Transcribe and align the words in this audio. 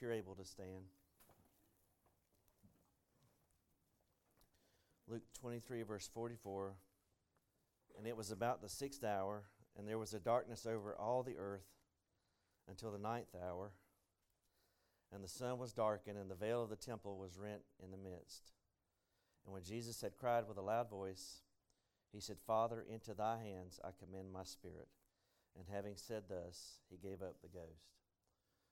if 0.00 0.04
you're 0.04 0.12
able 0.14 0.34
to 0.34 0.44
stand. 0.44 0.86
Luke 5.06 5.22
23, 5.40 5.82
verse 5.82 6.08
44. 6.14 6.72
And 7.98 8.06
it 8.06 8.16
was 8.16 8.30
about 8.30 8.62
the 8.62 8.68
sixth 8.68 9.04
hour, 9.04 9.42
and 9.76 9.86
there 9.86 9.98
was 9.98 10.14
a 10.14 10.18
darkness 10.18 10.66
over 10.66 10.94
all 10.94 11.22
the 11.22 11.36
earth 11.36 11.66
until 12.66 12.90
the 12.90 12.98
ninth 12.98 13.34
hour. 13.46 13.72
And 15.12 15.22
the 15.22 15.28
sun 15.28 15.58
was 15.58 15.74
darkened, 15.74 16.16
and 16.16 16.30
the 16.30 16.34
veil 16.34 16.62
of 16.62 16.70
the 16.70 16.76
temple 16.76 17.18
was 17.18 17.36
rent 17.36 17.62
in 17.84 17.90
the 17.90 17.98
midst. 17.98 18.52
And 19.44 19.52
when 19.52 19.64
Jesus 19.64 20.00
had 20.00 20.16
cried 20.16 20.48
with 20.48 20.56
a 20.56 20.62
loud 20.62 20.88
voice, 20.88 21.42
he 22.10 22.20
said, 22.20 22.36
Father, 22.46 22.86
into 22.88 23.12
thy 23.12 23.36
hands 23.36 23.78
I 23.84 23.90
commend 24.02 24.32
my 24.32 24.44
spirit. 24.44 24.88
And 25.58 25.66
having 25.70 25.96
said 25.96 26.22
thus, 26.28 26.78
he 26.88 26.96
gave 26.96 27.20
up 27.20 27.36
the 27.42 27.48
ghost. 27.48 27.99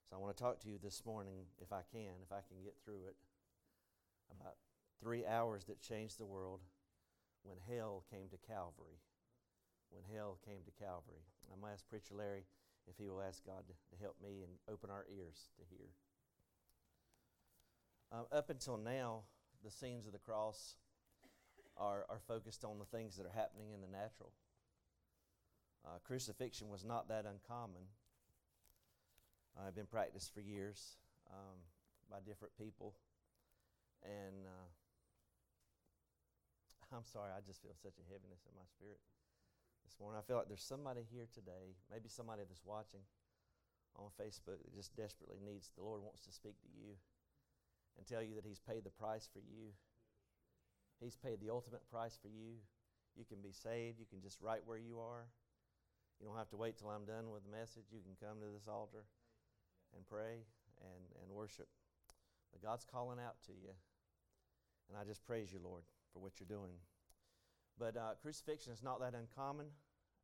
So 0.08 0.16
I 0.16 0.20
want 0.20 0.34
to 0.34 0.42
talk 0.42 0.60
to 0.60 0.70
you 0.70 0.78
this 0.82 1.04
morning, 1.04 1.44
if 1.60 1.70
I 1.70 1.82
can, 1.92 2.16
if 2.24 2.32
I 2.32 2.40
can 2.48 2.64
get 2.64 2.76
through 2.82 3.04
it, 3.08 3.16
about 4.40 4.54
three 5.02 5.26
hours 5.26 5.64
that 5.64 5.82
changed 5.82 6.18
the 6.18 6.24
world 6.24 6.60
when 7.42 7.56
hell 7.68 8.04
came 8.10 8.28
to 8.30 8.38
Calvary. 8.48 9.04
When 9.90 10.02
hell 10.14 10.38
came 10.46 10.60
to 10.64 10.82
Calvary. 10.82 11.24
I'm 11.52 11.60
going 11.60 11.70
to 11.70 11.74
ask 11.74 11.88
Preacher 11.88 12.14
Larry 12.14 12.44
if 12.88 12.96
he 12.96 13.08
will 13.08 13.20
ask 13.20 13.44
God 13.44 13.64
to 13.68 14.02
help 14.02 14.16
me 14.22 14.42
and 14.42 14.52
open 14.72 14.88
our 14.88 15.04
ears 15.14 15.50
to 15.58 15.64
hear. 15.68 15.88
Uh, 18.10 18.34
up 18.34 18.48
until 18.48 18.78
now, 18.78 19.24
the 19.62 19.70
scenes 19.70 20.06
of 20.06 20.12
the 20.12 20.18
cross 20.18 20.76
are, 21.76 22.06
are 22.08 22.20
focused 22.26 22.64
on 22.64 22.78
the 22.78 22.86
things 22.86 23.16
that 23.16 23.26
are 23.26 23.36
happening 23.36 23.72
in 23.74 23.82
the 23.82 23.86
natural. 23.86 24.32
Uh, 25.84 25.98
crucifixion 26.02 26.70
was 26.70 26.84
not 26.84 27.08
that 27.08 27.26
uncommon. 27.26 27.82
Uh, 29.58 29.66
I've 29.66 29.74
been 29.74 29.90
practiced 29.90 30.30
for 30.30 30.38
years 30.40 30.94
um, 31.34 31.58
by 32.06 32.22
different 32.22 32.54
people. 32.54 32.94
And 34.06 34.46
uh, 34.46 34.70
I'm 36.94 37.02
sorry, 37.02 37.34
I 37.34 37.42
just 37.42 37.58
feel 37.58 37.74
such 37.74 37.98
a 37.98 38.06
heaviness 38.06 38.46
in 38.46 38.54
my 38.54 38.62
spirit 38.70 39.02
this 39.82 39.98
morning. 39.98 40.14
I 40.14 40.22
feel 40.22 40.38
like 40.38 40.46
there's 40.46 40.62
somebody 40.62 41.02
here 41.10 41.26
today, 41.34 41.74
maybe 41.90 42.06
somebody 42.06 42.46
that's 42.46 42.62
watching 42.62 43.02
on 43.98 44.14
Facebook 44.14 44.62
that 44.62 44.70
just 44.78 44.94
desperately 44.94 45.42
needs, 45.42 45.74
the 45.74 45.82
Lord 45.82 46.06
wants 46.06 46.22
to 46.22 46.30
speak 46.30 46.54
to 46.62 46.70
you 46.70 46.94
and 47.98 48.06
tell 48.06 48.22
you 48.22 48.38
that 48.38 48.46
He's 48.46 48.62
paid 48.62 48.86
the 48.86 48.94
price 48.94 49.26
for 49.26 49.42
you. 49.42 49.74
He's 51.02 51.18
paid 51.18 51.42
the 51.42 51.50
ultimate 51.50 51.82
price 51.90 52.14
for 52.14 52.30
you. 52.30 52.62
You 53.18 53.26
can 53.26 53.42
be 53.42 53.50
saved. 53.50 53.98
You 53.98 54.06
can 54.06 54.22
just 54.22 54.38
right 54.38 54.62
where 54.62 54.78
you 54.78 55.02
are. 55.02 55.26
You 56.22 56.30
don't 56.30 56.38
have 56.38 56.50
to 56.54 56.58
wait 56.58 56.78
till 56.78 56.90
I'm 56.90 57.06
done 57.06 57.34
with 57.34 57.42
the 57.42 57.50
message. 57.50 57.90
You 57.90 58.02
can 58.06 58.14
come 58.22 58.38
to 58.38 58.50
this 58.54 58.70
altar 58.70 59.02
and 59.94 60.06
pray 60.06 60.44
and, 60.80 61.04
and 61.22 61.30
worship. 61.30 61.68
But 62.52 62.62
God's 62.62 62.84
calling 62.84 63.18
out 63.18 63.36
to 63.46 63.52
you. 63.52 63.72
And 64.88 64.96
I 64.96 65.04
just 65.04 65.24
praise 65.24 65.52
you, 65.52 65.60
Lord, 65.62 65.82
for 66.12 66.20
what 66.20 66.40
you're 66.40 66.48
doing. 66.48 66.72
But 67.78 67.96
uh, 67.96 68.16
crucifixion 68.20 68.72
is 68.72 68.82
not 68.82 69.00
that 69.00 69.14
uncommon. 69.14 69.66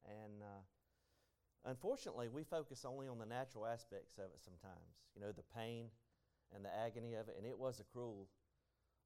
And 0.06 0.42
uh, 0.42 0.62
unfortunately, 1.64 2.28
we 2.28 2.44
focus 2.44 2.84
only 2.84 3.08
on 3.08 3.18
the 3.18 3.26
natural 3.26 3.66
aspects 3.66 4.18
of 4.18 4.26
it 4.32 4.40
sometimes. 4.42 5.04
You 5.14 5.22
know, 5.22 5.32
the 5.32 5.44
pain 5.54 5.86
and 6.54 6.64
the 6.64 6.74
agony 6.74 7.14
of 7.14 7.28
it. 7.28 7.36
And 7.36 7.46
it 7.46 7.58
was 7.58 7.80
a 7.80 7.84
cruel, 7.84 8.28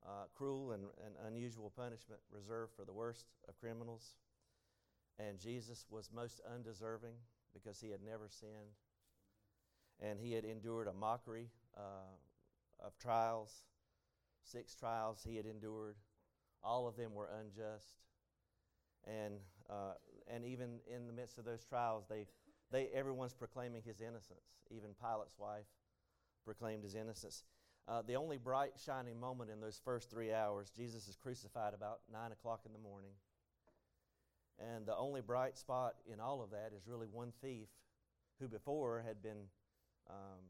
uh, 0.07 0.27
cruel 0.35 0.73
and, 0.73 0.85
and 1.05 1.15
unusual 1.27 1.73
punishment 1.75 2.21
reserved 2.31 2.73
for 2.77 2.85
the 2.85 2.93
worst 2.93 3.27
of 3.49 3.59
criminals. 3.59 4.15
And 5.19 5.39
Jesus 5.39 5.87
was 5.91 6.11
most 6.15 6.41
undeserving 6.55 7.15
because 7.53 7.81
he 7.81 7.91
had 7.91 8.03
never 8.05 8.29
sinned. 8.29 8.79
And 10.01 10.21
he 10.21 10.33
had 10.33 10.45
endured 10.45 10.87
a 10.87 10.93
mockery 10.93 11.49
uh, 11.77 12.85
of 12.85 12.97
trials, 12.99 13.53
six 14.43 14.75
trials 14.75 15.25
he 15.29 15.37
had 15.37 15.47
endured. 15.47 15.97
All 16.63 16.87
of 16.87 16.97
them 16.97 17.15
were 17.15 17.29
unjust. 17.41 17.95
And, 19.07 19.35
uh, 19.71 19.95
and 20.33 20.45
even 20.45 20.81
in 20.95 21.07
the 21.07 21.13
midst 21.13 21.39
of 21.39 21.45
those 21.45 21.65
trials, 21.65 22.05
they, 22.09 22.27
they, 22.71 22.89
everyone's 22.95 23.35
proclaiming 23.35 23.83
his 23.85 24.01
innocence. 24.01 24.59
Even 24.71 24.91
Pilate's 25.01 25.39
wife 25.39 25.67
proclaimed 26.45 26.85
his 26.85 26.95
innocence. 26.95 27.45
Uh, 27.89 28.03
the 28.07 28.17
only 28.17 28.37
bright, 28.37 28.73
shining 28.85 29.19
moment 29.19 29.51
in 29.51 29.61
those 29.61 29.81
first 29.83 30.11
three 30.11 30.33
hours, 30.33 30.71
Jesus 30.77 31.09
is 31.09 31.17
crucified 31.17 31.73
about 31.73 32.01
9 32.13 32.33
o'clock 32.33 32.61
in 32.67 32.73
the 32.73 32.79
morning. 32.79 33.13
And 34.59 34.85
the 34.85 34.97
only 34.97 35.21
bright 35.21 35.57
spot 35.57 35.95
in 36.13 36.21
all 36.21 36.43
of 36.43 36.51
that 36.51 36.73
is 36.77 36.87
really 36.87 37.07
one 37.07 37.33
thief 37.41 37.69
who 38.41 38.49
before 38.49 39.03
had 39.07 39.23
been 39.23 39.49
um, 40.11 40.41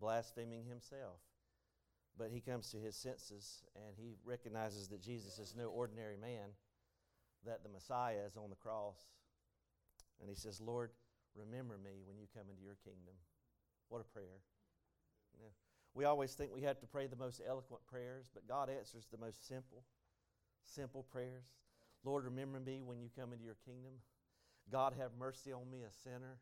blaspheming 0.00 0.64
himself. 0.64 1.20
But 2.18 2.30
he 2.30 2.40
comes 2.40 2.70
to 2.70 2.78
his 2.78 2.96
senses 2.96 3.62
and 3.76 3.94
he 3.96 4.16
recognizes 4.24 4.88
that 4.88 5.02
Jesus 5.02 5.38
is 5.38 5.54
no 5.56 5.68
ordinary 5.68 6.16
man, 6.16 6.50
that 7.46 7.62
the 7.62 7.68
Messiah 7.68 8.26
is 8.26 8.36
on 8.36 8.50
the 8.50 8.56
cross. 8.56 8.98
And 10.20 10.28
he 10.28 10.34
says, 10.34 10.60
Lord, 10.60 10.90
remember 11.36 11.78
me 11.78 12.02
when 12.04 12.18
you 12.18 12.26
come 12.34 12.50
into 12.50 12.62
your 12.62 12.76
kingdom. 12.84 13.14
What 13.88 14.00
a 14.00 14.04
prayer. 14.04 14.42
You 15.34 15.44
know, 15.44 15.50
we 15.94 16.04
always 16.04 16.34
think 16.34 16.50
we 16.52 16.62
have 16.62 16.80
to 16.80 16.86
pray 16.86 17.06
the 17.06 17.16
most 17.16 17.40
eloquent 17.46 17.86
prayers, 17.86 18.28
but 18.34 18.48
God 18.48 18.68
answers 18.68 19.06
the 19.10 19.18
most 19.18 19.46
simple, 19.46 19.84
simple 20.64 21.04
prayers. 21.04 21.44
Lord, 22.04 22.24
remember 22.24 22.58
me 22.58 22.82
when 22.84 23.00
you 23.00 23.08
come 23.16 23.32
into 23.32 23.44
your 23.44 23.56
kingdom. 23.64 23.92
God, 24.70 24.94
have 24.98 25.10
mercy 25.18 25.52
on 25.52 25.70
me, 25.70 25.78
a 25.82 25.92
sinner. 26.02 26.38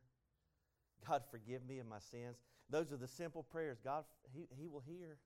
God, 1.09 1.23
forgive 1.31 1.67
me 1.67 1.79
of 1.79 1.87
my 1.87 1.99
sins. 1.99 2.37
Those 2.71 2.93
are 2.93 2.97
the 2.97 3.09
simple 3.09 3.43
prayers. 3.43 3.79
God, 3.83 4.05
He, 4.33 4.47
he 4.59 4.69
will 4.69 4.83
hear. 4.87 5.19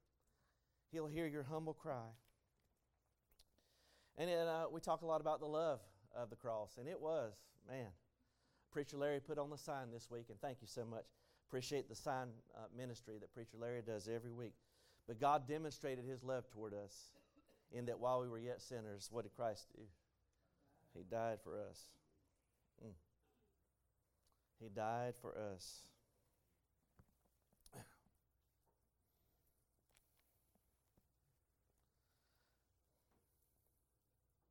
He'll 0.93 1.07
hear 1.07 1.27
your 1.27 1.45
humble 1.45 1.75
cry. 1.75 2.09
And 4.19 4.29
then, 4.29 4.47
uh, 4.47 4.65
we 4.71 4.81
talk 4.81 5.03
a 5.03 5.07
lot 5.07 5.21
about 5.21 5.41
the 5.41 5.47
love 5.47 5.81
of 6.15 6.31
the 6.31 6.37
cross, 6.37 6.77
and 6.79 6.89
it 6.89 7.01
was, 7.01 7.33
man. 7.69 7.87
Preacher 8.73 8.97
Larry 8.97 9.21
put 9.21 9.39
on 9.39 9.51
the 9.51 9.59
sign 9.59 9.91
this 9.93 10.11
week, 10.11 10.27
and 10.29 10.41
thank 10.41 10.59
you 10.61 10.67
so 10.67 10.85
much. 10.85 11.05
Appreciate 11.49 11.89
the 11.89 11.95
sign 11.95 12.29
uh, 12.57 12.67
ministry 12.77 13.19
that 13.21 13.33
Preacher 13.33 13.57
Larry 13.59 13.83
does 13.85 14.09
every 14.09 14.31
week. 14.31 14.55
But 15.09 15.21
God 15.21 15.49
demonstrated 15.49 16.05
his 16.05 16.23
love 16.23 16.49
toward 16.51 16.75
us 16.75 17.11
in 17.73 17.87
that 17.87 17.99
while 17.99 18.21
we 18.21 18.29
were 18.29 18.39
yet 18.39 18.61
sinners, 18.61 19.09
what 19.11 19.25
did 19.25 19.35
Christ 19.35 19.67
do? 19.77 19.83
He 20.95 21.03
died 21.11 21.39
for 21.43 21.59
us. 21.59 21.81
Mm. 22.85 22.93
He 24.61 24.69
died 24.69 25.15
for 25.21 25.35
us. 25.55 25.83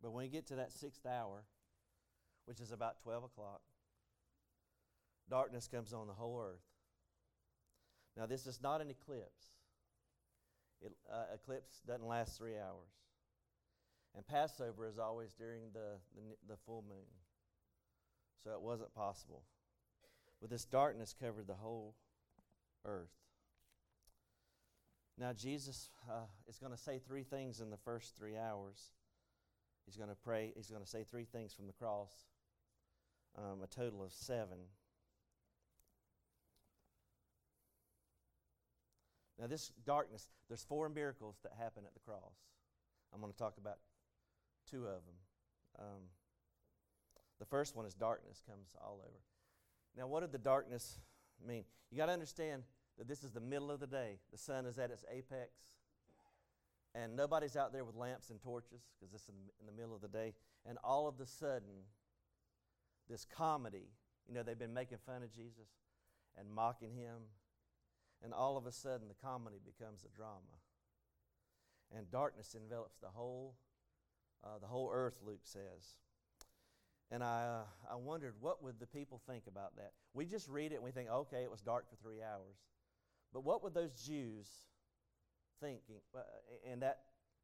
But 0.01 0.11
when 0.11 0.23
we 0.23 0.29
get 0.29 0.47
to 0.47 0.55
that 0.55 0.71
sixth 0.71 1.05
hour, 1.05 1.43
which 2.45 2.59
is 2.59 2.71
about 2.71 2.99
12 3.03 3.25
o'clock, 3.25 3.61
darkness 5.29 5.67
comes 5.67 5.93
on 5.93 6.07
the 6.07 6.13
whole 6.13 6.41
earth. 6.41 6.63
Now, 8.17 8.25
this 8.25 8.47
is 8.47 8.59
not 8.61 8.81
an 8.81 8.89
eclipse. 8.89 9.51
It, 10.81 10.93
uh, 11.11 11.25
eclipse 11.33 11.81
doesn't 11.85 12.07
last 12.07 12.37
three 12.37 12.57
hours. 12.57 12.89
And 14.15 14.25
Passover 14.25 14.87
is 14.87 14.97
always 14.97 15.33
during 15.33 15.63
the, 15.73 15.99
the, 16.15 16.53
the 16.53 16.57
full 16.65 16.83
moon. 16.87 17.05
So 18.43 18.51
it 18.51 18.61
wasn't 18.61 18.93
possible. 18.95 19.43
But 20.41 20.49
this 20.49 20.65
darkness 20.65 21.13
covered 21.19 21.47
the 21.47 21.55
whole 21.55 21.95
earth. 22.85 23.09
Now, 25.17 25.33
Jesus 25.33 25.89
uh, 26.09 26.27
is 26.47 26.59
going 26.59 26.71
to 26.71 26.77
say 26.77 26.99
three 26.99 27.23
things 27.23 27.59
in 27.59 27.69
the 27.69 27.77
first 27.77 28.15
three 28.17 28.37
hours. 28.37 28.91
He's 29.85 29.97
going 29.97 30.09
to 30.09 30.15
pray, 30.15 30.53
he's 30.55 30.69
going 30.69 30.83
to 30.83 30.89
say 30.89 31.03
three 31.03 31.25
things 31.25 31.53
from 31.53 31.67
the 31.67 31.73
cross, 31.73 32.11
um, 33.37 33.61
a 33.63 33.67
total 33.67 34.01
of 34.01 34.13
seven. 34.13 34.57
Now, 39.39 39.47
this 39.47 39.71
darkness, 39.85 40.27
there's 40.47 40.63
four 40.63 40.89
miracles 40.89 41.37
that 41.43 41.53
happen 41.57 41.83
at 41.85 41.93
the 41.93 41.99
cross. 41.99 42.35
I'm 43.13 43.19
going 43.19 43.31
to 43.31 43.37
talk 43.37 43.57
about 43.57 43.77
two 44.69 44.83
of 44.85 45.01
them. 45.05 45.79
Um, 45.79 46.03
the 47.39 47.45
first 47.45 47.75
one 47.75 47.85
is 47.85 47.93
darkness 47.93 48.41
comes 48.47 48.75
all 48.81 48.99
over. 49.01 49.19
Now, 49.97 50.07
what 50.07 50.21
did 50.21 50.31
the 50.31 50.37
darkness 50.37 50.99
mean? 51.45 51.63
You 51.91 51.97
got 51.97 52.07
to 52.07 52.13
understand 52.13 52.63
that 52.97 53.07
this 53.07 53.23
is 53.23 53.31
the 53.31 53.41
middle 53.41 53.71
of 53.71 53.79
the 53.79 53.87
day. 53.87 54.19
The 54.31 54.37
sun 54.37 54.65
is 54.65 54.77
at 54.77 54.91
its 54.91 55.05
apex, 55.11 55.51
and 56.93 57.15
nobody's 57.15 57.55
out 57.55 57.73
there 57.73 57.83
with 57.83 57.95
lamps 57.95 58.29
and 58.29 58.41
torches 58.41 58.81
because 58.99 59.11
this 59.11 59.23
is 59.23 59.35
in 59.59 59.65
the 59.65 59.71
middle 59.71 59.95
of 59.95 60.01
the 60.01 60.07
day. 60.07 60.33
And 60.65 60.77
all 60.83 61.07
of 61.07 61.19
a 61.19 61.25
sudden, 61.25 61.85
this 63.09 63.25
comedy, 63.25 63.89
you 64.27 64.33
know, 64.33 64.43
they've 64.43 64.59
been 64.59 64.73
making 64.73 64.99
fun 65.05 65.23
of 65.23 65.33
Jesus 65.33 65.69
and 66.37 66.49
mocking 66.49 66.93
him 66.93 67.21
and 68.23 68.33
all 68.33 68.57
of 68.57 68.65
a 68.65 68.71
sudden, 68.71 69.07
the 69.07 69.25
comedy 69.25 69.57
becomes 69.63 70.03
a 70.03 70.15
drama. 70.15 70.59
And 71.95 72.09
darkness 72.11 72.55
envelops 72.55 72.97
the 72.97 73.07
whole, 73.07 73.55
uh, 74.43 74.59
the 74.59 74.67
whole 74.67 74.91
earth, 74.93 75.19
Luke 75.25 75.43
says. 75.43 75.95
And 77.11 77.23
I, 77.23 77.61
uh, 77.89 77.93
I 77.93 77.95
wondered, 77.95 78.33
what 78.39 78.63
would 78.63 78.79
the 78.79 78.85
people 78.85 79.19
think 79.27 79.45
about 79.47 79.75
that? 79.77 79.93
We 80.13 80.25
just 80.25 80.47
read 80.47 80.71
it 80.71 80.75
and 80.75 80.83
we 80.83 80.91
think, 80.91 81.09
okay, 81.09 81.43
it 81.43 81.49
was 81.49 81.61
dark 81.61 81.89
for 81.89 81.95
three 81.95 82.21
hours. 82.21 82.57
But 83.33 83.43
what 83.43 83.63
would 83.63 83.73
those 83.73 83.93
Jews 83.93 84.47
thinking 85.59 86.01
uh, 86.15 86.21
in 86.71 86.79
that 86.81 86.99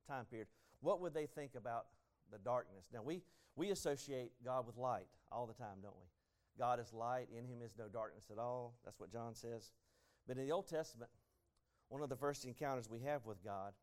time 0.07 0.25
period? 0.25 0.47
What 0.81 1.01
would 1.01 1.13
they 1.13 1.25
think 1.25 1.56
about 1.56 1.85
the 2.31 2.38
darkness? 2.38 2.85
Now, 2.94 3.01
we, 3.03 3.23
we 3.56 3.71
associate 3.71 4.31
God 4.44 4.67
with 4.67 4.77
light 4.77 5.07
all 5.31 5.47
the 5.47 5.53
time, 5.53 5.77
don't 5.81 5.95
we? 5.95 6.07
God 6.57 6.79
is 6.79 6.94
light, 6.94 7.27
in 7.35 7.45
him 7.45 7.62
is 7.63 7.73
no 7.77 7.88
darkness 7.88 8.25
at 8.31 8.38
all. 8.38 8.75
That's 8.85 9.00
what 9.00 9.12
John 9.12 9.33
says. 9.33 9.71
But 10.27 10.38
in 10.38 10.45
the 10.45 10.51
Old 10.53 10.67
Testament, 10.67 11.09
one 11.89 12.01
of 12.01 12.09
the 12.09 12.15
first 12.15 12.45
encounters 12.45 12.89
we 12.89 13.00
have 13.01 13.25
with 13.25 13.44
God, 13.44 13.73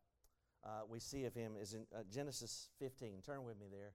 uh, 0.64 0.82
we 0.88 1.00
see 1.00 1.25
of 1.25 1.34
him 1.34 1.52
is 1.61 1.75
in 1.75 1.87
uh, 1.94 2.02
Genesis 2.12 2.69
15. 2.79 3.20
Turn 3.25 3.44
with 3.44 3.58
me 3.58 3.67
there. 3.70 3.93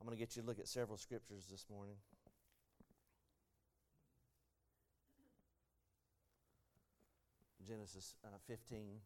I'm 0.00 0.06
going 0.06 0.16
to 0.16 0.20
get 0.20 0.36
you 0.36 0.42
to 0.42 0.48
look 0.48 0.58
at 0.58 0.68
several 0.68 0.98
scriptures 0.98 1.46
this 1.50 1.66
morning. 1.70 1.96
Genesis 7.66 8.14
uh, 8.24 8.38
15. 8.46 9.00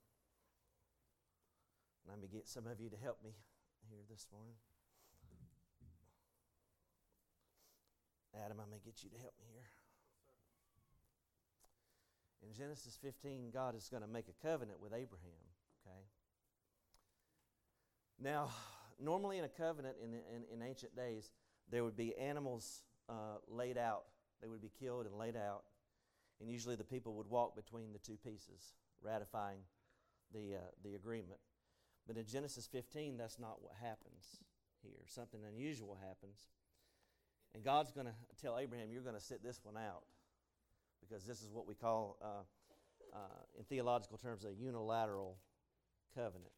Let 2.08 2.20
me 2.20 2.28
get 2.30 2.46
some 2.46 2.66
of 2.66 2.80
you 2.80 2.90
to 2.90 2.96
help 2.96 3.18
me 3.24 3.30
here 3.88 4.00
this 4.10 4.26
morning. 4.32 4.54
Adam, 8.44 8.58
I 8.60 8.70
may 8.70 8.80
get 8.84 9.02
you 9.02 9.10
to 9.10 9.18
help 9.18 9.34
me 9.40 9.46
here. 9.52 9.68
In 12.42 12.54
Genesis 12.54 12.98
15, 13.02 13.50
God 13.52 13.74
is 13.74 13.88
going 13.88 14.02
to 14.02 14.08
make 14.08 14.26
a 14.28 14.46
covenant 14.46 14.80
with 14.80 14.92
Abraham. 14.92 15.44
Okay. 15.86 16.00
Now, 18.22 18.50
normally 19.02 19.38
in 19.38 19.44
a 19.44 19.48
covenant 19.48 19.96
in, 20.02 20.14
in, 20.14 20.44
in 20.52 20.66
ancient 20.66 20.94
days, 20.96 21.30
there 21.70 21.84
would 21.84 21.96
be 21.96 22.16
animals 22.16 22.82
uh, 23.08 23.38
laid 23.48 23.78
out. 23.78 24.04
They 24.40 24.48
would 24.48 24.62
be 24.62 24.70
killed 24.80 25.06
and 25.06 25.14
laid 25.16 25.36
out. 25.36 25.62
And 26.40 26.48
usually 26.48 26.76
the 26.76 26.84
people 26.84 27.14
would 27.14 27.26
walk 27.26 27.54
between 27.54 27.92
the 27.92 27.98
two 27.98 28.16
pieces, 28.16 28.74
ratifying 29.02 29.58
the, 30.32 30.56
uh, 30.56 30.58
the 30.82 30.94
agreement. 30.94 31.40
But 32.06 32.16
in 32.16 32.24
Genesis 32.26 32.66
15, 32.66 33.16
that's 33.16 33.38
not 33.38 33.62
what 33.62 33.72
happens 33.80 34.42
here. 34.82 35.04
Something 35.06 35.40
unusual 35.46 35.98
happens. 36.00 36.48
And 37.54 37.62
God's 37.62 37.92
going 37.92 38.06
to 38.06 38.14
tell 38.40 38.58
Abraham, 38.58 38.88
You're 38.90 39.02
going 39.02 39.16
to 39.16 39.20
sit 39.20 39.42
this 39.42 39.60
one 39.62 39.76
out. 39.76 40.04
Because 41.00 41.24
this 41.24 41.42
is 41.42 41.50
what 41.50 41.66
we 41.66 41.74
call, 41.74 42.16
uh, 42.22 43.16
uh, 43.16 43.18
in 43.58 43.64
theological 43.64 44.18
terms, 44.18 44.44
a 44.44 44.52
unilateral 44.52 45.36
covenant. 46.14 46.52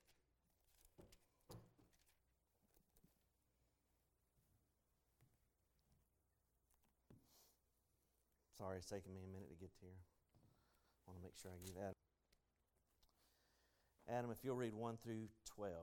Sorry, 8.63 8.77
it's 8.77 8.87
taking 8.87 9.13
me 9.13 9.23
a 9.29 9.33
minute 9.33 9.49
to 9.49 9.57
get 9.57 9.71
here. 9.81 9.91
I 9.91 11.11
want 11.11 11.19
to 11.21 11.25
make 11.25 11.35
sure 11.43 11.51
I 11.51 11.59
give 11.67 11.75
Adam. 11.77 11.95
Adam, 14.09 14.31
if 14.31 14.45
you'll 14.45 14.55
read 14.55 14.73
1 14.73 14.99
through 15.03 15.27
12. 15.57 15.75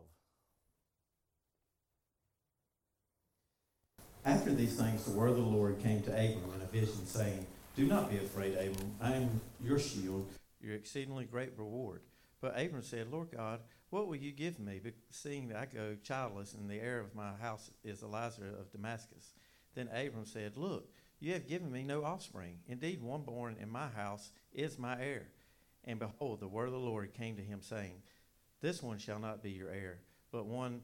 After 4.23 4.53
these 4.53 4.79
things, 4.79 5.03
the 5.03 5.11
word 5.11 5.31
of 5.31 5.35
the 5.35 5.41
Lord 5.41 5.79
came 5.83 6.01
to 6.03 6.11
Abram 6.11 6.53
in 6.55 6.61
a 6.61 6.71
vision, 6.71 7.05
saying, 7.05 7.45
Do 7.75 7.85
not 7.85 8.09
be 8.09 8.15
afraid, 8.15 8.53
Abram. 8.53 8.95
I 9.01 9.13
am 9.13 9.41
your 9.61 9.77
shield, 9.77 10.25
your 10.61 10.75
exceedingly 10.75 11.25
great 11.25 11.51
reward. 11.57 12.03
But 12.39 12.57
Abram 12.57 12.83
said, 12.83 13.11
Lord 13.11 13.31
God, 13.35 13.59
what 13.89 14.07
will 14.07 14.15
you 14.15 14.31
give 14.31 14.57
me, 14.57 14.79
seeing 15.09 15.49
that 15.49 15.57
I 15.57 15.65
go 15.65 15.97
childless, 16.01 16.53
and 16.53 16.69
the 16.69 16.79
heir 16.79 17.01
of 17.01 17.13
my 17.13 17.33
house 17.41 17.71
is 17.83 18.03
Eliezer 18.03 18.55
of 18.57 18.71
Damascus? 18.71 19.33
Then 19.75 19.89
Abram 19.89 20.25
said, 20.25 20.55
Look, 20.55 20.87
you 21.19 21.33
have 21.33 21.47
given 21.47 21.71
me 21.71 21.83
no 21.83 22.03
offspring. 22.03 22.59
Indeed, 22.67 23.01
one 23.01 23.21
born 23.21 23.57
in 23.59 23.69
my 23.69 23.87
house 23.87 24.31
is 24.53 24.79
my 24.79 24.99
heir. 25.01 25.27
And 25.83 25.99
behold, 25.99 26.39
the 26.39 26.47
word 26.47 26.67
of 26.67 26.73
the 26.73 26.79
Lord 26.79 27.13
came 27.13 27.35
to 27.35 27.43
him, 27.43 27.61
saying, 27.61 28.01
This 28.61 28.81
one 28.81 28.97
shall 28.97 29.19
not 29.19 29.43
be 29.43 29.51
your 29.51 29.69
heir, 29.69 29.99
but 30.31 30.45
one 30.45 30.81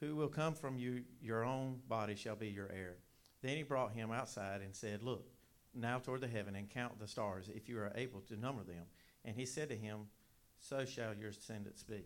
who 0.00 0.16
will 0.16 0.28
come 0.28 0.54
from 0.54 0.78
you, 0.78 1.02
your 1.20 1.44
own 1.44 1.80
body 1.88 2.14
shall 2.14 2.36
be 2.36 2.48
your 2.48 2.70
heir. 2.72 2.96
Then 3.42 3.56
he 3.56 3.62
brought 3.62 3.92
him 3.92 4.10
outside 4.10 4.60
and 4.62 4.74
said, 4.74 5.02
Look 5.02 5.26
now 5.74 5.98
toward 5.98 6.20
the 6.20 6.28
heaven 6.28 6.56
and 6.56 6.68
count 6.68 6.98
the 6.98 7.06
stars, 7.06 7.48
if 7.54 7.68
you 7.68 7.78
are 7.78 7.92
able 7.94 8.20
to 8.22 8.36
number 8.36 8.62
them. 8.62 8.84
And 9.24 9.36
he 9.36 9.46
said 9.46 9.68
to 9.68 9.76
him, 9.76 10.06
So 10.58 10.84
shall 10.84 11.14
your 11.14 11.30
descendants 11.30 11.82
be. 11.82 12.04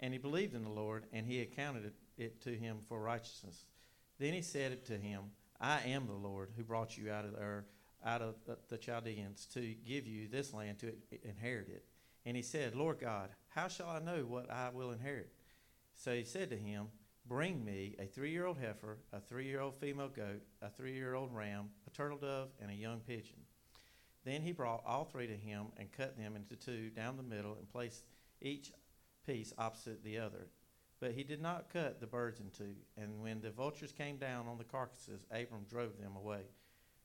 And 0.00 0.12
he 0.12 0.18
believed 0.18 0.54
in 0.54 0.64
the 0.64 0.70
Lord, 0.70 1.04
and 1.12 1.26
he 1.26 1.42
accounted 1.42 1.92
it 2.16 2.40
to 2.42 2.56
him 2.56 2.78
for 2.88 3.00
righteousness. 3.00 3.66
Then 4.18 4.32
he 4.32 4.42
said 4.42 4.84
to 4.86 4.96
him, 4.96 5.24
I 5.60 5.80
am 5.86 6.06
the 6.06 6.14
Lord 6.14 6.50
who 6.56 6.64
brought 6.64 6.96
you 6.96 7.10
out 7.10 7.24
of 7.24 7.32
the 7.32 7.64
out 8.02 8.22
of 8.22 8.34
the 8.70 8.78
Chaldeans 8.78 9.46
to 9.52 9.74
give 9.86 10.06
you 10.06 10.26
this 10.26 10.54
land 10.54 10.78
to 10.78 10.92
inherit 11.22 11.68
it. 11.68 11.84
And 12.24 12.34
he 12.34 12.42
said, 12.42 12.74
Lord 12.74 12.98
God, 12.98 13.28
how 13.48 13.68
shall 13.68 13.90
I 13.90 13.98
know 13.98 14.24
what 14.26 14.50
I 14.50 14.70
will 14.70 14.92
inherit? 14.92 15.30
So 15.94 16.14
he 16.14 16.24
said 16.24 16.48
to 16.50 16.56
him, 16.56 16.86
Bring 17.26 17.62
me 17.62 17.96
a 17.98 18.06
three 18.06 18.30
year 18.30 18.46
old 18.46 18.58
heifer, 18.58 18.98
a 19.12 19.20
three 19.20 19.46
year 19.46 19.60
old 19.60 19.76
female 19.76 20.08
goat, 20.08 20.42
a 20.62 20.70
three 20.70 20.94
year 20.94 21.14
old 21.14 21.34
ram, 21.34 21.68
a 21.86 21.90
turtle 21.90 22.16
dove, 22.18 22.48
and 22.60 22.70
a 22.70 22.74
young 22.74 23.00
pigeon. 23.00 23.36
Then 24.24 24.42
he 24.42 24.52
brought 24.52 24.82
all 24.86 25.04
three 25.04 25.26
to 25.26 25.36
him 25.36 25.66
and 25.76 25.92
cut 25.92 26.16
them 26.16 26.36
into 26.36 26.56
two 26.56 26.90
down 26.90 27.16
the 27.16 27.22
middle 27.22 27.54
and 27.54 27.70
placed 27.70 28.04
each 28.40 28.72
piece 29.26 29.52
opposite 29.58 30.02
the 30.04 30.18
other. 30.18 30.48
But 31.00 31.12
he 31.12 31.24
did 31.24 31.40
not 31.40 31.72
cut 31.72 32.00
the 32.00 32.06
birds 32.06 32.40
in 32.40 32.50
two. 32.50 32.74
And 32.96 33.22
when 33.22 33.40
the 33.40 33.50
vultures 33.50 33.92
came 33.92 34.18
down 34.18 34.46
on 34.46 34.58
the 34.58 34.64
carcasses, 34.64 35.24
Abram 35.30 35.64
drove 35.68 35.98
them 35.98 36.16
away. 36.16 36.42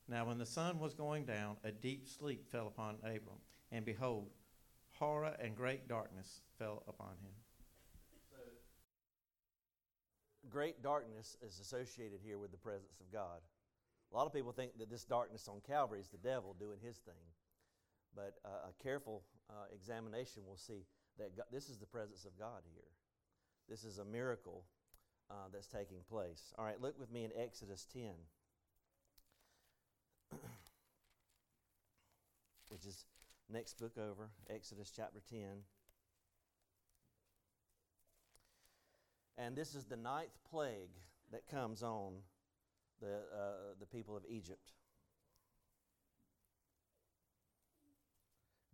Now, 0.08 0.26
when 0.26 0.38
the 0.38 0.46
sun 0.46 0.78
was 0.78 0.94
going 0.94 1.24
down, 1.24 1.56
a 1.64 1.72
deep 1.72 2.06
sleep 2.06 2.46
fell 2.46 2.68
upon 2.68 2.96
Abram, 3.02 3.40
and 3.72 3.84
behold, 3.84 4.28
horror 4.98 5.34
and 5.40 5.56
great 5.56 5.88
darkness 5.88 6.42
fell 6.58 6.84
upon 6.86 7.16
him. 7.22 7.32
great 10.48 10.82
darkness 10.82 11.36
is 11.42 11.58
associated 11.60 12.20
here 12.22 12.38
with 12.38 12.50
the 12.50 12.56
presence 12.56 13.00
of 13.00 13.12
God. 13.12 13.40
A 14.12 14.16
lot 14.16 14.26
of 14.26 14.32
people 14.32 14.52
think 14.52 14.78
that 14.78 14.90
this 14.90 15.04
darkness 15.04 15.48
on 15.48 15.60
Calvary 15.66 16.00
is 16.00 16.08
the 16.08 16.18
devil 16.18 16.54
doing 16.58 16.78
his 16.80 16.98
thing. 16.98 17.14
But 18.14 18.34
uh, 18.44 18.70
a 18.70 18.82
careful 18.82 19.22
uh, 19.50 19.66
examination 19.74 20.44
will 20.46 20.56
see 20.56 20.86
that 21.18 21.36
God, 21.36 21.46
this 21.52 21.68
is 21.68 21.78
the 21.78 21.86
presence 21.86 22.24
of 22.24 22.38
God 22.38 22.62
here. 22.72 22.90
This 23.68 23.84
is 23.84 23.98
a 23.98 24.04
miracle 24.04 24.64
uh, 25.30 25.48
that's 25.52 25.66
taking 25.66 25.98
place. 26.08 26.52
All 26.58 26.64
right, 26.64 26.80
look 26.80 26.98
with 26.98 27.10
me 27.12 27.24
in 27.24 27.30
Exodus 27.36 27.86
10. 27.92 28.02
which 32.68 32.84
is 32.84 33.04
next 33.50 33.78
book 33.78 33.96
over, 33.98 34.28
Exodus 34.50 34.92
chapter 34.94 35.20
10. 35.30 35.38
And 39.38 39.56
this 39.56 39.74
is 39.74 39.84
the 39.84 39.96
ninth 39.96 40.38
plague 40.50 40.90
that 41.32 41.48
comes 41.48 41.82
on 41.82 42.14
the, 43.00 43.16
uh, 43.34 43.74
the 43.78 43.86
people 43.86 44.16
of 44.16 44.24
Egypt. 44.28 44.72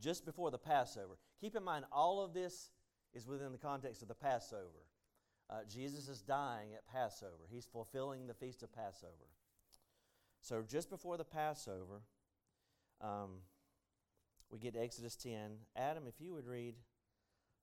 Just 0.03 0.27
before 0.27 0.51
the 0.51 0.59
Passover. 0.59 1.17
Keep 1.41 1.57
in 1.57 1.63
mind, 1.63 1.85
all 1.93 2.21
of 2.23 2.35
this 2.35 2.71
is 3.15 3.27
within 3.27 3.53
the 3.53 3.59
context 3.59 4.03
of 4.03 4.09
the 4.09 4.15
Passover. 4.15 4.83
Uh, 5.49 5.61
Jesus 5.73 6.09
is 6.09 6.21
dying 6.21 6.75
at 6.75 6.87
Passover, 6.87 7.47
he's 7.51 7.67
fulfilling 7.67 8.27
the 8.27 8.35
feast 8.35 8.63
of 8.63 8.73
Passover. 8.75 9.13
So, 10.41 10.65
just 10.69 10.91
before 10.91 11.17
the 11.17 11.25
Passover, 11.25 12.03
um, 13.01 13.43
we 14.51 14.59
get 14.59 14.75
Exodus 14.77 15.15
10. 15.15 15.53
Adam, 15.77 16.05
if 16.09 16.15
you 16.21 16.33
would 16.33 16.47
read 16.47 16.75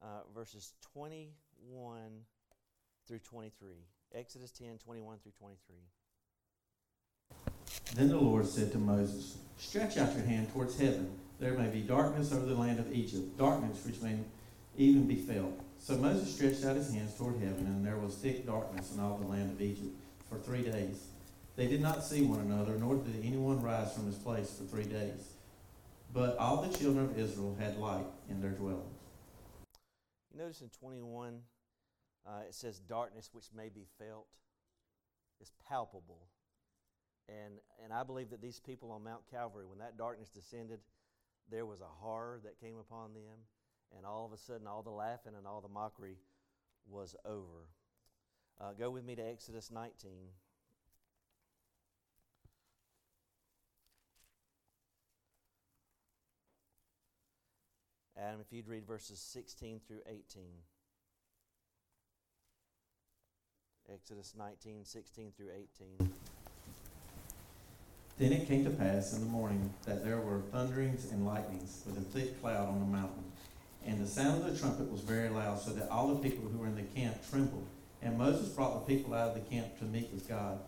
uh, 0.01 0.22
verses 0.34 0.74
21 0.93 2.01
through 3.08 3.19
23. 3.19 3.74
Exodus 4.15 4.51
10, 4.51 4.77
21 4.77 5.17
through 5.19 5.31
23. 5.38 5.75
Then 7.96 8.08
the 8.10 8.17
Lord 8.17 8.46
said 8.46 8.72
to 8.72 8.77
Moses, 8.77 9.38
Stretch 9.58 9.98
out 9.98 10.13
your 10.15 10.25
hand 10.25 10.51
towards 10.53 10.79
heaven. 10.79 11.12
There 11.39 11.53
may 11.53 11.67
be 11.67 11.79
darkness 11.79 12.34
over 12.34 12.46
the 12.46 12.55
land 12.55 12.79
of 12.79 12.91
Egypt, 12.93 13.38
darkness 13.38 13.86
which 13.86 14.01
may 14.01 14.17
even 14.77 15.08
be 15.08 15.15
felt. 15.15 15.58
So 15.79 15.96
Moses 15.96 16.36
stretched 16.36 16.65
out 16.65 16.75
his 16.75 16.93
hands 16.93 17.15
toward 17.15 17.36
heaven, 17.36 17.65
and 17.65 17.86
there 17.86 17.98
was 17.98 18.15
thick 18.15 18.46
darkness 18.46 18.93
in 18.93 19.00
all 19.00 19.17
the 19.17 19.27
land 19.27 19.51
of 19.51 19.62
Egypt 19.62 19.96
for 20.29 20.38
three 20.38 20.63
days. 20.63 21.08
They 21.55 21.67
did 21.67 21.81
not 21.81 22.03
see 22.03 22.24
one 22.24 22.41
another, 22.41 22.77
nor 22.77 22.96
did 22.96 23.24
anyone 23.24 23.62
rise 23.62 23.93
from 23.93 24.05
his 24.05 24.15
place 24.15 24.51
for 24.58 24.63
three 24.65 24.84
days. 24.84 25.34
But 26.13 26.38
all 26.38 26.62
the 26.62 26.77
children 26.77 27.05
of 27.05 27.17
Israel 27.17 27.55
had 27.60 27.77
light 27.77 28.05
in 28.29 28.41
their 28.41 28.51
dwellings. 28.51 28.98
You 30.31 30.39
notice 30.39 30.62
in 30.62 30.69
21, 30.69 31.39
uh, 32.27 32.31
it 32.48 32.53
says 32.53 32.79
darkness 32.79 33.29
which 33.31 33.46
may 33.55 33.69
be 33.69 33.86
felt. 33.98 34.27
It's 35.39 35.51
palpable. 35.67 36.27
And, 37.29 37.60
and 37.84 37.93
I 37.93 38.03
believe 38.03 38.31
that 38.31 38.41
these 38.41 38.60
people 38.60 38.91
on 38.91 39.03
Mount 39.03 39.22
Calvary, 39.31 39.65
when 39.65 39.79
that 39.79 39.98
darkness 39.98 40.29
descended, 40.29 40.79
there 41.51 41.65
was 41.65 41.81
a 41.81 41.85
horror 41.85 42.39
that 42.43 42.59
came 42.59 42.77
upon 42.77 43.13
them, 43.13 43.47
and 43.95 44.05
all 44.05 44.25
of 44.25 44.33
a 44.33 44.37
sudden, 44.37 44.67
all 44.67 44.83
the 44.83 44.89
laughing 44.89 45.33
and 45.37 45.47
all 45.47 45.61
the 45.61 45.67
mockery 45.67 46.17
was 46.87 47.15
over. 47.25 47.67
Uh, 48.59 48.73
go 48.77 48.89
with 48.89 49.03
me 49.03 49.15
to 49.15 49.21
Exodus 49.21 49.71
19. 49.71 50.11
Adam, 58.17 58.41
if 58.41 58.51
you'd 58.51 58.67
read 58.67 58.85
verses 58.85 59.19
16 59.19 59.79
through 59.87 60.01
18. 60.05 60.43
Exodus 63.91 64.33
19, 64.37 64.83
16 64.83 65.31
through 65.35 65.49
18. 65.97 66.11
Then 68.19 68.33
it 68.33 68.47
came 68.49 68.65
to 68.65 68.69
pass 68.69 69.13
in 69.13 69.21
the 69.21 69.25
morning 69.25 69.73
that 69.85 70.03
there 70.03 70.19
were 70.19 70.41
thunderings 70.51 71.09
and 71.09 71.25
lightnings 71.25 71.83
with 71.85 71.97
a 71.97 72.01
thick 72.01 72.39
cloud 72.41 72.67
on 72.67 72.79
the 72.81 72.85
mountain. 72.85 73.23
And 73.85 74.03
the 74.03 74.07
sound 74.07 74.43
of 74.43 74.53
the 74.53 74.59
trumpet 74.59 74.91
was 74.91 74.99
very 74.99 75.29
loud, 75.29 75.61
so 75.61 75.71
that 75.71 75.89
all 75.89 76.09
the 76.09 76.29
people 76.29 76.49
who 76.49 76.57
were 76.57 76.67
in 76.67 76.75
the 76.75 76.83
camp 76.83 77.15
trembled. 77.29 77.65
And 78.01 78.17
Moses 78.17 78.49
brought 78.49 78.85
the 78.85 78.93
people 78.93 79.13
out 79.13 79.29
of 79.29 79.35
the 79.35 79.49
camp 79.49 79.79
to 79.79 79.85
meet 79.85 80.11
with 80.11 80.27
God. 80.27 80.59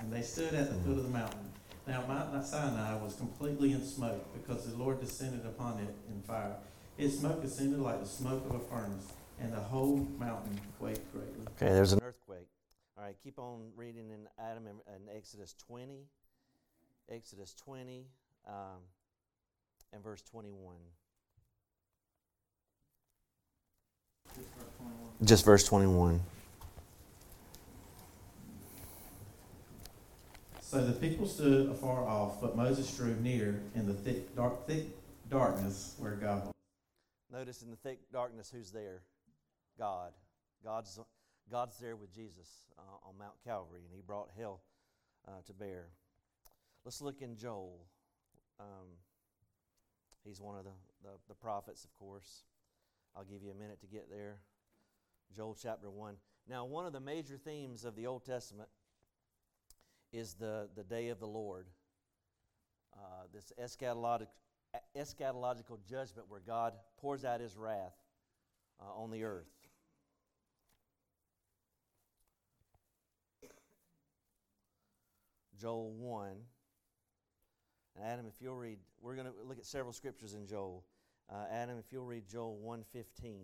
And 0.00 0.12
they 0.12 0.22
stood 0.22 0.52
at 0.52 0.68
the 0.68 0.74
foot 0.80 0.98
of 0.98 1.04
the 1.04 1.10
mountain. 1.10 1.52
Now 1.86 2.04
Mount 2.08 2.44
Sinai 2.44 3.00
was 3.02 3.14
completely 3.14 3.72
in 3.72 3.84
smoke, 3.84 4.26
because 4.34 4.66
the 4.66 4.76
Lord 4.76 5.00
descended 5.00 5.46
upon 5.46 5.78
it 5.78 5.94
in 6.12 6.20
fire. 6.22 6.56
Its 6.98 7.18
smoke 7.18 7.44
ascended 7.44 7.78
like 7.78 8.00
the 8.00 8.08
smoke 8.08 8.44
of 8.50 8.56
a 8.56 8.58
furnace, 8.58 9.06
and 9.40 9.52
the 9.52 9.60
whole 9.60 10.08
mountain 10.18 10.60
quaked 10.80 11.12
greatly. 11.12 11.46
Okay, 11.56 11.72
there's 11.72 11.92
an 11.92 12.00
earthquake. 12.02 12.48
All 12.96 13.04
right, 13.04 13.16
keep 13.22 13.38
on 13.38 13.70
reading 13.76 14.10
in 14.10 14.26
Adam 14.44 14.66
and 14.66 15.08
Exodus 15.16 15.54
20. 15.68 16.00
Exodus 17.10 17.54
20 17.54 18.06
um, 18.46 18.54
and 19.92 20.02
verse 20.02 20.22
21. 20.22 20.76
Just 25.24 25.44
verse 25.44 25.64
21. 25.64 26.20
So 30.60 30.84
the 30.84 30.92
people 30.92 31.26
stood 31.26 31.70
afar 31.70 32.06
off, 32.06 32.42
but 32.42 32.54
Moses 32.54 32.94
drew 32.94 33.16
near 33.16 33.58
in 33.74 33.86
the 33.86 33.94
thick, 33.94 34.36
dark, 34.36 34.66
thick 34.66 34.84
darkness 35.30 35.94
where 35.98 36.12
God 36.12 36.44
was. 36.44 36.52
Notice 37.32 37.62
in 37.62 37.70
the 37.70 37.76
thick 37.76 38.00
darkness 38.12 38.52
who's 38.54 38.70
there? 38.70 39.00
God. 39.78 40.12
God's, 40.62 41.00
God's 41.50 41.78
there 41.78 41.96
with 41.96 42.12
Jesus 42.14 42.66
uh, 42.78 43.08
on 43.08 43.16
Mount 43.18 43.34
Calvary, 43.44 43.80
and 43.84 43.94
he 43.94 44.02
brought 44.02 44.28
hell 44.36 44.60
uh, 45.26 45.40
to 45.46 45.52
bear. 45.54 45.86
Let's 46.88 47.02
look 47.02 47.20
in 47.20 47.36
Joel. 47.36 47.84
Um, 48.58 48.86
he's 50.24 50.40
one 50.40 50.56
of 50.56 50.64
the, 50.64 50.70
the, 51.02 51.10
the 51.28 51.34
prophets, 51.34 51.84
of 51.84 51.94
course. 51.98 52.44
I'll 53.14 53.24
give 53.26 53.42
you 53.42 53.50
a 53.50 53.54
minute 53.54 53.82
to 53.82 53.86
get 53.86 54.08
there. 54.08 54.38
Joel 55.36 55.54
chapter 55.62 55.90
1. 55.90 56.14
Now, 56.48 56.64
one 56.64 56.86
of 56.86 56.94
the 56.94 57.00
major 57.00 57.36
themes 57.36 57.84
of 57.84 57.94
the 57.94 58.06
Old 58.06 58.24
Testament 58.24 58.70
is 60.14 60.32
the, 60.32 60.70
the 60.76 60.82
day 60.82 61.08
of 61.10 61.20
the 61.20 61.26
Lord. 61.26 61.66
Uh, 62.94 63.24
this 63.34 63.52
eschatological, 63.62 64.28
eschatological 64.96 65.80
judgment 65.86 66.26
where 66.30 66.40
God 66.40 66.72
pours 66.98 67.22
out 67.22 67.42
his 67.42 67.54
wrath 67.58 67.98
uh, 68.80 68.98
on 68.98 69.10
the 69.10 69.24
earth. 69.24 69.44
Joel 75.60 75.92
1. 75.92 76.30
Adam, 78.04 78.26
if 78.26 78.40
you'll 78.40 78.56
read, 78.56 78.78
we're 79.00 79.14
going 79.14 79.26
to 79.26 79.32
look 79.46 79.58
at 79.58 79.66
several 79.66 79.92
scriptures 79.92 80.34
in 80.34 80.46
Joel. 80.46 80.84
Uh, 81.30 81.44
Adam, 81.50 81.78
if 81.78 81.92
you'll 81.92 82.04
read 82.04 82.26
Joel 82.28 82.58
1:15. 82.64 83.38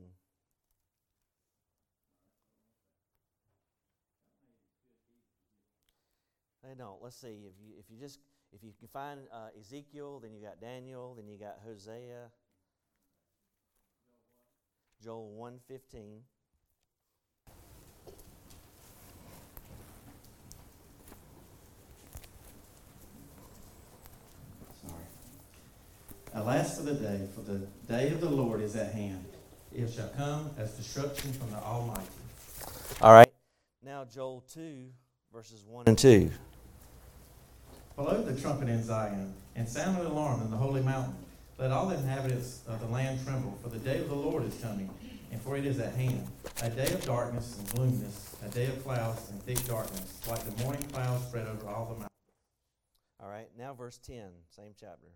They 6.62 6.74
don't. 6.74 7.02
Let's 7.02 7.16
see. 7.16 7.46
If 7.46 7.54
you 7.60 7.74
if 7.78 7.84
you 7.90 7.98
just 7.98 8.20
if 8.52 8.62
you 8.62 8.72
can 8.78 8.88
find 8.88 9.20
uh, 9.32 9.48
Ezekiel, 9.58 10.20
then 10.20 10.32
you 10.32 10.40
got 10.40 10.60
Daniel, 10.60 11.14
then 11.14 11.28
you 11.28 11.36
got 11.36 11.58
Hosea. 11.66 12.30
Joel 15.02 15.34
1:15. 15.38 16.20
Alas 26.44 26.78
of 26.78 26.84
the 26.84 26.92
day, 26.92 27.26
for 27.34 27.40
the 27.40 27.66
day 27.88 28.12
of 28.12 28.20
the 28.20 28.28
Lord 28.28 28.60
is 28.60 28.76
at 28.76 28.92
hand. 28.92 29.24
It 29.74 29.90
shall 29.90 30.10
come 30.10 30.50
as 30.58 30.72
destruction 30.72 31.32
from 31.32 31.50
the 31.50 31.56
Almighty. 31.56 32.02
All 33.00 33.14
right. 33.14 33.32
Now 33.82 34.04
Joel 34.04 34.44
two 34.52 34.88
verses 35.32 35.64
one 35.66 35.84
and 35.86 35.96
two. 35.96 36.30
Blow 37.96 38.20
the 38.20 38.38
trumpet 38.38 38.68
in 38.68 38.82
Zion, 38.82 39.32
and 39.56 39.66
sound 39.66 39.98
an 39.98 40.04
alarm 40.04 40.42
in 40.42 40.50
the 40.50 40.56
holy 40.58 40.82
mountain. 40.82 41.14
Let 41.56 41.70
all 41.70 41.86
the 41.86 41.94
inhabitants 41.94 42.60
of 42.68 42.78
the 42.78 42.88
land 42.88 43.24
tremble, 43.24 43.56
for 43.62 43.70
the 43.70 43.78
day 43.78 44.00
of 44.00 44.10
the 44.10 44.14
Lord 44.14 44.44
is 44.44 44.54
coming, 44.60 44.90
and 45.32 45.40
for 45.40 45.56
it 45.56 45.64
is 45.64 45.80
at 45.80 45.94
hand. 45.94 46.26
A 46.60 46.68
day 46.68 46.92
of 46.92 47.02
darkness 47.06 47.58
and 47.58 47.70
gloominess, 47.70 48.36
a 48.44 48.50
day 48.50 48.66
of 48.66 48.84
clouds 48.84 49.30
and 49.30 49.42
thick 49.44 49.64
darkness, 49.64 50.20
like 50.28 50.44
the 50.44 50.62
morning 50.62 50.82
clouds 50.92 51.24
spread 51.24 51.46
over 51.46 51.66
all 51.68 51.86
the 51.86 51.92
mountains. 51.92 52.08
All 53.18 53.30
right, 53.30 53.48
now 53.56 53.72
verse 53.72 53.98
10, 54.06 54.28
same 54.54 54.74
chapter. 54.78 55.08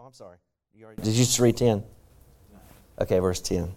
Oh, 0.00 0.06
I'm 0.06 0.12
sorry. 0.14 0.38
You 0.74 0.86
already, 0.86 1.02
did 1.02 1.12
you 1.12 1.24
just 1.24 1.38
read 1.40 1.58
10? 1.58 1.84
Okay, 3.00 3.18
verse 3.18 3.40
10. 3.40 3.70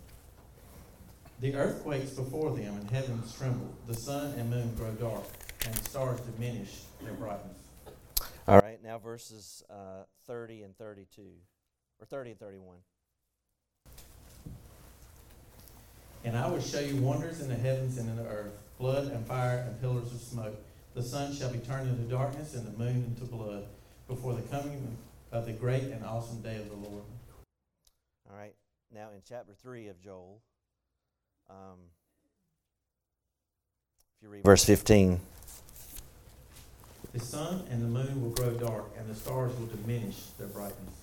The 1.42 1.56
earth 1.56 1.84
quakes 1.84 2.12
before 2.12 2.52
them, 2.52 2.78
and 2.78 2.90
heavens 2.90 3.36
tremble. 3.38 3.68
The 3.88 3.94
sun 3.94 4.34
and 4.38 4.50
moon 4.50 4.74
grow 4.78 4.92
dark, 4.92 5.24
and 5.66 5.76
the 5.76 5.84
stars 5.84 6.22
diminish 6.22 6.84
their 7.02 7.14
brightness. 7.14 7.58
All 8.48 8.60
right, 8.60 8.82
now 8.82 9.00
verses 9.00 9.64
uh, 9.70 10.04
30 10.28 10.64
and 10.64 10.78
32, 10.78 11.24
or 12.00 12.06
30 12.06 12.32
and 12.32 12.40
31. 12.40 12.78
And 16.24 16.38
I 16.38 16.48
will 16.48 16.62
show 16.62 16.80
you 16.80 16.96
wonders 16.98 17.42
in 17.42 17.50
the 17.50 17.56
heavens 17.56 17.98
and 17.98 18.08
in 18.10 18.16
the 18.16 18.30
earth 18.30 18.54
blood 18.78 19.12
and 19.12 19.26
fire 19.28 19.66
and 19.68 19.80
pillars 19.82 20.14
of 20.14 20.22
smoke. 20.22 20.56
The 20.94 21.04
sun 21.04 21.34
shall 21.34 21.52
be 21.52 21.60
turned 21.60 21.90
into 21.90 22.04
darkness 22.04 22.54
and 22.54 22.66
the 22.66 22.78
moon 22.78 23.14
into 23.18 23.26
blood 23.26 23.66
before 24.08 24.34
the 24.34 24.42
coming 24.44 24.98
of 25.34 25.48
the 25.48 25.52
great 25.52 25.84
and 25.84 26.06
awesome 26.06 26.42
day 26.42 26.58
of 26.58 26.70
the 26.70 26.76
Lord. 26.76 27.04
All 28.30 28.38
right, 28.38 28.54
now 28.94 29.10
in 29.16 29.22
chapter 29.28 29.54
3 29.54 29.88
of 29.88 30.00
Joel, 30.00 30.42
um, 31.50 31.80
if 34.16 34.24
you 34.24 34.30
read 34.30 34.44
verse 34.44 34.64
15. 34.64 35.20
The 37.14 37.20
sun 37.20 37.66
and 37.70 37.82
the 37.82 37.88
moon 37.88 38.22
will 38.22 38.30
grow 38.30 38.52
dark, 38.52 38.86
and 38.98 39.10
the 39.10 39.16
stars 39.16 39.52
will 39.58 39.66
diminish 39.66 40.18
their 40.38 40.48
brightness. 40.48 40.96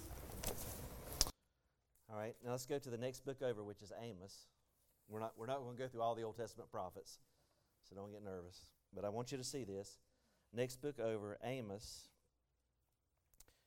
All 2.11 2.17
right, 2.17 2.35
now 2.45 2.53
let's 2.53 2.67
go 2.67 2.79
to 2.79 2.91
the 2.91 2.99
next 2.99 3.25
book 3.25 3.43
over, 3.43 3.65
which 3.65 3.83
is 3.83 3.93
Amos. 4.01 4.47
We're 5.09 5.21
not, 5.21 5.33
we're 5.37 5.47
not 5.47 5.59
going 5.59 5.77
to 5.77 5.83
go 5.83 5.89
through 5.89 6.03
all 6.03 6.15
the 6.15 6.23
Old 6.23 6.37
Testament 6.37 6.71
prophets, 6.71 7.19
so 7.89 7.97
don't 7.97 8.13
get 8.13 8.25
nervous. 8.25 8.61
But 8.95 9.05
I 9.05 9.09
want 9.09 9.33
you 9.33 9.39
to 9.39 9.45
see 9.45 9.65
this. 9.65 9.99
Next 10.53 10.81
book 10.81 11.01
over, 11.01 11.37
Amos, 11.45 12.09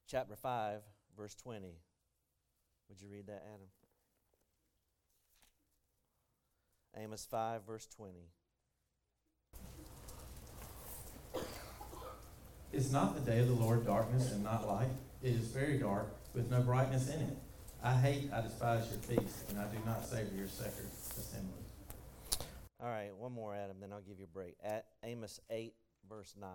chapter 0.08 0.36
5, 0.36 0.82
verse 1.18 1.36
20. 1.36 1.76
Would 2.90 3.02
you 3.02 3.10
read 3.10 3.28
that, 3.28 3.44
Adam? 3.54 3.68
Amos 6.96 7.26
5, 7.30 7.66
verse 7.66 7.88
20. 7.88 8.14
Is 12.72 12.92
not 12.92 13.16
the 13.16 13.32
day 13.32 13.40
of 13.40 13.48
the 13.48 13.54
Lord 13.54 13.86
darkness 13.86 14.32
and 14.32 14.44
not 14.44 14.68
light? 14.68 14.90
It 15.22 15.32
is 15.34 15.48
very 15.48 15.78
dark, 15.78 16.08
with 16.34 16.50
no 16.52 16.62
brightness 16.62 17.08
in 17.08 17.22
it. 17.22 17.38
I 17.84 17.94
hate, 17.94 18.30
I 18.34 18.42
despise 18.42 18.90
your 18.90 19.00
feast, 19.00 19.50
and 19.50 19.60
I 19.60 19.66
do 19.66 19.78
not 19.86 20.06
savor 20.06 20.36
your 20.36 20.48
sacred 20.48 20.88
assembly. 21.18 21.50
All 22.82 22.90
right, 22.90 23.16
one 23.16 23.32
more, 23.32 23.56
Adam, 23.56 23.78
then 23.80 23.94
I'll 23.94 24.02
give 24.02 24.20
you 24.20 24.26
a 24.26 24.34
break. 24.34 24.56
At 24.64 24.86
Amos 25.04 25.40
8, 25.50 25.74
verse 26.10 26.34
9. 26.40 26.50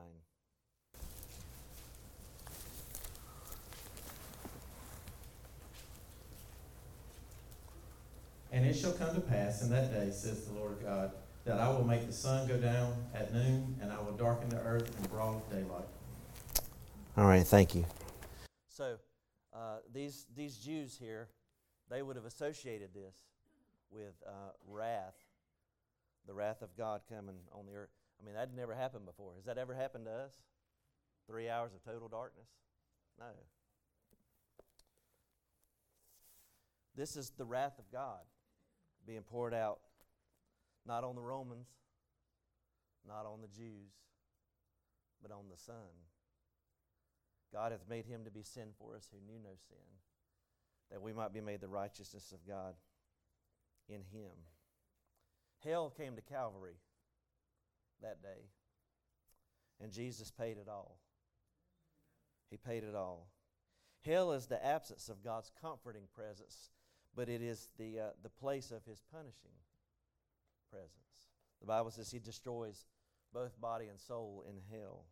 And 8.58 8.66
it 8.66 8.74
shall 8.74 8.90
come 8.90 9.14
to 9.14 9.20
pass 9.20 9.62
in 9.62 9.70
that 9.70 9.92
day, 9.92 10.10
says 10.10 10.46
the 10.46 10.52
Lord 10.52 10.78
God, 10.82 11.12
that 11.44 11.60
I 11.60 11.68
will 11.68 11.84
make 11.84 12.04
the 12.08 12.12
sun 12.12 12.48
go 12.48 12.56
down 12.56 12.92
at 13.14 13.32
noon, 13.32 13.76
and 13.80 13.92
I 13.92 14.00
will 14.00 14.16
darken 14.16 14.48
the 14.48 14.58
earth 14.58 14.90
in 14.98 15.08
broad 15.10 15.48
daylight. 15.48 15.86
All 17.16 17.26
right, 17.26 17.46
thank 17.46 17.76
you. 17.76 17.84
So, 18.66 18.96
uh, 19.54 19.76
these, 19.94 20.26
these 20.34 20.56
Jews 20.56 20.98
here, 21.00 21.28
they 21.88 22.02
would 22.02 22.16
have 22.16 22.24
associated 22.24 22.88
this 22.92 23.14
with 23.92 24.14
uh, 24.26 24.50
wrath, 24.66 25.14
the 26.26 26.34
wrath 26.34 26.60
of 26.60 26.76
God 26.76 27.02
coming 27.08 27.36
on 27.52 27.64
the 27.64 27.74
earth. 27.74 27.90
I 28.20 28.26
mean, 28.26 28.34
that 28.34 28.52
never 28.56 28.74
happened 28.74 29.06
before. 29.06 29.34
Has 29.36 29.44
that 29.44 29.56
ever 29.56 29.72
happened 29.72 30.06
to 30.06 30.10
us? 30.10 30.32
Three 31.28 31.48
hours 31.48 31.70
of 31.74 31.84
total 31.84 32.08
darkness? 32.08 32.48
No. 33.20 33.26
This 36.96 37.14
is 37.14 37.30
the 37.38 37.44
wrath 37.44 37.78
of 37.78 37.84
God 37.92 38.18
being 39.08 39.22
poured 39.22 39.54
out 39.54 39.80
not 40.86 41.02
on 41.02 41.16
the 41.16 41.22
Romans, 41.22 41.66
not 43.06 43.24
on 43.26 43.40
the 43.40 43.48
Jews, 43.48 43.92
but 45.22 45.32
on 45.32 45.44
the 45.50 45.56
Son. 45.56 45.74
God 47.52 47.72
hath 47.72 47.88
made 47.88 48.04
him 48.04 48.24
to 48.24 48.30
be 48.30 48.42
sin 48.42 48.68
for 48.78 48.94
us 48.94 49.08
who 49.10 49.18
knew 49.26 49.38
no 49.42 49.54
sin, 49.68 49.78
that 50.90 51.00
we 51.00 51.14
might 51.14 51.32
be 51.32 51.40
made 51.40 51.62
the 51.62 51.68
righteousness 51.68 52.32
of 52.32 52.46
God 52.46 52.74
in 53.88 54.02
him. 54.12 54.30
Hell 55.64 55.90
came 55.96 56.14
to 56.14 56.22
Calvary 56.22 56.76
that 58.02 58.22
day, 58.22 58.50
and 59.82 59.90
Jesus 59.90 60.30
paid 60.30 60.58
it 60.58 60.68
all. 60.68 60.98
He 62.50 62.58
paid 62.58 62.84
it 62.84 62.94
all. 62.94 63.28
Hell 64.04 64.32
is 64.32 64.46
the 64.46 64.64
absence 64.64 65.08
of 65.08 65.24
God's 65.24 65.50
comforting 65.60 66.04
presence, 66.14 66.70
but 67.18 67.28
it 67.28 67.42
is 67.42 67.68
the, 67.80 67.98
uh, 67.98 68.10
the 68.22 68.28
place 68.28 68.70
of 68.70 68.84
his 68.84 69.02
punishing 69.12 69.58
presence. 70.70 70.92
The 71.60 71.66
Bible 71.66 71.90
says 71.90 72.12
he 72.12 72.20
destroys 72.20 72.86
both 73.34 73.60
body 73.60 73.86
and 73.88 73.98
soul 73.98 74.44
in 74.48 74.54
hell. 74.70 75.04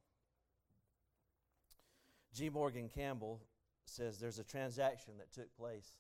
G. 2.33 2.49
Morgan 2.49 2.89
Campbell 2.89 3.43
says 3.87 4.19
there's 4.19 4.39
a 4.39 4.45
transaction 4.45 5.15
that 5.19 5.33
took 5.33 5.53
place 5.57 5.95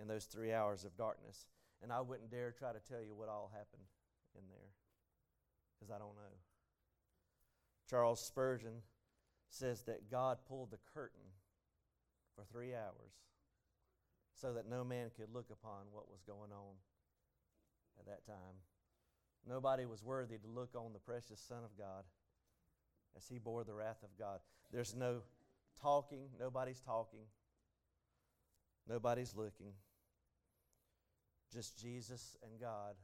in 0.00 0.06
those 0.06 0.26
three 0.26 0.52
hours 0.52 0.84
of 0.84 0.96
darkness, 0.96 1.46
and 1.82 1.92
I 1.92 2.02
wouldn't 2.02 2.30
dare 2.30 2.52
try 2.52 2.72
to 2.72 2.78
tell 2.78 3.02
you 3.02 3.16
what 3.16 3.28
all 3.28 3.50
happened 3.52 3.88
in 4.36 4.42
there 4.48 4.70
because 5.74 5.90
I 5.90 5.98
don't 5.98 6.14
know. 6.14 6.36
Charles 7.90 8.24
Spurgeon 8.24 8.82
says 9.48 9.82
that 9.82 10.08
God 10.08 10.38
pulled 10.48 10.70
the 10.70 10.78
curtain 10.94 11.32
for 12.36 12.44
three 12.44 12.74
hours 12.74 13.10
so 14.42 14.52
that 14.54 14.68
no 14.68 14.82
man 14.82 15.08
could 15.16 15.32
look 15.32 15.46
upon 15.52 15.86
what 15.92 16.10
was 16.10 16.20
going 16.26 16.50
on 16.50 16.74
at 18.00 18.06
that 18.06 18.26
time. 18.26 18.58
Nobody 19.48 19.86
was 19.86 20.02
worthy 20.02 20.36
to 20.36 20.48
look 20.48 20.70
on 20.74 20.92
the 20.92 20.98
precious 20.98 21.40
Son 21.40 21.62
of 21.64 21.78
God 21.78 22.02
as 23.16 23.28
he 23.28 23.38
bore 23.38 23.62
the 23.62 23.72
wrath 23.72 24.02
of 24.02 24.18
God. 24.18 24.40
There's 24.72 24.96
no 24.96 25.20
talking, 25.80 26.24
nobody's 26.40 26.80
talking, 26.80 27.26
nobody's 28.88 29.36
looking. 29.36 29.74
Just 31.52 31.80
Jesus 31.80 32.36
and 32.42 32.60
God 32.60 32.96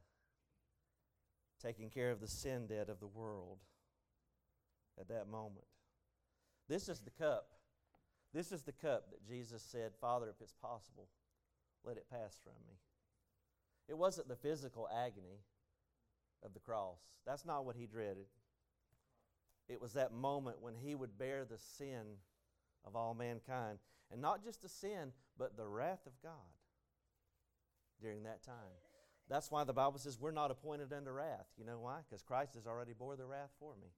taking 1.62 1.88
care 1.88 2.10
of 2.10 2.20
the 2.20 2.26
sin 2.26 2.66
debt 2.66 2.88
of 2.88 2.98
the 2.98 3.06
world 3.06 3.58
at 4.98 5.08
that 5.08 5.28
moment. 5.28 5.66
This 6.68 6.88
is 6.88 6.98
the 7.00 7.10
cup. 7.10 7.46
This 8.34 8.50
is 8.50 8.62
the 8.62 8.72
cup 8.72 9.10
that 9.10 9.26
Jesus 9.26 9.62
said, 9.62 9.92
Father, 10.00 10.28
if 10.28 10.40
it's 10.40 10.54
possible, 10.54 11.08
let 11.84 11.96
it 11.96 12.06
pass 12.10 12.38
from 12.42 12.54
me. 12.66 12.74
It 13.88 13.96
wasn't 13.96 14.28
the 14.28 14.36
physical 14.36 14.88
agony 14.94 15.40
of 16.44 16.52
the 16.54 16.60
cross. 16.60 17.00
That's 17.26 17.44
not 17.44 17.64
what 17.64 17.76
he 17.76 17.86
dreaded. 17.86 18.26
It 19.68 19.80
was 19.80 19.92
that 19.94 20.12
moment 20.12 20.60
when 20.60 20.74
he 20.74 20.94
would 20.94 21.18
bear 21.18 21.44
the 21.44 21.58
sin 21.58 22.04
of 22.86 22.96
all 22.96 23.14
mankind. 23.14 23.78
And 24.10 24.22
not 24.22 24.42
just 24.42 24.62
the 24.62 24.68
sin, 24.68 25.12
but 25.38 25.56
the 25.56 25.66
wrath 25.66 26.06
of 26.06 26.12
God 26.22 26.32
during 28.00 28.22
that 28.24 28.42
time. 28.42 28.54
That's 29.28 29.50
why 29.50 29.64
the 29.64 29.74
Bible 29.74 29.98
says 29.98 30.18
we're 30.18 30.30
not 30.30 30.50
appointed 30.50 30.92
unto 30.92 31.10
wrath. 31.10 31.46
You 31.58 31.66
know 31.66 31.78
why? 31.78 31.98
Because 32.08 32.22
Christ 32.22 32.54
has 32.54 32.66
already 32.66 32.94
bore 32.98 33.16
the 33.16 33.26
wrath 33.26 33.50
for 33.58 33.74
me. 33.80 33.88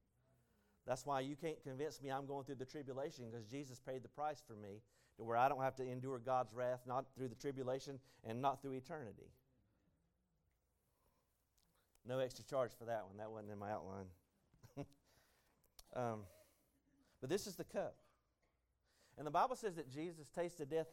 That's 0.87 1.07
why 1.07 1.21
you 1.21 1.37
can't 1.37 1.63
convince 1.63 2.03
me 2.03 2.11
I'm 2.11 2.27
going 2.27 2.45
through 2.45 2.57
the 2.57 2.65
tribulation 2.65 3.27
because 3.31 3.47
Jesus 3.47 3.79
paid 3.79 4.03
the 4.03 4.09
price 4.09 4.43
for 4.45 4.55
me 4.55 4.81
where 5.25 5.37
I 5.37 5.49
don't 5.49 5.63
have 5.63 5.77
to 5.77 5.83
endure 5.87 6.19
God's 6.19 6.55
wrath, 6.55 6.81
not 6.87 7.07
through 7.17 7.29
the 7.29 7.35
tribulation 7.35 7.99
and 8.25 8.41
not 8.41 8.63
through 8.63 8.73
eternity. 8.73 9.31
No 12.07 12.19
extra 12.19 12.45
charge 12.45 12.73
for 12.79 12.87
that 12.87 13.05
one. 13.07 13.19
That 13.19 13.31
wasn't 13.31 13.53
in 13.53 13.59
my 13.59 13.71
outline. 13.71 14.07
um, 15.95 16.21
but 17.21 17.29
this 17.29 17.47
is 17.47 17.57
the 17.57 17.65
cup. 17.65 17.97
And 19.19 19.27
the 19.27 19.31
Bible 19.31 19.57
says 19.57 19.77
that 19.77 19.91
Jesus 19.91 20.29
tasted 20.31 20.71
death 20.71 20.89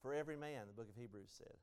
for 0.00 0.14
every 0.14 0.36
man, 0.36 0.62
the 0.68 0.74
book 0.74 0.88
of 0.88 0.94
Hebrews 0.96 1.30
said. 1.36 1.56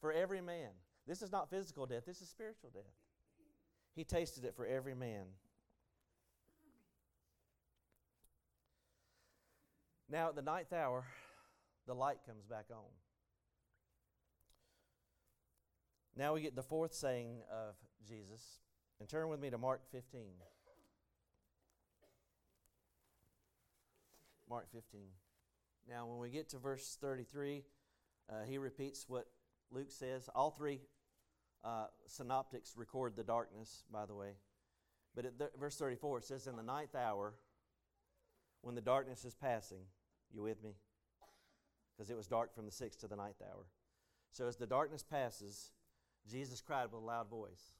For 0.00 0.12
every 0.12 0.40
man. 0.40 0.70
This 1.06 1.22
is 1.22 1.32
not 1.32 1.50
physical 1.50 1.86
death, 1.86 2.04
this 2.06 2.22
is 2.22 2.28
spiritual 2.28 2.70
death. 2.72 2.84
He 3.94 4.04
tasted 4.04 4.44
it 4.44 4.54
for 4.54 4.66
every 4.66 4.94
man. 4.94 5.24
Now, 10.10 10.28
at 10.28 10.36
the 10.36 10.42
ninth 10.42 10.72
hour, 10.72 11.04
the 11.86 11.94
light 11.94 12.18
comes 12.26 12.44
back 12.46 12.66
on. 12.70 12.84
Now 16.16 16.34
we 16.34 16.40
get 16.40 16.56
the 16.56 16.62
fourth 16.62 16.94
saying 16.94 17.42
of 17.52 17.74
Jesus. 18.06 18.60
And 19.00 19.08
turn 19.08 19.28
with 19.28 19.38
me 19.38 19.50
to 19.50 19.58
Mark 19.58 19.82
15. 19.92 20.20
Mark 24.48 24.66
15. 24.72 25.00
Now, 25.88 26.06
when 26.06 26.18
we 26.18 26.30
get 26.30 26.48
to 26.50 26.58
verse 26.58 26.96
33, 27.00 27.62
uh, 28.28 28.34
he 28.46 28.58
repeats 28.58 29.04
what 29.08 29.26
Luke 29.70 29.90
says. 29.90 30.28
All 30.34 30.50
three 30.50 30.80
uh, 31.62 31.86
synoptics 32.06 32.74
record 32.76 33.14
the 33.14 33.22
darkness, 33.22 33.84
by 33.92 34.06
the 34.06 34.14
way. 34.14 34.32
But 35.14 35.26
at 35.26 35.38
th- 35.38 35.50
verse 35.58 35.76
34, 35.76 36.18
it 36.18 36.24
says, 36.24 36.46
In 36.46 36.56
the 36.56 36.62
ninth 36.62 36.94
hour, 36.94 37.34
when 38.62 38.74
the 38.74 38.80
darkness 38.80 39.24
is 39.24 39.34
passing, 39.34 39.82
you 40.32 40.42
with 40.42 40.62
me? 40.62 40.70
Because 41.96 42.10
it 42.10 42.16
was 42.16 42.26
dark 42.26 42.54
from 42.54 42.66
the 42.66 42.72
sixth 42.72 43.00
to 43.00 43.08
the 43.08 43.16
ninth 43.16 43.42
hour. 43.42 43.66
So 44.30 44.46
as 44.46 44.56
the 44.56 44.66
darkness 44.66 45.02
passes, 45.02 45.72
Jesus 46.30 46.60
cried 46.60 46.84
with 46.84 47.02
a 47.02 47.04
loud 47.04 47.28
voice. 47.28 47.72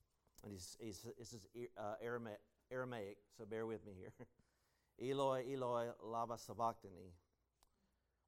And 0.43 0.53
he's, 0.53 0.77
he's, 0.81 1.07
this 1.19 1.33
is 1.33 1.47
uh, 1.77 1.95
Aramaic, 2.03 2.39
Aramaic, 2.71 3.19
so 3.37 3.45
bear 3.45 3.67
with 3.67 3.85
me 3.85 3.93
here. 3.99 4.27
Eloi, 5.11 5.45
Eloi, 5.53 5.89
lama 6.03 6.37
sabachthani, 6.39 7.13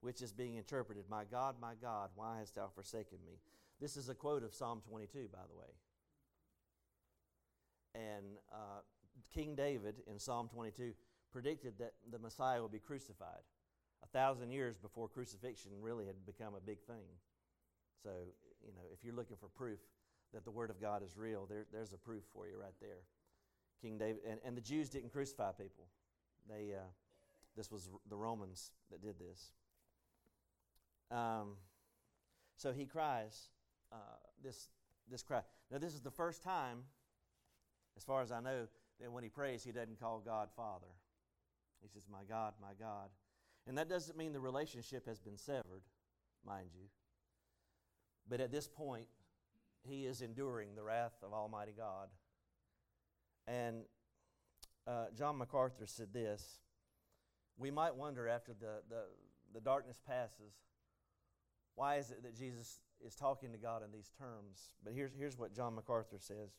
which 0.00 0.22
is 0.22 0.32
being 0.32 0.56
interpreted, 0.56 1.04
My 1.08 1.24
God, 1.24 1.56
my 1.60 1.74
God, 1.80 2.10
why 2.14 2.38
hast 2.38 2.54
thou 2.54 2.68
forsaken 2.68 3.18
me? 3.26 3.34
This 3.80 3.96
is 3.96 4.08
a 4.08 4.14
quote 4.14 4.44
of 4.44 4.54
Psalm 4.54 4.82
22, 4.88 5.28
by 5.32 5.38
the 5.48 5.58
way. 5.58 5.72
And 7.94 8.36
uh, 8.52 8.80
King 9.32 9.54
David 9.54 9.96
in 10.06 10.18
Psalm 10.18 10.48
22 10.52 10.92
predicted 11.32 11.74
that 11.78 11.94
the 12.10 12.18
Messiah 12.18 12.62
would 12.62 12.72
be 12.72 12.78
crucified 12.78 13.42
a 14.02 14.06
thousand 14.06 14.50
years 14.50 14.76
before 14.76 15.08
crucifixion 15.08 15.72
really 15.80 16.06
had 16.06 16.14
become 16.26 16.54
a 16.54 16.60
big 16.60 16.80
thing. 16.82 17.06
So, 18.02 18.10
you 18.64 18.72
know, 18.72 18.82
if 18.92 19.04
you're 19.04 19.14
looking 19.14 19.36
for 19.36 19.48
proof 19.48 19.78
that 20.32 20.44
the 20.44 20.50
Word 20.50 20.70
of 20.70 20.80
God 20.80 21.02
is 21.02 21.16
real, 21.16 21.46
there, 21.48 21.66
there's 21.72 21.92
a 21.92 21.98
proof 21.98 22.22
for 22.32 22.46
you 22.46 22.58
right 22.58 22.74
there. 22.80 23.02
King 23.82 23.98
David, 23.98 24.20
and, 24.28 24.40
and 24.44 24.56
the 24.56 24.60
Jews 24.60 24.88
didn't 24.88 25.10
crucify 25.10 25.52
people. 25.52 25.86
They, 26.48 26.74
uh, 26.74 26.88
this 27.56 27.70
was 27.70 27.88
the 28.08 28.16
Romans 28.16 28.72
that 28.90 29.02
did 29.02 29.16
this. 29.18 29.52
Um, 31.10 31.56
so 32.56 32.72
he 32.72 32.86
cries 32.86 33.48
uh, 33.92 33.96
this, 34.42 34.68
this 35.10 35.22
cry. 35.22 35.40
Now, 35.70 35.78
this 35.78 35.94
is 35.94 36.00
the 36.00 36.10
first 36.10 36.42
time, 36.42 36.84
as 37.96 38.04
far 38.04 38.22
as 38.22 38.30
I 38.30 38.40
know, 38.40 38.66
that 39.00 39.10
when 39.10 39.24
he 39.24 39.30
prays, 39.30 39.64
he 39.64 39.72
doesn't 39.72 39.98
call 39.98 40.22
God 40.24 40.48
Father. 40.56 40.86
He 41.82 41.88
says, 41.88 42.06
My 42.10 42.22
God, 42.28 42.54
my 42.60 42.74
God. 42.78 43.08
And 43.70 43.78
that 43.78 43.88
doesn't 43.88 44.18
mean 44.18 44.32
the 44.32 44.40
relationship 44.40 45.06
has 45.06 45.20
been 45.20 45.36
severed, 45.36 45.84
mind 46.44 46.70
you. 46.74 46.88
But 48.28 48.40
at 48.40 48.50
this 48.50 48.66
point, 48.66 49.06
he 49.84 50.06
is 50.06 50.22
enduring 50.22 50.74
the 50.74 50.82
wrath 50.82 51.14
of 51.22 51.32
Almighty 51.32 51.70
God. 51.76 52.08
And 53.46 53.82
uh, 54.88 55.04
John 55.16 55.38
MacArthur 55.38 55.86
said 55.86 56.12
this 56.12 56.58
We 57.58 57.70
might 57.70 57.94
wonder 57.94 58.26
after 58.26 58.54
the, 58.54 58.82
the, 58.88 59.02
the 59.54 59.60
darkness 59.60 60.00
passes, 60.04 60.52
why 61.76 61.98
is 61.98 62.10
it 62.10 62.24
that 62.24 62.36
Jesus 62.36 62.80
is 63.06 63.14
talking 63.14 63.52
to 63.52 63.58
God 63.58 63.84
in 63.84 63.92
these 63.92 64.10
terms? 64.18 64.74
But 64.82 64.94
here's, 64.94 65.12
here's 65.16 65.38
what 65.38 65.54
John 65.54 65.76
MacArthur 65.76 66.18
says 66.18 66.50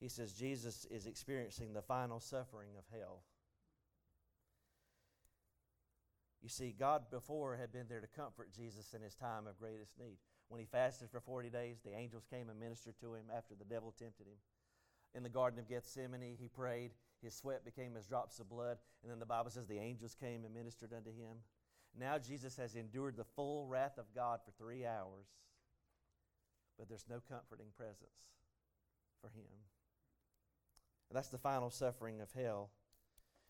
He 0.00 0.08
says, 0.08 0.32
Jesus 0.32 0.86
is 0.90 1.06
experiencing 1.06 1.74
the 1.74 1.82
final 1.82 2.18
suffering 2.18 2.70
of 2.78 2.84
hell. 2.98 3.24
You 6.42 6.48
see, 6.48 6.74
God 6.76 7.02
before 7.10 7.56
had 7.56 7.72
been 7.72 7.86
there 7.88 8.00
to 8.00 8.06
comfort 8.08 8.50
Jesus 8.52 8.94
in 8.94 9.02
his 9.02 9.14
time 9.14 9.46
of 9.46 9.58
greatest 9.58 9.92
need. 9.98 10.18
When 10.48 10.60
he 10.60 10.66
fasted 10.66 11.08
for 11.10 11.20
40 11.20 11.50
days, 11.50 11.78
the 11.84 11.96
angels 11.96 12.26
came 12.28 12.50
and 12.50 12.58
ministered 12.58 12.98
to 13.00 13.14
him 13.14 13.26
after 13.34 13.54
the 13.54 13.64
devil 13.64 13.94
tempted 13.96 14.26
him. 14.26 14.38
In 15.14 15.22
the 15.22 15.28
Garden 15.28 15.60
of 15.60 15.68
Gethsemane, 15.68 16.36
he 16.38 16.48
prayed. 16.48 16.90
His 17.22 17.34
sweat 17.34 17.64
became 17.64 17.96
as 17.96 18.06
drops 18.06 18.40
of 18.40 18.50
blood. 18.50 18.78
And 19.02 19.10
then 19.10 19.20
the 19.20 19.26
Bible 19.26 19.50
says 19.50 19.66
the 19.66 19.78
angels 19.78 20.16
came 20.18 20.44
and 20.44 20.52
ministered 20.52 20.92
unto 20.92 21.10
him. 21.10 21.38
Now 21.98 22.18
Jesus 22.18 22.56
has 22.56 22.74
endured 22.74 23.16
the 23.16 23.24
full 23.24 23.66
wrath 23.66 23.98
of 23.98 24.14
God 24.14 24.40
for 24.44 24.50
three 24.52 24.84
hours, 24.86 25.26
but 26.78 26.88
there's 26.88 27.04
no 27.08 27.20
comforting 27.28 27.66
presence 27.76 28.32
for 29.20 29.28
him. 29.28 29.44
And 31.10 31.16
that's 31.16 31.28
the 31.28 31.38
final 31.38 31.68
suffering 31.68 32.20
of 32.20 32.32
hell. 32.32 32.70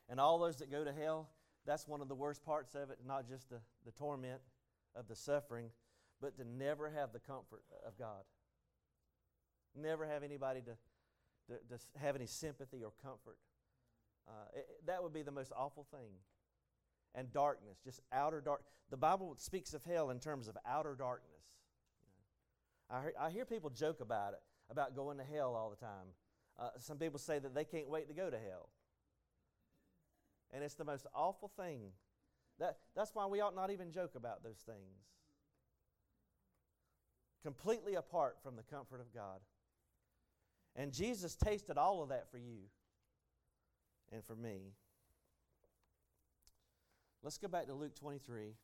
And 0.09 0.19
all 0.19 0.39
those 0.39 0.57
that 0.57 0.71
go 0.71 0.85
to 0.85 0.93
hell, 0.93 1.29
that's 1.67 1.87
one 1.87 2.01
of 2.01 2.09
the 2.09 2.15
worst 2.15 2.45
parts 2.45 2.75
of 2.75 2.91
it, 2.91 2.99
not 3.07 3.29
just 3.29 3.49
the, 3.51 3.61
the 3.85 3.93
torment 3.93 4.41
of 4.97 5.09
the 5.09 5.15
suffering, 5.15 5.71
but 6.21 6.37
to 6.37 6.45
never 6.45 6.91
have 6.91 7.13
the 7.13 7.19
comfort 7.19 7.63
of 7.87 7.99
God. 7.99 8.23
Never 9.81 10.07
have 10.07 10.23
anybody 10.23 10.61
to, 10.61 11.53
to, 11.53 11.59
to 11.69 11.99
have 11.99 12.17
any 12.17 12.27
sympathy 12.27 12.83
or 12.85 12.93
comfort. 13.03 13.39
Uh, 14.29 14.33
it, 14.55 14.67
that 14.87 15.03
would 15.03 15.13
be 15.13 15.23
the 15.23 15.33
most 15.33 15.53
awful 15.57 15.87
thing 15.91 16.13
and 17.15 17.33
darkness, 17.33 17.79
just 17.85 18.01
outer 18.13 18.41
dark. 18.41 18.63
The 18.91 18.97
Bible 18.97 19.35
speaks 19.39 19.75
of 19.75 19.85
hell 19.85 20.11
in 20.11 20.19
terms 20.19 20.49
of 20.49 20.57
outer 20.67 20.95
darkness. 20.95 21.43
I 22.91 23.01
hear, 23.01 23.13
I 23.21 23.31
hear 23.31 23.45
people 23.45 23.71
joke 23.71 24.01
about 24.01 24.35
it, 24.35 24.41
about 24.71 24.95
going 24.95 25.19
to 25.19 25.25
hell 25.25 25.55
all 25.55 25.71
the 25.71 25.77
time. 25.77 26.09
Uh, 26.59 26.69
some 26.79 26.99
people 26.99 27.19
say 27.19 27.39
that 27.39 27.55
they 27.55 27.65
can't 27.65 27.89
wait 27.89 28.09
to 28.09 28.15
go 28.15 28.31
to 28.31 28.39
hell. 28.39 28.69
And 30.53 30.63
it's 30.63 30.75
the 30.75 30.85
most 30.85 31.07
awful 31.15 31.49
thing. 31.57 31.81
That, 32.59 32.79
that's 32.95 33.15
why 33.15 33.27
we 33.27 33.41
ought 33.41 33.55
not 33.55 33.71
even 33.71 33.91
joke 33.91 34.15
about 34.15 34.43
those 34.43 34.59
things. 34.67 35.07
Completely 37.43 37.95
apart 37.95 38.37
from 38.43 38.57
the 38.57 38.63
comfort 38.63 39.01
of 39.01 39.13
God. 39.13 39.41
And 40.77 40.93
Jesus 40.93 41.35
tasted 41.35 41.77
all 41.77 42.03
of 42.03 42.11
that 42.11 42.31
for 42.31 42.39
you 42.39 42.69
and 44.13 44.25
for 44.25 44.37
me. 44.37 44.75
Let's 47.23 47.39
go 47.39 47.49
back 47.49 47.67
to 47.67 47.75
Luke 47.75 47.95
23. 47.95 48.55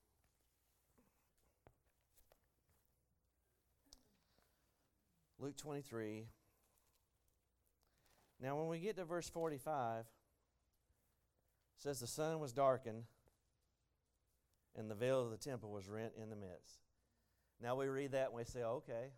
Luke 5.39 5.57
23. 5.57 6.27
Now, 8.41 8.57
when 8.57 8.69
we 8.69 8.79
get 8.79 8.97
to 8.97 9.05
verse 9.05 9.29
45, 9.29 10.01
it 10.01 10.07
says, 11.79 12.01
The 12.01 12.07
sun 12.07 12.39
was 12.39 12.53
darkened, 12.53 13.05
and 14.77 14.91
the 14.91 14.95
veil 14.95 15.21
of 15.23 15.31
the 15.31 15.37
temple 15.37 15.71
was 15.71 15.89
rent 15.89 16.13
in 16.21 16.31
the 16.31 16.37
midst. 16.37 16.81
Now 17.61 17.75
we 17.77 17.89
read 17.89 18.13
that 18.13 18.27
and 18.27 18.35
we 18.35 18.45
say, 18.45 18.63
okay, 18.63 19.11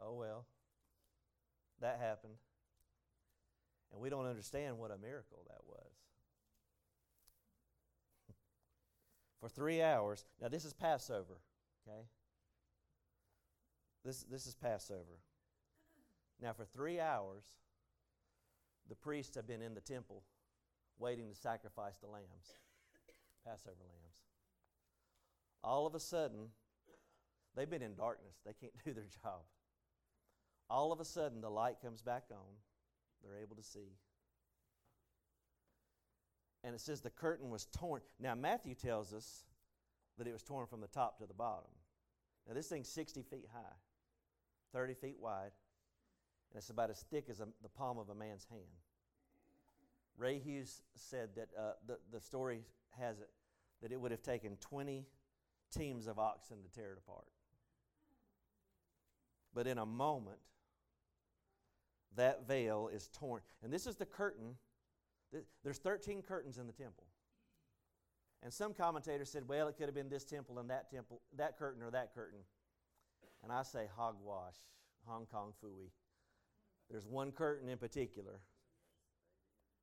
oh 0.00 0.14
well, 0.14 0.44
that 1.80 1.98
happened. 1.98 2.34
And 3.92 4.00
we 4.00 4.10
don't 4.10 4.26
understand 4.26 4.78
what 4.78 4.90
a 4.90 4.98
miracle 4.98 5.44
that 5.48 5.60
was. 5.66 5.92
For 9.40 9.48
three 9.48 9.82
hours, 9.82 10.26
now 10.40 10.48
this 10.48 10.64
is 10.64 10.74
Passover, 10.74 11.38
okay? 11.88 12.02
This, 14.04 14.24
this 14.30 14.46
is 14.46 14.54
Passover. 14.54 15.18
Now, 16.42 16.54
for 16.54 16.64
three 16.64 16.98
hours, 16.98 17.44
the 18.88 18.94
priests 18.94 19.36
have 19.36 19.46
been 19.46 19.60
in 19.60 19.74
the 19.74 19.82
temple 19.82 20.22
waiting 21.00 21.28
to 21.28 21.34
sacrifice 21.34 21.96
the 22.00 22.06
lambs, 22.06 22.54
Passover 23.44 23.82
lambs. 23.88 24.16
All 25.64 25.86
of 25.86 25.94
a 25.94 26.00
sudden, 26.00 26.48
they've 27.56 27.68
been 27.68 27.82
in 27.82 27.94
darkness. 27.94 28.36
They 28.44 28.52
can't 28.52 28.72
do 28.84 28.92
their 28.92 29.08
job. 29.22 29.40
All 30.68 30.92
of 30.92 31.00
a 31.00 31.04
sudden, 31.04 31.40
the 31.40 31.50
light 31.50 31.76
comes 31.82 32.02
back 32.02 32.24
on. 32.30 32.54
They're 33.22 33.42
able 33.42 33.56
to 33.56 33.62
see. 33.62 33.96
And 36.62 36.74
it 36.74 36.80
says 36.80 37.00
the 37.00 37.10
curtain 37.10 37.50
was 37.50 37.66
torn. 37.66 38.02
Now, 38.20 38.34
Matthew 38.34 38.74
tells 38.74 39.12
us 39.12 39.44
that 40.18 40.26
it 40.26 40.32
was 40.32 40.42
torn 40.42 40.66
from 40.66 40.80
the 40.80 40.86
top 40.86 41.18
to 41.18 41.26
the 41.26 41.34
bottom. 41.34 41.70
Now, 42.46 42.54
this 42.54 42.68
thing's 42.68 42.88
60 42.88 43.22
feet 43.22 43.46
high, 43.52 43.76
30 44.72 44.94
feet 44.94 45.16
wide, 45.18 45.52
and 46.52 46.58
it's 46.58 46.70
about 46.70 46.90
as 46.90 47.00
thick 47.10 47.26
as 47.30 47.40
a, 47.40 47.48
the 47.62 47.68
palm 47.68 47.98
of 47.98 48.10
a 48.10 48.14
man's 48.14 48.46
hand. 48.50 48.60
Ray 50.20 50.38
Hughes 50.38 50.82
said 50.94 51.30
that 51.36 51.48
uh, 51.58 51.72
the, 51.86 51.98
the 52.12 52.20
story 52.20 52.60
has 52.98 53.20
it 53.20 53.30
that 53.80 53.92
it 53.92 53.98
would 53.98 54.10
have 54.10 54.22
taken 54.22 54.58
20 54.60 55.06
teams 55.74 56.06
of 56.06 56.18
oxen 56.18 56.58
to 56.62 56.68
tear 56.70 56.92
it 56.92 56.98
apart. 56.98 57.28
But 59.54 59.66
in 59.66 59.78
a 59.78 59.86
moment, 59.86 60.38
that 62.16 62.46
veil 62.46 62.90
is 62.92 63.08
torn. 63.18 63.40
And 63.62 63.72
this 63.72 63.86
is 63.86 63.96
the 63.96 64.04
curtain. 64.04 64.56
There's 65.64 65.78
13 65.78 66.20
curtains 66.20 66.58
in 66.58 66.66
the 66.66 66.72
temple. 66.74 67.06
And 68.42 68.52
some 68.52 68.74
commentators 68.74 69.30
said, 69.30 69.44
well, 69.48 69.68
it 69.68 69.76
could 69.76 69.86
have 69.86 69.94
been 69.94 70.10
this 70.10 70.24
temple 70.24 70.58
and 70.58 70.68
that 70.68 70.90
temple, 70.90 71.22
that 71.36 71.58
curtain 71.58 71.82
or 71.82 71.90
that 71.90 72.14
curtain. 72.14 72.40
And 73.42 73.50
I 73.50 73.62
say 73.62 73.86
hogwash, 73.96 74.56
Hong 75.06 75.26
Kong 75.26 75.52
fooey. 75.64 75.90
There's 76.90 77.06
one 77.06 77.32
curtain 77.32 77.68
in 77.68 77.78
particular. 77.78 78.40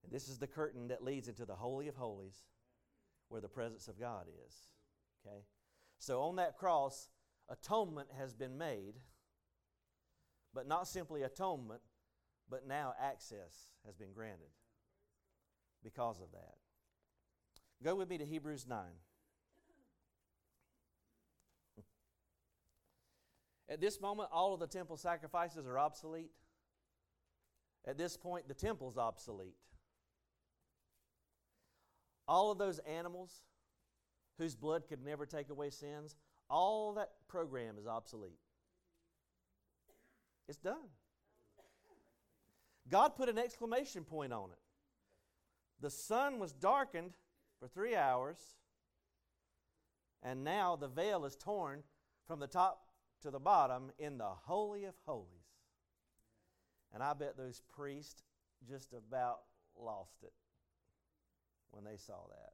And 0.04 0.12
this 0.12 0.28
is 0.30 0.38
the 0.38 0.48
curtain 0.48 0.88
that 0.90 1.04
leads 1.04 1.28
into 1.28 1.46
the 1.46 1.56
Holy 1.56 1.88
of 1.88 1.96
Holies 1.96 2.44
where 3.30 3.42
the 3.42 3.50
presence 3.50 3.88
of 3.88 4.00
God 4.00 4.28
is. 4.48 4.56
Okay? 5.26 5.42
So 6.00 6.22
on 6.22 6.38
that 6.38 6.58
cross, 6.58 7.10
atonement 7.50 8.10
has 8.18 8.34
been 8.34 8.58
made, 8.58 8.96
but 10.54 10.68
not 10.68 10.88
simply 10.88 11.24
atonement, 11.24 11.82
but 12.50 12.68
now 12.68 12.94
access 13.02 13.72
has 13.86 13.96
been 13.96 14.14
granted 14.14 14.50
because 15.84 16.22
of 16.22 16.32
that. 16.32 16.56
Go 17.84 17.96
with 17.96 18.10
me 18.10 18.18
to 18.18 18.26
Hebrews 18.26 18.66
9. 18.68 18.80
At 23.70 23.82
this 23.82 24.00
moment, 24.00 24.30
all 24.32 24.54
of 24.54 24.60
the 24.60 24.68
temple 24.68 24.96
sacrifices 24.96 25.68
are 25.68 25.78
obsolete. 25.78 26.32
At 27.86 27.98
this 27.98 28.16
point, 28.16 28.48
the 28.48 28.54
temple's 28.54 28.98
obsolete. 28.98 29.58
All 32.28 32.52
of 32.52 32.58
those 32.58 32.80
animals 32.80 33.42
whose 34.38 34.56
blood 34.56 34.84
could 34.88 35.04
never 35.04 35.26
take 35.26 35.50
away 35.50 35.70
sins, 35.70 36.16
all 36.50 36.94
that 36.94 37.12
program 37.28 37.78
is 37.80 37.88
obsolete. 37.88 38.40
It's 40.48 40.60
done. 40.60 40.90
God 42.90 43.16
put 43.16 43.30
an 43.30 43.38
exclamation 43.38 44.04
point 44.04 44.32
on 44.32 44.50
it. 44.52 44.60
The 45.82 45.90
sun 45.90 46.40
was 46.40 46.54
darkened 46.54 47.14
for 47.60 47.68
three 47.68 47.96
hours, 47.96 48.38
and 50.24 50.44
now 50.44 50.76
the 50.76 50.88
veil 50.88 51.26
is 51.26 51.36
torn 51.36 51.84
from 52.26 52.40
the 52.40 52.48
top 52.48 52.82
to 53.22 53.32
the 53.32 53.40
bottom 53.40 53.92
in 54.00 54.18
the 54.18 54.30
Holy 54.46 54.86
of 54.86 54.96
Holies. 55.06 55.28
And 56.94 57.04
I 57.04 57.14
bet 57.14 57.38
those 57.38 57.62
priests 57.76 58.24
just 58.68 58.94
about 58.94 59.40
lost 59.76 60.24
it 60.24 60.34
when 61.72 61.84
they 61.84 61.98
saw 61.98 62.28
that. 62.30 62.54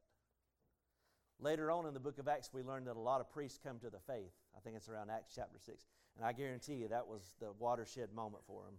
Later 1.40 1.70
on 1.70 1.86
in 1.86 1.94
the 1.94 2.00
book 2.00 2.18
of 2.18 2.28
Acts, 2.28 2.50
we 2.52 2.62
learned 2.62 2.86
that 2.86 2.96
a 2.96 3.00
lot 3.00 3.20
of 3.20 3.30
priests 3.30 3.58
come 3.62 3.78
to 3.80 3.90
the 3.90 3.98
faith. 3.98 4.32
I 4.56 4.60
think 4.60 4.76
it's 4.76 4.88
around 4.88 5.10
Acts 5.10 5.32
chapter 5.34 5.58
6. 5.58 5.86
And 6.16 6.24
I 6.24 6.32
guarantee 6.32 6.74
you 6.74 6.88
that 6.88 7.06
was 7.06 7.34
the 7.40 7.52
watershed 7.58 8.12
moment 8.14 8.44
for 8.46 8.62
them. 8.64 8.74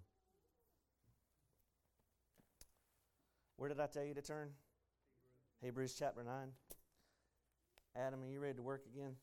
Where 3.57 3.69
did 3.69 3.79
I 3.79 3.87
tell 3.87 4.03
you 4.03 4.13
to 4.13 4.21
turn? 4.21 4.49
Hebrews, 5.61 5.91
Hebrews 5.91 5.95
chapter 5.97 6.23
9. 6.23 6.33
Adam, 7.95 8.23
are 8.23 8.27
you 8.27 8.39
ready 8.39 8.55
to 8.55 8.61
work 8.61 8.83
again? 8.93 9.15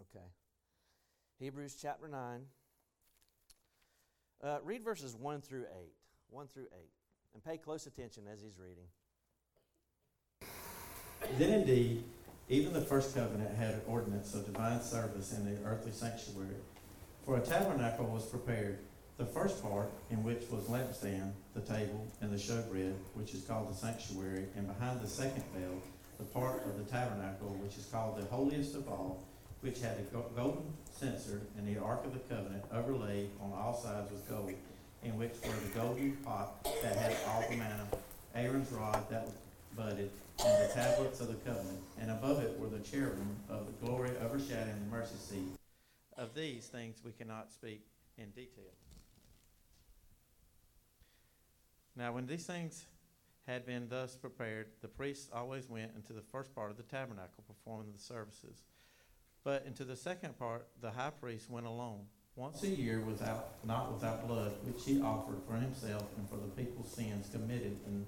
Okay. 0.00 0.26
Hebrews 1.38 1.76
chapter 1.80 2.08
9. 2.08 2.40
Uh, 4.42 4.58
read 4.62 4.84
verses 4.84 5.16
1 5.16 5.40
through 5.40 5.64
8. 5.64 5.92
1 6.30 6.46
through 6.48 6.66
8. 6.72 6.90
And 7.34 7.44
pay 7.44 7.56
close 7.56 7.86
attention 7.86 8.24
as 8.30 8.42
he's 8.42 8.58
reading. 8.58 8.84
Then 11.38 11.52
indeed, 11.52 12.04
even 12.48 12.72
the 12.72 12.80
first 12.80 13.14
covenant 13.14 13.54
had 13.56 13.74
an 13.74 13.80
ordinance 13.86 14.34
of 14.34 14.46
divine 14.46 14.80
service 14.80 15.32
in 15.32 15.44
the 15.44 15.68
earthly 15.68 15.92
sanctuary. 15.92 16.56
For 17.24 17.36
a 17.36 17.40
tabernacle 17.40 18.06
was 18.06 18.24
prepared, 18.24 18.78
the 19.18 19.26
first 19.26 19.62
part, 19.62 19.90
in 20.10 20.22
which 20.22 20.44
was 20.50 20.64
lampstand, 20.64 21.32
the 21.54 21.60
table, 21.60 22.06
and 22.20 22.32
the 22.32 22.36
showbread, 22.36 22.94
which 23.14 23.34
is 23.34 23.42
called 23.42 23.70
the 23.70 23.76
sanctuary, 23.76 24.46
and 24.56 24.66
behind 24.66 25.00
the 25.00 25.08
second 25.08 25.44
veil, 25.54 25.82
the 26.18 26.24
part 26.24 26.64
of 26.64 26.78
the 26.78 26.90
tabernacle, 26.90 27.48
which 27.62 27.76
is 27.76 27.84
called 27.86 28.18
the 28.18 28.24
holiest 28.26 28.74
of 28.74 28.88
all, 28.88 29.22
which 29.60 29.80
had 29.80 29.98
a 29.98 30.16
golden 30.34 30.72
censer 30.92 31.42
and 31.58 31.66
the 31.66 31.80
ark 31.80 32.04
of 32.04 32.12
the 32.14 32.34
covenant 32.34 32.64
overlaid 32.72 33.28
on 33.42 33.52
all 33.52 33.74
sides 33.74 34.10
with 34.10 34.26
gold, 34.28 34.52
in 35.02 35.18
which 35.18 35.34
were 35.44 35.52
the 35.52 35.78
golden 35.78 36.12
pot 36.24 36.64
that 36.82 36.96
had 36.96 37.14
all 37.28 37.44
the 37.50 37.56
manna, 37.56 37.86
Aaron's 38.34 38.70
rod 38.72 39.04
that 39.10 39.28
budded, 39.74 40.10
and 40.44 40.68
the 40.68 40.72
tablets 40.74 41.20
of 41.20 41.28
the 41.28 41.34
covenant, 41.34 41.80
and 41.98 42.10
above 42.10 42.42
it 42.42 42.58
were 42.58 42.68
the 42.68 42.78
cherubim 42.80 43.36
of 43.48 43.66
the 43.66 43.86
glory 43.86 44.10
overshadowing 44.22 44.78
the 44.80 44.90
mercy 44.90 45.16
seat. 45.18 45.56
Of 46.16 46.34
these 46.34 46.66
things 46.66 46.96
we 47.04 47.12
cannot 47.12 47.50
speak 47.50 47.86
in 48.18 48.30
detail. 48.30 48.72
Now, 51.96 52.12
when 52.12 52.26
these 52.26 52.44
things 52.44 52.84
had 53.46 53.64
been 53.64 53.88
thus 53.88 54.16
prepared, 54.16 54.66
the 54.82 54.88
priests 54.88 55.30
always 55.32 55.68
went 55.68 55.92
into 55.96 56.12
the 56.12 56.20
first 56.20 56.54
part 56.54 56.70
of 56.70 56.76
the 56.76 56.82
tabernacle 56.82 57.44
performing 57.46 57.92
the 57.92 57.98
services. 57.98 58.64
But 59.44 59.64
into 59.66 59.84
the 59.84 59.96
second 59.96 60.38
part, 60.38 60.66
the 60.80 60.90
high 60.90 61.10
priest 61.10 61.48
went 61.48 61.66
alone, 61.66 62.00
once 62.34 62.62
a 62.64 62.68
year, 62.68 63.00
without 63.00 63.64
not 63.64 63.92
without 63.92 64.26
blood, 64.26 64.52
which 64.64 64.84
he 64.84 65.00
offered 65.00 65.40
for 65.48 65.54
himself 65.54 66.04
and 66.18 66.28
for 66.28 66.36
the 66.36 66.48
people's 66.62 66.92
sins 66.92 67.30
committed 67.32 67.78
in 67.86 68.04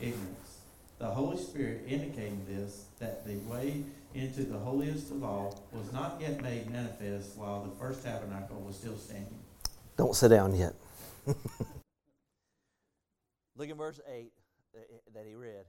ignorance 0.00 0.57
the 0.98 1.06
Holy 1.06 1.36
Spirit 1.36 1.82
indicating 1.86 2.44
this, 2.48 2.86
that 2.98 3.26
the 3.26 3.36
way 3.50 3.84
into 4.14 4.42
the 4.42 4.58
holiest 4.58 5.10
of 5.10 5.22
all 5.22 5.62
was 5.72 5.92
not 5.92 6.18
yet 6.20 6.42
made 6.42 6.70
manifest 6.70 7.36
while 7.36 7.62
the 7.62 7.70
first 7.76 8.02
tabernacle 8.02 8.60
was 8.60 8.76
still 8.76 8.96
standing. 8.96 9.38
Don't 9.96 10.14
sit 10.14 10.28
down 10.28 10.54
yet. 10.54 10.74
Look 13.56 13.68
at 13.70 13.76
verse 13.76 14.00
8 14.08 14.32
that 15.14 15.26
he 15.26 15.34
read. 15.34 15.64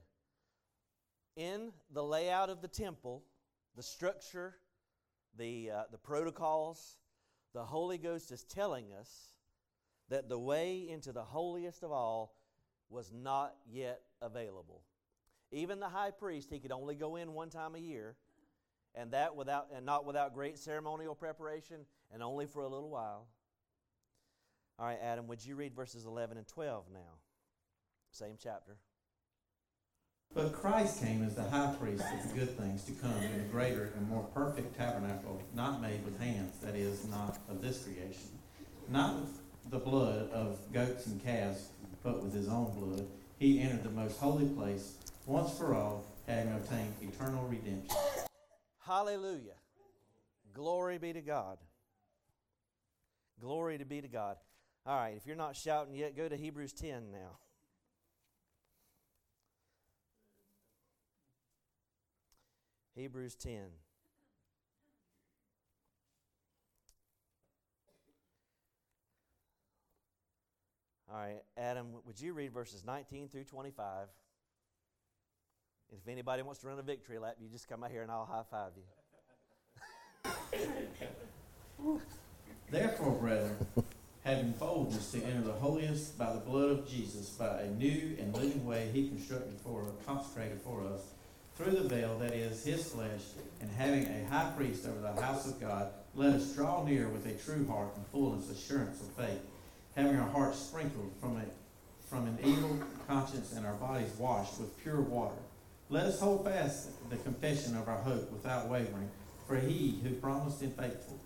in 1.36 1.72
the 1.92 2.02
layout 2.02 2.50
of 2.50 2.60
the 2.60 2.68
temple, 2.68 3.22
the 3.76 3.82
structure, 3.82 4.54
the, 5.36 5.70
uh, 5.70 5.82
the 5.90 5.98
protocols, 5.98 6.96
the 7.54 7.64
Holy 7.64 7.98
Ghost 7.98 8.30
is 8.30 8.44
telling 8.44 8.92
us 8.92 9.30
that 10.08 10.28
the 10.28 10.38
way 10.38 10.88
into 10.88 11.12
the 11.12 11.22
holiest 11.22 11.82
of 11.82 11.92
all 11.92 12.36
was 12.88 13.12
not 13.12 13.54
yet 13.68 14.02
available. 14.20 14.82
Even 15.52 15.80
the 15.80 15.88
high 15.88 16.10
priest, 16.10 16.48
he 16.50 16.60
could 16.60 16.72
only 16.72 16.94
go 16.94 17.16
in 17.16 17.32
one 17.32 17.50
time 17.50 17.74
a 17.74 17.78
year, 17.78 18.16
and 18.94 19.10
that 19.12 19.34
without 19.34 19.68
and 19.74 19.84
not 19.84 20.04
without 20.04 20.34
great 20.34 20.58
ceremonial 20.58 21.14
preparation, 21.14 21.86
and 22.12 22.22
only 22.22 22.46
for 22.46 22.62
a 22.62 22.68
little 22.68 22.90
while. 22.90 23.26
All 24.78 24.86
right, 24.86 24.98
Adam, 25.02 25.26
would 25.26 25.44
you 25.44 25.56
read 25.56 25.74
verses 25.74 26.06
11 26.06 26.38
and 26.38 26.46
12 26.46 26.86
now? 26.92 27.18
Same 28.12 28.36
chapter. 28.42 28.76
But 30.32 30.52
Christ 30.52 31.02
came 31.02 31.24
as 31.24 31.34
the 31.34 31.42
high 31.42 31.74
priest 31.78 32.04
of 32.14 32.28
the 32.28 32.38
good 32.38 32.56
things 32.56 32.84
to 32.84 32.92
come 32.92 33.12
in 33.16 33.40
a 33.40 33.44
greater 33.50 33.92
and 33.96 34.08
more 34.08 34.22
perfect 34.32 34.78
tabernacle, 34.78 35.42
not 35.54 35.82
made 35.82 36.04
with 36.04 36.20
hands, 36.20 36.56
that 36.62 36.76
is, 36.76 37.04
not 37.06 37.38
of 37.48 37.60
this 37.60 37.82
creation. 37.82 38.38
Not 38.88 39.16
with 39.16 39.40
the 39.70 39.78
blood 39.78 40.30
of 40.30 40.58
goats 40.72 41.06
and 41.06 41.22
calves, 41.22 41.70
but 42.04 42.22
with 42.22 42.32
his 42.32 42.48
own 42.48 42.72
blood. 42.78 43.06
He 43.38 43.60
entered 43.60 43.82
the 43.82 43.90
most 43.90 44.18
holy 44.18 44.46
place 44.46 44.94
once 45.26 45.56
for 45.56 45.74
all, 45.74 46.04
having 46.26 46.52
obtained 46.52 46.94
eternal 47.00 47.46
redemption. 47.48 47.96
Hallelujah. 48.78 49.54
Glory 50.52 50.98
be 50.98 51.12
to 51.12 51.20
God. 51.20 51.58
Glory 53.40 53.78
to 53.78 53.84
be 53.84 54.00
to 54.00 54.08
God. 54.08 54.36
All 54.86 54.96
right, 54.96 55.14
if 55.16 55.26
you're 55.26 55.36
not 55.36 55.56
shouting 55.56 55.94
yet, 55.94 56.16
go 56.16 56.28
to 56.28 56.36
Hebrews 56.36 56.72
10 56.72 57.12
now. 57.12 57.38
Hebrews 62.94 63.34
10. 63.36 63.60
All 71.12 71.18
right, 71.18 71.40
Adam, 71.56 71.88
would 72.04 72.20
you 72.20 72.32
read 72.32 72.52
verses 72.52 72.84
19 72.84 73.28
through 73.28 73.44
25? 73.44 74.08
If 75.92 76.08
anybody 76.08 76.42
wants 76.42 76.60
to 76.60 76.68
run 76.68 76.78
a 76.78 76.82
victory 76.82 77.18
lap, 77.18 77.36
you 77.40 77.48
just 77.48 77.68
come 77.68 77.82
out 77.82 77.90
here 77.90 78.02
and 78.02 78.10
I'll 78.10 78.26
high 78.26 78.42
five 78.50 78.72
you. 78.76 78.84
Therefore, 82.70 83.12
brethren, 83.12 83.56
having 84.24 84.52
boldness 84.52 85.10
to 85.12 85.22
enter 85.22 85.42
the 85.42 85.52
holiest 85.52 86.16
by 86.16 86.32
the 86.32 86.38
blood 86.40 86.70
of 86.70 86.88
Jesus, 86.88 87.30
by 87.30 87.62
a 87.62 87.70
new 87.70 88.16
and 88.20 88.34
living 88.34 88.64
way 88.64 88.88
he 88.92 89.08
constructed 89.08 89.58
for 89.64 89.82
us, 89.82 89.94
consecrated 90.06 90.60
for 90.60 90.84
us, 90.84 91.00
through 91.56 91.72
the 91.72 91.88
veil 91.88 92.18
that 92.18 92.32
is 92.32 92.64
his 92.64 92.90
flesh, 92.90 93.22
and 93.60 93.70
having 93.72 94.06
a 94.06 94.24
high 94.30 94.52
priest 94.56 94.86
over 94.86 95.00
the 95.00 95.20
house 95.20 95.46
of 95.46 95.60
God, 95.60 95.90
let 96.14 96.34
us 96.34 96.54
draw 96.54 96.84
near 96.84 97.08
with 97.08 97.26
a 97.26 97.34
true 97.34 97.66
heart 97.66 97.90
and 97.96 98.06
fullness 98.06 98.50
assurance 98.50 99.00
of 99.00 99.08
faith, 99.08 99.40
having 99.96 100.16
our 100.16 100.28
hearts 100.30 100.58
sprinkled 100.58 101.12
from 101.20 101.36
a 101.36 101.44
from 102.08 102.26
an 102.26 102.36
evil 102.42 102.76
conscience 103.06 103.52
and 103.52 103.64
our 103.64 103.74
bodies 103.74 104.10
washed 104.18 104.58
with 104.58 104.76
pure 104.82 105.00
water. 105.00 105.36
Let 105.90 106.06
us 106.06 106.20
hold 106.20 106.44
fast 106.44 106.88
the 107.10 107.16
confession 107.16 107.76
of 107.76 107.88
our 107.88 107.98
hope 107.98 108.30
without 108.30 108.68
wavering, 108.68 109.10
for 109.48 109.56
he 109.56 109.98
who 110.04 110.10
promised 110.14 110.62
is 110.62 110.70
faithful. 110.74 111.18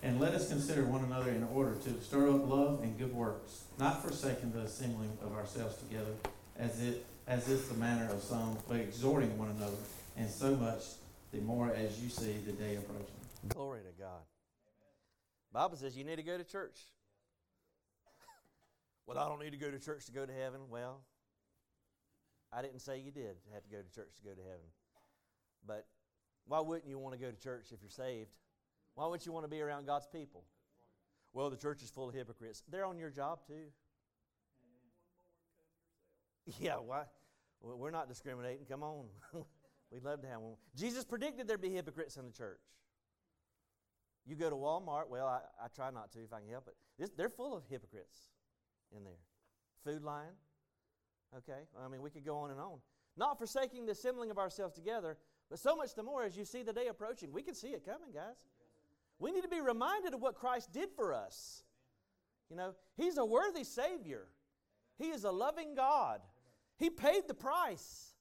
And 0.00 0.20
let 0.20 0.32
us 0.32 0.48
consider 0.48 0.84
one 0.84 1.02
another 1.02 1.32
in 1.32 1.42
order 1.52 1.74
to 1.74 2.00
stir 2.00 2.30
up 2.30 2.48
love 2.48 2.84
and 2.84 2.96
good 2.96 3.12
works, 3.12 3.64
not 3.80 4.04
forsaking 4.04 4.52
the 4.52 4.60
assembling 4.60 5.18
of 5.20 5.32
ourselves 5.32 5.76
together, 5.78 6.12
as 6.56 6.80
it 6.80 7.04
as 7.26 7.48
is 7.48 7.68
the 7.68 7.74
manner 7.74 8.08
of 8.12 8.22
some, 8.22 8.56
but 8.68 8.76
exhorting 8.76 9.36
one 9.36 9.50
another, 9.50 9.76
and 10.16 10.30
so 10.30 10.54
much 10.54 10.84
the 11.32 11.40
more 11.40 11.72
as 11.74 12.00
you 12.00 12.08
see 12.08 12.34
the 12.46 12.52
day 12.52 12.76
approaching. 12.76 13.16
Glory 13.48 13.80
to 13.80 14.00
God. 14.00 14.20
Bible 15.52 15.76
says 15.76 15.96
you 15.96 16.04
need 16.04 16.16
to 16.16 16.22
go 16.22 16.38
to 16.38 16.44
church. 16.44 16.78
well, 19.06 19.18
I 19.18 19.28
don't 19.28 19.40
need 19.40 19.50
to 19.50 19.56
go 19.56 19.72
to 19.72 19.80
church 19.80 20.06
to 20.06 20.12
go 20.12 20.24
to 20.24 20.32
heaven. 20.32 20.60
Well, 20.70 21.00
I 22.56 22.62
didn't 22.62 22.80
say 22.80 22.98
you 22.98 23.10
did 23.10 23.36
have 23.52 23.62
to 23.64 23.68
go 23.68 23.82
to 23.82 23.94
church 23.94 24.14
to 24.16 24.22
go 24.22 24.30
to 24.30 24.42
heaven. 24.42 24.66
But 25.66 25.86
why 26.46 26.60
wouldn't 26.60 26.88
you 26.88 26.98
want 26.98 27.14
to 27.14 27.20
go 27.20 27.30
to 27.30 27.36
church 27.36 27.66
if 27.72 27.82
you're 27.82 27.90
saved? 27.90 28.30
Why 28.94 29.04
wouldn't 29.04 29.26
you 29.26 29.32
want 29.32 29.44
to 29.44 29.50
be 29.50 29.60
around 29.60 29.86
God's 29.86 30.06
people? 30.06 30.44
Well, 31.34 31.50
the 31.50 31.56
church 31.56 31.82
is 31.82 31.90
full 31.90 32.08
of 32.08 32.14
hypocrites. 32.14 32.62
They're 32.70 32.86
on 32.86 32.98
your 32.98 33.10
job 33.10 33.40
too. 33.46 33.66
Yeah, 36.60 36.76
why? 36.76 37.02
We're 37.60 37.90
not 37.90 38.08
discriminating. 38.08 38.66
Come 38.66 38.82
on. 38.82 39.06
We'd 39.90 40.04
love 40.04 40.22
to 40.22 40.28
have 40.28 40.40
one. 40.40 40.54
Jesus 40.76 41.04
predicted 41.04 41.48
there'd 41.48 41.60
be 41.60 41.70
hypocrites 41.70 42.16
in 42.16 42.24
the 42.24 42.32
church. 42.32 42.60
You 44.24 44.34
go 44.34 44.48
to 44.48 44.56
Walmart, 44.56 45.08
well, 45.08 45.26
I, 45.26 45.40
I 45.62 45.68
try 45.74 45.90
not 45.90 46.10
to 46.12 46.20
if 46.20 46.32
I 46.32 46.40
can 46.40 46.48
help 46.48 46.68
it. 46.68 46.74
This, 46.98 47.10
they're 47.16 47.28
full 47.28 47.56
of 47.56 47.64
hypocrites 47.68 48.16
in 48.96 49.04
there. 49.04 49.18
Food 49.84 50.02
line, 50.02 50.32
Okay? 51.38 51.62
I 51.82 51.88
mean, 51.88 52.02
we 52.02 52.10
could 52.10 52.24
go 52.24 52.38
on 52.38 52.50
and 52.50 52.60
on. 52.60 52.78
Not 53.16 53.38
forsaking 53.38 53.86
the 53.86 53.92
assembling 53.92 54.30
of 54.30 54.38
ourselves 54.38 54.74
together, 54.74 55.16
but 55.48 55.58
so 55.58 55.74
much 55.74 55.94
the 55.94 56.02
more 56.02 56.24
as 56.24 56.36
you 56.36 56.44
see 56.44 56.62
the 56.62 56.72
day 56.72 56.88
approaching. 56.88 57.32
We 57.32 57.42
can 57.42 57.54
see 57.54 57.68
it 57.68 57.84
coming, 57.84 58.10
guys. 58.12 58.36
We 59.18 59.32
need 59.32 59.42
to 59.42 59.48
be 59.48 59.60
reminded 59.60 60.12
of 60.12 60.20
what 60.20 60.34
Christ 60.34 60.72
did 60.72 60.90
for 60.94 61.14
us. 61.14 61.62
You 62.50 62.56
know, 62.56 62.74
He's 62.96 63.16
a 63.16 63.24
worthy 63.24 63.64
Savior, 63.64 64.26
He 64.98 65.08
is 65.08 65.24
a 65.24 65.30
loving 65.30 65.74
God. 65.74 66.20
He 66.78 66.90
paid 66.90 67.22
the 67.26 67.34
price, 67.34 68.12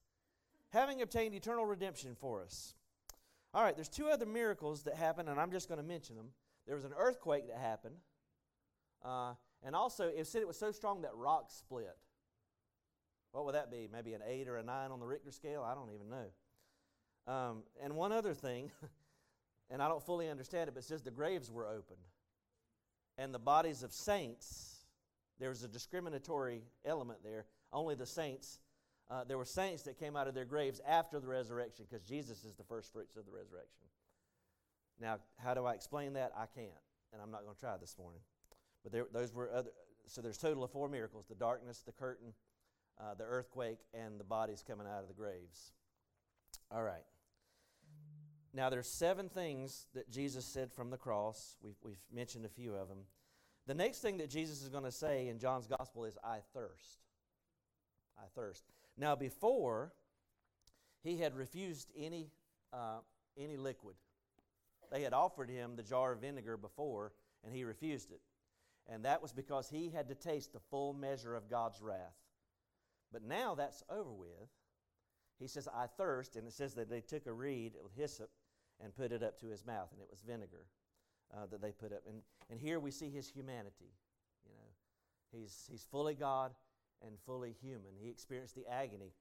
having 0.70 1.02
obtained 1.02 1.36
eternal 1.36 1.66
redemption 1.66 2.16
for 2.16 2.42
us. 2.42 2.74
All 3.54 3.62
right, 3.62 3.76
there's 3.76 3.90
two 3.90 4.08
other 4.08 4.26
miracles 4.26 4.84
that 4.84 4.96
happened, 4.96 5.28
and 5.28 5.40
I'm 5.40 5.52
just 5.52 5.68
going 5.68 5.80
to 5.80 5.86
mention 5.86 6.16
them. 6.16 6.28
There 6.66 6.76
was 6.76 6.86
an 6.86 6.94
earthquake 6.98 7.48
that 7.48 7.58
happened, 7.58 7.96
uh, 9.04 9.34
and 9.62 9.76
also 9.76 10.08
it 10.08 10.26
said 10.28 10.42
it 10.42 10.48
was 10.48 10.58
so 10.58 10.72
strong 10.72 11.02
that 11.02 11.12
rocks 11.14 11.54
split. 11.54 11.98
What 13.36 13.44
would 13.44 13.56
that 13.56 13.70
be? 13.70 13.90
Maybe 13.92 14.14
an 14.14 14.22
eight 14.26 14.48
or 14.48 14.56
a 14.56 14.64
nine 14.64 14.92
on 14.92 15.02
the 15.02 15.06
Richter 15.06 15.30
scale? 15.30 15.62
I 15.62 15.76
don't 15.76 15.90
even 15.94 16.10
know. 16.10 17.34
Um, 17.34 17.64
and 17.84 17.94
one 17.98 18.14
other 18.14 18.34
thing, 18.34 18.72
and 19.70 19.82
I 19.82 19.90
don't 19.90 20.02
fully 20.02 20.30
understand 20.30 20.70
it, 20.70 20.74
but 20.74 20.84
it 20.84 20.88
says 20.88 21.02
the 21.02 21.12
graves 21.12 21.52
were 21.52 21.68
opened. 21.68 22.00
And 23.18 23.34
the 23.34 23.40
bodies 23.40 23.84
of 23.84 23.92
saints, 23.92 24.86
there 25.38 25.50
was 25.50 25.64
a 25.64 25.68
discriminatory 25.68 26.62
element 26.86 27.20
there. 27.26 27.46
Only 27.74 27.96
the 27.96 28.06
saints, 28.06 28.62
uh, 29.12 29.26
there 29.26 29.38
were 29.38 29.44
saints 29.44 29.84
that 29.84 30.00
came 30.00 30.16
out 30.16 30.30
of 30.30 30.34
their 30.34 30.46
graves 30.46 30.80
after 30.88 31.20
the 31.20 31.28
resurrection 31.28 31.86
because 31.90 32.08
Jesus 32.08 32.46
is 32.46 32.56
the 32.56 32.64
first 32.64 32.94
fruits 32.94 33.18
of 33.18 33.26
the 33.26 33.34
resurrection. 33.34 33.88
Now, 34.98 35.18
how 35.44 35.54
do 35.54 35.66
I 35.66 35.74
explain 35.74 36.14
that? 36.14 36.32
I 36.38 36.46
can't, 36.46 36.72
and 37.12 37.22
I'm 37.22 37.32
not 37.32 37.44
going 37.44 37.56
to 37.56 37.60
try 37.60 37.76
this 37.76 37.98
morning. 38.00 38.22
But 38.82 38.94
there, 38.94 39.08
those 39.12 39.34
were 39.34 39.52
other, 39.52 39.72
so 40.08 40.22
there's 40.22 40.38
total 40.38 40.64
of 40.64 40.72
four 40.72 40.88
miracles 40.88 41.26
the 41.28 41.36
darkness, 41.36 41.84
the 41.86 41.92
curtain, 41.92 42.34
uh, 43.00 43.14
the 43.14 43.24
earthquake 43.24 43.80
and 43.94 44.20
the 44.20 44.24
bodies 44.24 44.64
coming 44.66 44.88
out 44.88 45.02
of 45.02 45.08
the 45.08 45.14
graves. 45.14 45.72
All 46.72 46.84
right. 46.84 47.06
Now, 48.54 48.70
there's 48.70 48.88
seven 48.88 49.28
things 49.28 49.88
that 49.94 50.10
Jesus 50.10 50.46
said 50.46 50.72
from 50.72 50.90
the 50.90 50.98
cross. 50.98 51.58
We've, 51.62 51.76
we've 51.84 52.02
mentioned 52.14 52.46
a 52.46 52.50
few 52.50 52.74
of 52.74 52.88
them. 52.88 53.00
The 53.68 53.74
next 53.74 54.00
thing 54.00 54.18
that 54.18 54.30
Jesus 54.30 54.62
is 54.62 54.70
going 54.70 54.86
to 54.86 54.92
say 54.92 55.28
in 55.28 55.40
John's 55.40 55.68
gospel 55.68 56.06
is, 56.06 56.18
I 56.24 56.38
thirst. 56.54 57.04
I 58.18 58.24
thirst. 58.34 58.64
Now, 58.98 59.16
before, 59.16 59.92
he 61.04 61.18
had 61.18 61.36
refused 61.36 61.92
any, 61.98 62.30
uh, 62.72 63.00
any 63.38 63.58
liquid. 63.58 63.96
They 64.92 65.02
had 65.02 65.14
offered 65.14 65.50
him 65.50 65.76
the 65.76 65.84
jar 65.84 66.14
of 66.14 66.22
vinegar 66.22 66.56
before, 66.56 67.12
and 67.44 67.54
he 67.54 67.64
refused 67.66 68.12
it. 68.12 68.22
And 68.88 69.04
that 69.04 69.22
was 69.22 69.34
because 69.34 69.68
he 69.68 69.90
had 69.90 70.08
to 70.10 70.16
taste 70.16 70.54
the 70.54 70.60
full 70.60 70.94
measure 70.94 71.36
of 71.36 71.50
God's 71.50 71.82
wrath. 71.82 72.16
But 73.12 73.24
now 73.24 73.56
that's 73.56 73.84
over 73.90 74.12
with. 74.12 74.50
He 75.40 75.48
says, 75.48 75.68
I 75.68 75.88
thirst, 75.88 76.36
and 76.36 76.48
it 76.48 76.54
says 76.54 76.74
that 76.76 76.90
they 76.90 77.02
took 77.02 77.26
a 77.26 77.34
reed 77.34 77.74
with 77.82 77.94
hyssop 77.96 78.30
and 78.82 78.96
put 78.96 79.12
it 79.12 79.24
up 79.24 79.40
to 79.40 79.48
his 79.48 79.66
mouth, 79.66 79.90
and 79.92 80.02
it 80.02 80.08
was 80.10 80.22
vinegar 80.22 80.66
uh, 81.36 81.46
that 81.48 81.62
they 81.62 81.72
put 81.72 81.92
up. 81.92 82.04
And, 82.08 82.22
and 82.50 82.60
here 82.60 82.80
we 82.80 82.92
see 82.92 83.10
his 83.10 83.28
humanity. 83.28 83.94
You 84.46 84.54
know, 84.54 85.40
he's, 85.40 85.68
he's 85.70 85.84
fully 85.84 86.16
God 86.16 86.52
and 87.06 87.18
fully 87.26 87.56
human. 87.62 87.92
He 88.00 88.10
experienced 88.10 88.56
the 88.56 88.66
agony. 88.72 89.12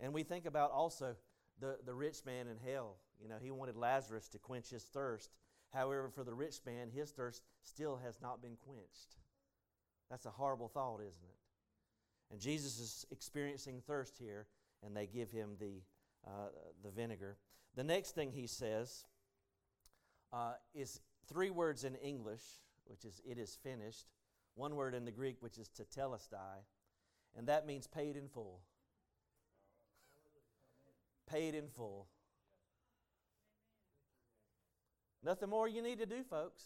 And 0.00 0.12
we 0.12 0.22
think 0.22 0.46
about 0.46 0.72
also 0.72 1.16
the, 1.60 1.78
the 1.84 1.94
rich 1.94 2.18
man 2.26 2.48
in 2.48 2.56
hell. 2.70 2.96
You 3.20 3.28
know, 3.28 3.36
he 3.40 3.50
wanted 3.50 3.76
Lazarus 3.76 4.28
to 4.28 4.38
quench 4.38 4.68
his 4.70 4.84
thirst. 4.84 5.30
However, 5.72 6.10
for 6.14 6.24
the 6.24 6.34
rich 6.34 6.56
man, 6.66 6.90
his 6.94 7.10
thirst 7.10 7.42
still 7.62 7.98
has 8.04 8.20
not 8.20 8.42
been 8.42 8.56
quenched. 8.56 9.16
That's 10.10 10.26
a 10.26 10.30
horrible 10.30 10.68
thought, 10.68 11.00
isn't 11.00 11.24
it? 11.24 11.35
And 12.30 12.40
Jesus 12.40 12.78
is 12.78 13.06
experiencing 13.10 13.82
thirst 13.86 14.18
here, 14.18 14.46
and 14.84 14.96
they 14.96 15.06
give 15.06 15.30
him 15.30 15.50
the, 15.60 15.82
uh, 16.26 16.48
the 16.82 16.90
vinegar. 16.90 17.36
The 17.76 17.84
next 17.84 18.14
thing 18.14 18.32
he 18.32 18.46
says 18.46 19.04
uh, 20.32 20.54
is 20.74 21.00
three 21.28 21.50
words 21.50 21.84
in 21.84 21.94
English, 21.96 22.42
which 22.86 23.04
is 23.04 23.20
it 23.24 23.38
is 23.38 23.58
finished, 23.62 24.06
one 24.54 24.74
word 24.74 24.94
in 24.94 25.04
the 25.04 25.12
Greek, 25.12 25.36
which 25.40 25.58
is 25.58 25.68
tetelestai, 25.68 26.64
and 27.36 27.46
that 27.46 27.66
means 27.66 27.86
paid 27.86 28.16
in 28.16 28.28
full. 28.28 28.60
paid 31.26 31.54
in 31.54 31.68
full. 31.68 32.06
Nothing 35.24 35.50
more 35.50 35.68
you 35.68 35.82
need 35.82 35.98
to 35.98 36.06
do, 36.06 36.22
folks. 36.22 36.64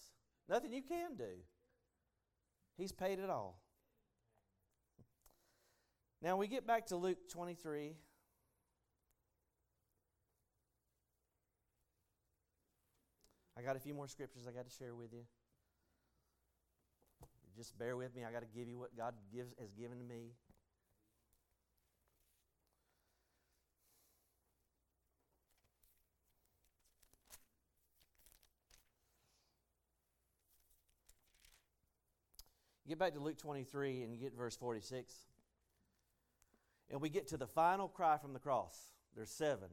Nothing 0.49 0.73
you 0.73 0.83
can 0.83 1.17
do. 1.17 1.43
He's 2.77 2.93
paid 2.93 3.19
it 3.19 3.31
all. 3.31 3.61
Now 6.23 6.37
we 6.37 6.49
get 6.49 6.67
back 6.67 6.87
to 6.87 6.97
Luke 6.97 7.31
23. 7.31 7.95
I 13.57 13.63
got 13.63 13.77
a 13.77 13.81
few 13.81 13.95
more 13.95 14.07
scriptures 14.07 14.43
I 14.47 14.53
got 14.53 14.69
to 14.69 14.75
share 14.75 14.95
with 14.95 15.13
you. 15.13 15.23
Just 17.57 17.79
bear 17.79 17.97
with 17.97 18.15
me. 18.15 18.23
I 18.25 18.33
got 18.33 18.41
to 18.41 18.47
give 18.47 18.69
you 18.69 18.79
what 18.79 18.97
God 18.97 19.15
gives, 19.33 19.53
has 19.59 19.73
given 19.73 19.99
to 19.99 20.05
me. 20.05 20.33
Get 32.89 32.99
back 32.99 33.15
to 33.15 33.21
Luke 33.21 33.39
23 33.39 34.03
and 34.03 34.19
get 34.19 34.37
verse 34.37 34.57
46. 34.57 35.30
And 36.91 37.01
we 37.01 37.09
get 37.09 37.29
to 37.29 37.37
the 37.37 37.47
final 37.47 37.89
cry 37.89 38.19
from 38.19 38.33
the 38.33 38.39
cross. 38.39 38.77
There's 39.15 39.31
seven. 39.31 39.69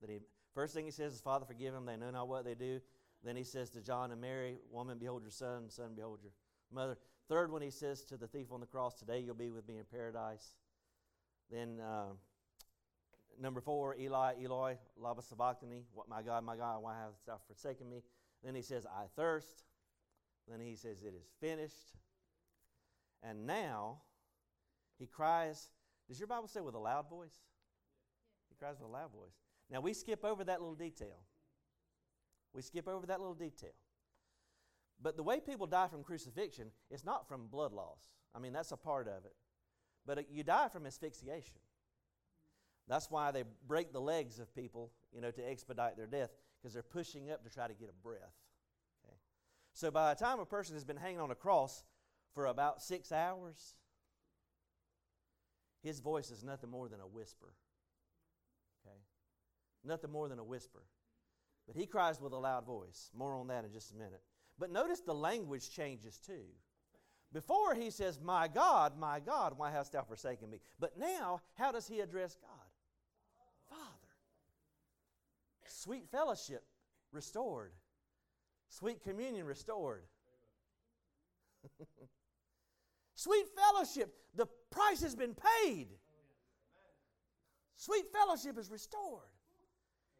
That 0.00 0.10
he, 0.10 0.18
first 0.54 0.74
thing 0.74 0.84
he 0.84 0.90
says 0.90 1.14
is, 1.14 1.20
Father, 1.20 1.46
forgive 1.46 1.72
them. 1.72 1.86
They 1.86 1.96
know 1.96 2.10
not 2.10 2.28
what 2.28 2.44
they 2.44 2.54
do. 2.54 2.80
Then 3.24 3.36
he 3.36 3.44
says 3.44 3.70
to 3.70 3.80
John 3.80 4.12
and 4.12 4.20
Mary, 4.20 4.58
Woman, 4.70 4.98
behold 4.98 5.22
your 5.22 5.30
son. 5.30 5.70
Son, 5.70 5.92
behold 5.96 6.20
your 6.22 6.32
mother. 6.72 6.98
Third 7.28 7.50
one, 7.50 7.62
he 7.62 7.70
says 7.70 8.02
to 8.04 8.16
the 8.16 8.28
thief 8.28 8.52
on 8.52 8.60
the 8.60 8.66
cross, 8.66 8.94
Today 8.94 9.20
you'll 9.20 9.34
be 9.34 9.50
with 9.50 9.66
me 9.66 9.78
in 9.78 9.84
paradise. 9.84 10.54
Then 11.50 11.80
uh, 11.80 12.12
number 13.40 13.60
four, 13.60 13.96
Eli, 13.98 14.34
Eloi, 14.42 14.76
lama 14.98 15.22
sabachthani. 15.22 15.84
What 15.94 16.08
my 16.08 16.22
God, 16.22 16.44
my 16.44 16.56
God, 16.56 16.82
why 16.82 16.96
hast 17.04 17.26
thou 17.26 17.38
forsaken 17.46 17.88
me? 17.88 18.02
Then 18.44 18.54
he 18.54 18.62
says, 18.62 18.86
I 18.86 19.04
thirst. 19.16 19.64
Then 20.48 20.60
he 20.60 20.76
says, 20.76 21.02
It 21.02 21.14
is 21.14 21.26
finished. 21.40 21.96
And 23.22 23.46
now 23.46 24.02
he 24.98 25.06
cries. 25.06 25.68
Does 26.08 26.18
your 26.18 26.28
Bible 26.28 26.48
say 26.48 26.60
with 26.60 26.74
a 26.74 26.78
loud 26.78 27.08
voice? 27.08 27.36
He 28.48 28.54
cries 28.56 28.76
with 28.80 28.88
a 28.88 28.92
loud 28.92 29.12
voice. 29.12 29.34
Now 29.70 29.80
we 29.80 29.92
skip 29.92 30.24
over 30.24 30.44
that 30.44 30.60
little 30.60 30.76
detail. 30.76 31.18
We 32.52 32.62
skip 32.62 32.88
over 32.88 33.06
that 33.06 33.20
little 33.20 33.34
detail. 33.34 33.74
But 35.02 35.16
the 35.16 35.22
way 35.22 35.40
people 35.40 35.66
die 35.66 35.88
from 35.88 36.02
crucifixion 36.02 36.70
is 36.90 37.04
not 37.04 37.28
from 37.28 37.48
blood 37.48 37.72
loss. 37.72 38.00
I 38.34 38.38
mean, 38.38 38.52
that's 38.52 38.72
a 38.72 38.76
part 38.76 39.08
of 39.08 39.24
it. 39.24 39.34
But 40.06 40.18
uh, 40.18 40.22
you 40.30 40.42
die 40.42 40.68
from 40.68 40.86
asphyxiation. 40.86 41.58
That's 42.88 43.10
why 43.10 43.32
they 43.32 43.42
break 43.66 43.92
the 43.92 44.00
legs 44.00 44.38
of 44.38 44.54
people, 44.54 44.92
you 45.12 45.20
know, 45.20 45.30
to 45.32 45.42
expedite 45.42 45.96
their 45.96 46.06
death, 46.06 46.30
because 46.60 46.72
they're 46.72 46.82
pushing 46.82 47.30
up 47.30 47.42
to 47.44 47.50
try 47.50 47.66
to 47.66 47.74
get 47.74 47.90
a 47.90 48.02
breath. 48.02 48.36
Okay? 49.04 49.16
So 49.72 49.90
by 49.90 50.14
the 50.14 50.24
time 50.24 50.38
a 50.38 50.46
person 50.46 50.74
has 50.76 50.84
been 50.84 50.96
hanging 50.96 51.20
on 51.20 51.30
a 51.30 51.34
cross 51.34 51.84
for 52.32 52.46
about 52.46 52.80
six 52.80 53.10
hours, 53.10 53.74
his 55.86 56.00
voice 56.00 56.32
is 56.32 56.42
nothing 56.42 56.70
more 56.70 56.88
than 56.88 57.00
a 57.00 57.06
whisper. 57.06 57.54
Okay? 58.84 58.96
Nothing 59.84 60.10
more 60.10 60.28
than 60.28 60.40
a 60.40 60.44
whisper. 60.44 60.82
But 61.66 61.76
he 61.76 61.86
cries 61.86 62.20
with 62.20 62.32
a 62.32 62.36
loud 62.36 62.66
voice. 62.66 63.10
More 63.14 63.34
on 63.34 63.46
that 63.48 63.64
in 63.64 63.72
just 63.72 63.92
a 63.92 63.96
minute. 63.96 64.22
But 64.58 64.72
notice 64.72 65.00
the 65.00 65.14
language 65.14 65.70
changes 65.70 66.18
too. 66.18 66.44
Before 67.32 67.74
he 67.74 67.90
says, 67.90 68.18
My 68.20 68.48
God, 68.48 68.98
my 68.98 69.20
God, 69.20 69.54
why 69.56 69.70
hast 69.70 69.92
thou 69.92 70.02
forsaken 70.02 70.50
me? 70.50 70.58
But 70.80 70.98
now, 70.98 71.40
how 71.54 71.70
does 71.70 71.86
he 71.86 72.00
address 72.00 72.36
God? 72.40 72.50
Father. 73.68 73.82
Sweet 75.66 76.08
fellowship 76.10 76.64
restored, 77.12 77.72
sweet 78.68 79.02
communion 79.02 79.46
restored. 79.46 80.02
Sweet 83.16 83.46
fellowship, 83.56 84.14
the 84.34 84.46
price 84.70 85.02
has 85.02 85.16
been 85.16 85.34
paid. 85.34 85.88
Sweet 87.74 88.04
fellowship 88.12 88.56
is 88.58 88.70
restored. 88.70 89.22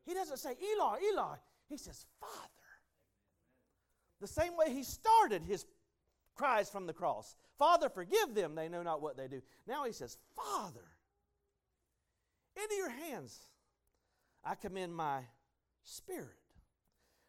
He 0.05 0.15
doesn't 0.15 0.39
say, 0.39 0.51
Eli, 0.51 0.99
Eli. 1.13 1.37
He 1.69 1.77
says, 1.77 2.05
Father. 2.21 2.33
The 4.21 4.27
same 4.27 4.57
way 4.57 4.73
he 4.73 4.83
started 4.83 5.43
his 5.45 5.65
cries 6.35 6.69
from 6.69 6.87
the 6.87 6.93
cross 6.93 7.37
Father, 7.59 7.89
forgive 7.89 8.35
them. 8.35 8.55
They 8.55 8.69
know 8.69 8.83
not 8.83 9.01
what 9.01 9.17
they 9.17 9.29
do. 9.29 9.41
Now 9.67 9.85
he 9.85 9.93
says, 9.93 10.19
Father, 10.35 10.85
into 12.55 12.75
your 12.75 12.91
hands 12.91 13.41
I 14.45 14.55
commend 14.55 14.95
my 14.95 15.23
spirit. 15.85 16.37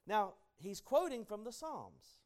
Now, 0.05 0.33
he's 0.57 0.81
quoting 0.81 1.25
from 1.25 1.43
the 1.43 1.51
Psalms. 1.51 2.19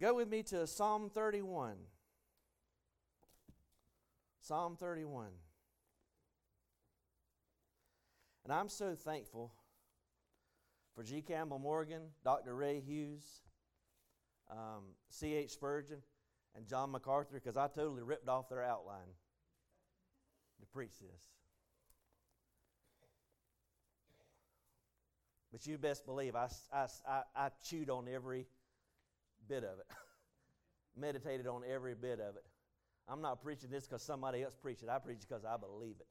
Go 0.00 0.14
with 0.14 0.28
me 0.28 0.42
to 0.44 0.66
Psalm 0.66 1.10
31. 1.10 1.76
Psalm 4.40 4.76
31. 4.76 5.28
And 8.44 8.52
I'm 8.52 8.68
so 8.68 8.94
thankful 8.94 9.52
for 10.94 11.04
G. 11.04 11.22
Campbell 11.22 11.58
Morgan, 11.58 12.02
Dr. 12.24 12.54
Ray 12.54 12.80
Hughes, 12.80 13.42
um, 14.50 14.82
C.H. 15.10 15.50
Spurgeon, 15.50 15.98
and 16.56 16.66
John 16.66 16.90
MacArthur 16.90 17.34
because 17.34 17.56
I 17.56 17.68
totally 17.68 18.02
ripped 18.02 18.28
off 18.28 18.48
their 18.48 18.62
outline 18.62 19.14
to 20.60 20.66
preach 20.66 20.98
this. 21.00 21.22
But 25.52 25.66
you 25.66 25.78
best 25.78 26.06
believe 26.06 26.34
I, 26.34 26.48
I, 26.72 26.86
I, 27.06 27.22
I 27.36 27.48
chewed 27.64 27.90
on 27.90 28.08
every 28.12 28.46
bit 29.52 29.64
of 29.64 29.80
it, 29.80 29.86
meditated 30.98 31.46
on 31.46 31.60
every 31.70 31.94
bit 31.94 32.20
of 32.20 32.36
it. 32.36 32.44
I'm 33.06 33.20
not 33.20 33.42
preaching 33.42 33.68
this 33.70 33.86
because 33.86 34.02
somebody 34.02 34.42
else 34.42 34.54
preached 34.62 34.82
it. 34.82 34.88
I 34.88 34.98
preach 34.98 35.20
because 35.20 35.44
I 35.44 35.58
believe 35.58 35.96
it 36.00 36.06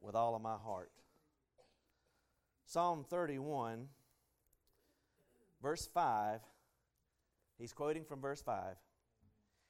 with 0.00 0.14
all 0.14 0.36
of 0.36 0.42
my 0.42 0.54
heart. 0.56 0.92
Psalm 2.64 3.04
31, 3.10 3.88
verse 5.60 5.88
5, 5.92 6.40
he's 7.58 7.72
quoting 7.72 8.04
from 8.04 8.20
verse 8.20 8.42
5. 8.42 8.76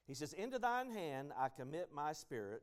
He 0.07 0.13
says, 0.13 0.35
Into 0.35 0.59
thine 0.59 0.91
hand 0.91 1.33
I 1.39 1.49
commit 1.49 1.89
my 1.95 2.13
spirit. 2.13 2.63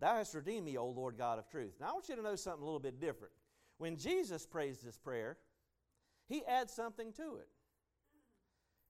Thou 0.00 0.14
hast 0.14 0.34
redeemed 0.34 0.64
me, 0.64 0.78
O 0.78 0.86
Lord 0.86 1.18
God 1.18 1.38
of 1.38 1.46
truth. 1.50 1.74
Now 1.78 1.88
I 1.88 1.92
want 1.92 2.08
you 2.08 2.16
to 2.16 2.22
know 2.22 2.36
something 2.36 2.62
a 2.62 2.64
little 2.64 2.80
bit 2.80 3.00
different. 3.00 3.34
When 3.76 3.98
Jesus 3.98 4.46
prays 4.46 4.78
this 4.78 4.96
prayer, 4.96 5.36
he 6.26 6.42
adds 6.46 6.72
something 6.72 7.12
to 7.14 7.36
it. 7.36 7.48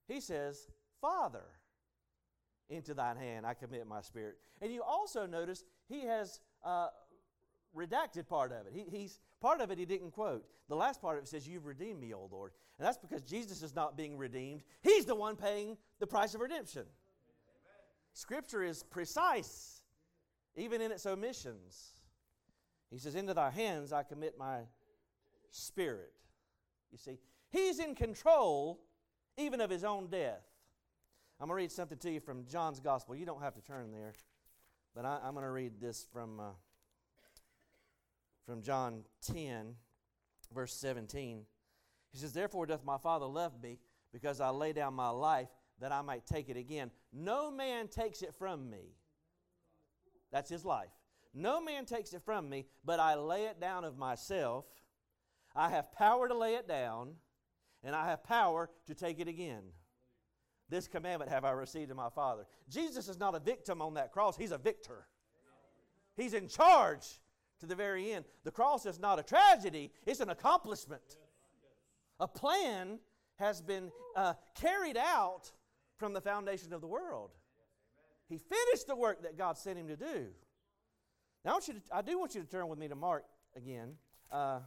He 0.07 0.19
says, 0.21 0.67
Father, 1.01 1.45
into 2.69 2.93
thine 2.93 3.17
hand 3.17 3.45
I 3.45 3.53
commit 3.53 3.87
my 3.87 4.01
spirit. 4.01 4.37
And 4.61 4.71
you 4.71 4.83
also 4.83 5.25
notice 5.25 5.63
he 5.87 6.01
has 6.05 6.39
uh, 6.63 6.87
redacted 7.75 8.27
part 8.27 8.51
of 8.51 8.67
it. 8.67 8.73
He, 8.73 8.85
he's 8.97 9.19
part 9.41 9.61
of 9.61 9.71
it 9.71 9.77
he 9.77 9.85
didn't 9.85 10.11
quote. 10.11 10.45
The 10.69 10.75
last 10.75 11.01
part 11.01 11.17
of 11.17 11.23
it 11.23 11.27
says, 11.27 11.47
You've 11.47 11.65
redeemed 11.65 11.99
me, 11.99 12.13
O 12.13 12.27
Lord. 12.31 12.51
And 12.77 12.85
that's 12.85 12.97
because 12.97 13.21
Jesus 13.21 13.61
is 13.61 13.75
not 13.75 13.95
being 13.95 14.17
redeemed. 14.17 14.63
He's 14.81 15.05
the 15.05 15.15
one 15.15 15.35
paying 15.35 15.77
the 15.99 16.07
price 16.07 16.33
of 16.33 16.41
redemption. 16.41 16.81
Amen. 16.81 16.89
Scripture 18.13 18.63
is 18.63 18.83
precise, 18.83 19.81
even 20.55 20.81
in 20.81 20.91
its 20.91 21.05
omissions. 21.05 21.93
He 22.89 22.97
says, 22.97 23.15
Into 23.15 23.33
thy 23.33 23.49
hands 23.49 23.93
I 23.93 24.03
commit 24.03 24.37
my 24.37 24.61
spirit. 25.51 26.11
You 26.91 26.97
see, 26.97 27.19
he's 27.49 27.79
in 27.79 27.95
control 27.95 28.79
even 29.37 29.61
of 29.61 29.69
his 29.69 29.83
own 29.83 30.07
death. 30.07 30.41
I'm 31.39 31.47
going 31.47 31.57
to 31.57 31.63
read 31.63 31.71
something 31.71 31.97
to 31.99 32.11
you 32.11 32.19
from 32.19 32.45
John's 32.47 32.79
Gospel. 32.79 33.15
You 33.15 33.25
don't 33.25 33.41
have 33.41 33.55
to 33.55 33.61
turn 33.61 33.91
there, 33.91 34.13
but 34.95 35.05
I, 35.05 35.19
am 35.27 35.33
going 35.33 35.43
to 35.43 35.51
read 35.51 35.81
this 35.81 36.05
from, 36.13 36.39
uh, 36.39 36.53
from 38.45 38.61
John 38.61 39.03
10, 39.33 39.75
verse 40.53 40.73
17. 40.73 41.41
He 42.11 42.17
says, 42.17 42.31
Therefore 42.31 42.65
doth 42.65 42.85
my 42.85 42.97
Father 42.97 43.25
love 43.25 43.61
me, 43.61 43.79
because 44.13 44.39
I 44.39 44.49
lay 44.49 44.71
down 44.71 44.93
my 44.93 45.09
life 45.09 45.49
that 45.81 45.91
I 45.91 46.01
might 46.01 46.25
take 46.25 46.47
it 46.47 46.55
again. 46.55 46.89
No 47.11 47.51
man 47.51 47.89
takes 47.89 48.21
it 48.21 48.33
from 48.39 48.69
me. 48.69 48.95
That's 50.31 50.49
his 50.49 50.63
life. 50.63 50.89
No 51.33 51.59
man 51.59 51.85
takes 51.85 52.13
it 52.13 52.21
from 52.23 52.49
me, 52.49 52.65
but 52.85 53.01
I 53.01 53.15
lay 53.15 53.43
it 53.45 53.59
down 53.59 53.83
of 53.83 53.97
myself. 53.97 54.63
I 55.53 55.69
have 55.69 55.91
power 55.91 56.29
to 56.29 56.33
lay 56.33 56.55
it 56.55 56.67
down 56.67 57.15
and 57.85 57.95
I 57.95 58.07
have 58.07 58.23
power 58.23 58.69
to 58.87 58.95
take 58.95 59.19
it 59.19 59.27
again. 59.27 59.61
This 60.67 60.87
commandment 60.87 61.31
have 61.31 61.45
I 61.45 61.51
received 61.51 61.91
of 61.91 61.97
my 61.97 62.09
Father. 62.09 62.45
Jesus 62.67 63.07
is 63.07 63.19
not 63.19 63.35
a 63.35 63.39
victim 63.39 63.81
on 63.81 63.93
that 63.93 64.11
cross, 64.11 64.35
he's 64.35 64.51
a 64.51 64.57
victor. 64.57 65.07
He's 66.17 66.33
in 66.33 66.47
charge 66.47 67.05
to 67.59 67.65
the 67.65 67.75
very 67.75 68.11
end. 68.11 68.25
The 68.43 68.51
cross 68.51 68.85
is 68.85 68.99
not 68.99 69.19
a 69.19 69.23
tragedy, 69.23 69.91
it's 70.05 70.19
an 70.19 70.29
accomplishment. 70.29 71.17
A 72.19 72.27
plan 72.27 72.99
has 73.35 73.61
been 73.61 73.91
uh, 74.15 74.33
carried 74.55 74.97
out 74.97 75.51
from 75.97 76.13
the 76.13 76.21
foundation 76.21 76.73
of 76.73 76.81
the 76.81 76.87
world. 76.87 77.31
He 78.27 78.37
finished 78.37 78.87
the 78.87 78.95
work 78.95 79.21
that 79.23 79.37
God 79.37 79.57
sent 79.57 79.77
him 79.77 79.87
to 79.89 79.95
do. 79.95 80.27
Now, 81.43 81.51
I, 81.51 81.53
want 81.53 81.67
you 81.67 81.73
to, 81.75 81.81
I 81.91 82.01
do 82.01 82.17
want 82.17 82.33
you 82.33 82.41
to 82.41 82.47
turn 82.47 82.67
with 82.67 82.79
me 82.79 82.87
to 82.87 82.95
Mark 82.95 83.25
again. 83.55 83.91
Uh, 84.31 84.59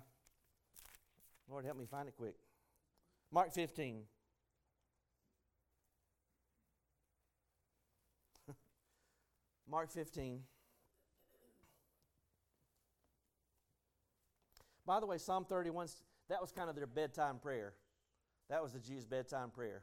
Lord, 1.51 1.64
help 1.64 1.79
me 1.79 1.87
find 1.91 2.07
it 2.07 2.14
quick. 2.16 2.35
Mark 3.31 3.53
15. 3.53 4.03
Mark 9.70 9.91
15. 9.91 10.41
By 14.87 15.01
the 15.01 15.07
way, 15.07 15.18
Psalm 15.18 15.45
31, 15.47 15.89
that 16.31 16.41
was 16.41 16.51
kind 16.51 16.70
of 16.70 16.76
their 16.76 16.87
bedtime 16.87 17.39
prayer. 17.39 17.74
That 18.49 18.62
was 18.62 18.72
the 18.72 18.79
Jews' 18.79 19.05
bedtime 19.05 19.51
prayer. 19.51 19.83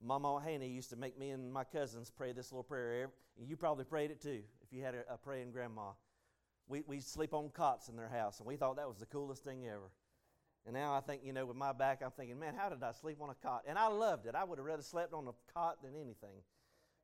Mama 0.00 0.40
Haney 0.44 0.68
used 0.68 0.90
to 0.90 0.96
make 0.96 1.18
me 1.18 1.30
and 1.30 1.52
my 1.52 1.64
cousins 1.64 2.12
pray 2.16 2.30
this 2.32 2.52
little 2.52 2.62
prayer. 2.62 3.10
You 3.36 3.56
probably 3.56 3.84
prayed 3.84 4.12
it 4.12 4.20
too 4.20 4.42
if 4.62 4.72
you 4.72 4.84
had 4.84 4.94
a, 4.94 5.16
praying 5.16 5.50
grandma. 5.50 5.90
We, 6.68 6.82
we 6.86 7.00
sleep 7.00 7.34
on 7.34 7.50
cots 7.50 7.88
in 7.88 7.96
their 7.96 8.08
house, 8.08 8.38
and 8.38 8.46
we 8.46 8.56
thought 8.56 8.76
that 8.76 8.88
was 8.88 8.98
the 8.98 9.06
coolest 9.06 9.42
thing 9.44 9.66
ever. 9.66 9.90
And 10.66 10.74
now 10.74 10.92
I 10.94 11.00
think, 11.00 11.22
you 11.24 11.32
know, 11.32 11.46
with 11.46 11.56
my 11.56 11.72
back, 11.72 12.02
I'm 12.04 12.10
thinking, 12.10 12.38
man, 12.40 12.54
how 12.56 12.68
did 12.68 12.82
I 12.82 12.90
sleep 12.90 13.18
on 13.22 13.30
a 13.30 13.34
cot? 13.34 13.62
And 13.68 13.78
I 13.78 13.86
loved 13.86 14.26
it. 14.26 14.34
I 14.34 14.42
would 14.42 14.58
have 14.58 14.66
rather 14.66 14.82
slept 14.82 15.14
on 15.14 15.28
a 15.28 15.52
cot 15.54 15.80
than 15.82 15.94
anything. 15.94 16.42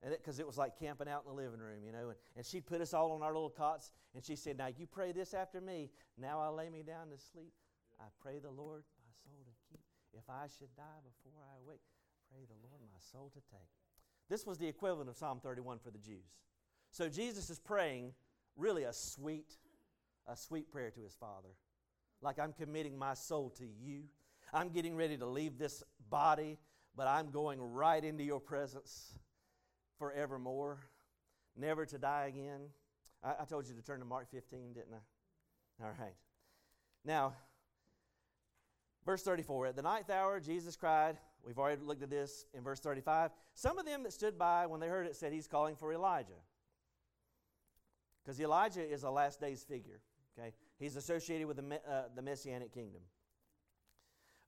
And 0.02 0.10
because 0.10 0.40
it, 0.40 0.42
it, 0.42 0.46
was 0.48 0.58
like 0.58 0.76
camping 0.76 1.08
out 1.08 1.22
in 1.24 1.30
the 1.30 1.40
living 1.40 1.60
room, 1.60 1.84
you 1.86 1.92
know. 1.92 2.08
And, 2.08 2.18
and 2.36 2.44
she'd 2.44 2.66
put 2.66 2.80
us 2.80 2.92
all 2.92 3.12
on 3.12 3.22
our 3.22 3.32
little 3.32 3.50
cots, 3.50 3.92
and 4.14 4.24
she 4.24 4.34
said, 4.34 4.58
Now 4.58 4.66
you 4.66 4.86
pray 4.86 5.12
this 5.12 5.32
after 5.32 5.60
me. 5.60 5.90
Now 6.18 6.40
I 6.40 6.48
lay 6.48 6.70
me 6.70 6.82
down 6.82 7.10
to 7.10 7.18
sleep. 7.18 7.52
I 8.00 8.06
pray 8.20 8.40
the 8.40 8.50
Lord 8.50 8.82
my 8.98 9.12
soul 9.22 9.38
to 9.44 9.52
keep. 9.70 9.84
If 10.12 10.28
I 10.28 10.46
should 10.58 10.74
die 10.76 11.00
before 11.04 11.38
I 11.40 11.54
awake, 11.64 11.80
pray 12.28 12.42
the 12.48 12.68
Lord 12.68 12.80
my 12.82 12.98
soul 13.12 13.30
to 13.32 13.40
take. 13.48 13.70
This 14.28 14.44
was 14.44 14.58
the 14.58 14.66
equivalent 14.66 15.08
of 15.08 15.16
Psalm 15.16 15.38
31 15.40 15.78
for 15.78 15.90
the 15.90 15.98
Jews. 15.98 16.34
So 16.90 17.08
Jesus 17.08 17.48
is 17.48 17.60
praying 17.60 18.12
really 18.56 18.82
a 18.82 18.92
sweet, 18.92 19.56
a 20.26 20.36
sweet 20.36 20.70
prayer 20.72 20.90
to 20.90 21.00
his 21.00 21.14
Father. 21.14 21.50
Like 22.22 22.38
I'm 22.38 22.52
committing 22.52 22.98
my 22.98 23.14
soul 23.14 23.50
to 23.58 23.64
you. 23.64 24.04
I'm 24.52 24.68
getting 24.70 24.96
ready 24.96 25.16
to 25.16 25.26
leave 25.26 25.58
this 25.58 25.82
body, 26.08 26.58
but 26.96 27.06
I'm 27.06 27.30
going 27.30 27.60
right 27.60 28.02
into 28.02 28.22
your 28.22 28.40
presence 28.40 29.14
forevermore, 29.98 30.78
never 31.56 31.86
to 31.86 31.98
die 31.98 32.26
again. 32.28 32.60
I, 33.22 33.34
I 33.40 33.44
told 33.44 33.68
you 33.68 33.74
to 33.74 33.82
turn 33.82 34.00
to 34.00 34.04
Mark 34.04 34.30
15, 34.30 34.72
didn't 34.74 34.94
I? 34.94 35.84
All 35.84 35.92
right. 35.98 36.14
Now, 37.04 37.34
verse 39.04 39.22
34 39.22 39.66
At 39.68 39.76
the 39.76 39.82
ninth 39.82 40.10
hour, 40.10 40.40
Jesus 40.40 40.76
cried, 40.76 41.16
We've 41.44 41.58
already 41.58 41.82
looked 41.82 42.02
at 42.02 42.10
this 42.10 42.46
in 42.54 42.62
verse 42.62 42.78
35. 42.78 43.30
Some 43.54 43.78
of 43.78 43.84
them 43.84 44.04
that 44.04 44.12
stood 44.12 44.38
by 44.38 44.66
when 44.66 44.80
they 44.80 44.86
heard 44.86 45.06
it 45.06 45.16
said, 45.16 45.32
He's 45.32 45.48
calling 45.48 45.74
for 45.74 45.92
Elijah. 45.92 46.40
Because 48.22 48.40
Elijah 48.40 48.88
is 48.88 49.02
a 49.02 49.10
last 49.10 49.40
days 49.40 49.64
figure. 49.64 50.00
Okay? 50.38 50.52
He's 50.78 50.96
associated 50.96 51.46
with 51.46 51.56
the, 51.56 51.80
uh, 51.88 52.04
the 52.14 52.22
Messianic 52.22 52.72
kingdom. 52.72 53.02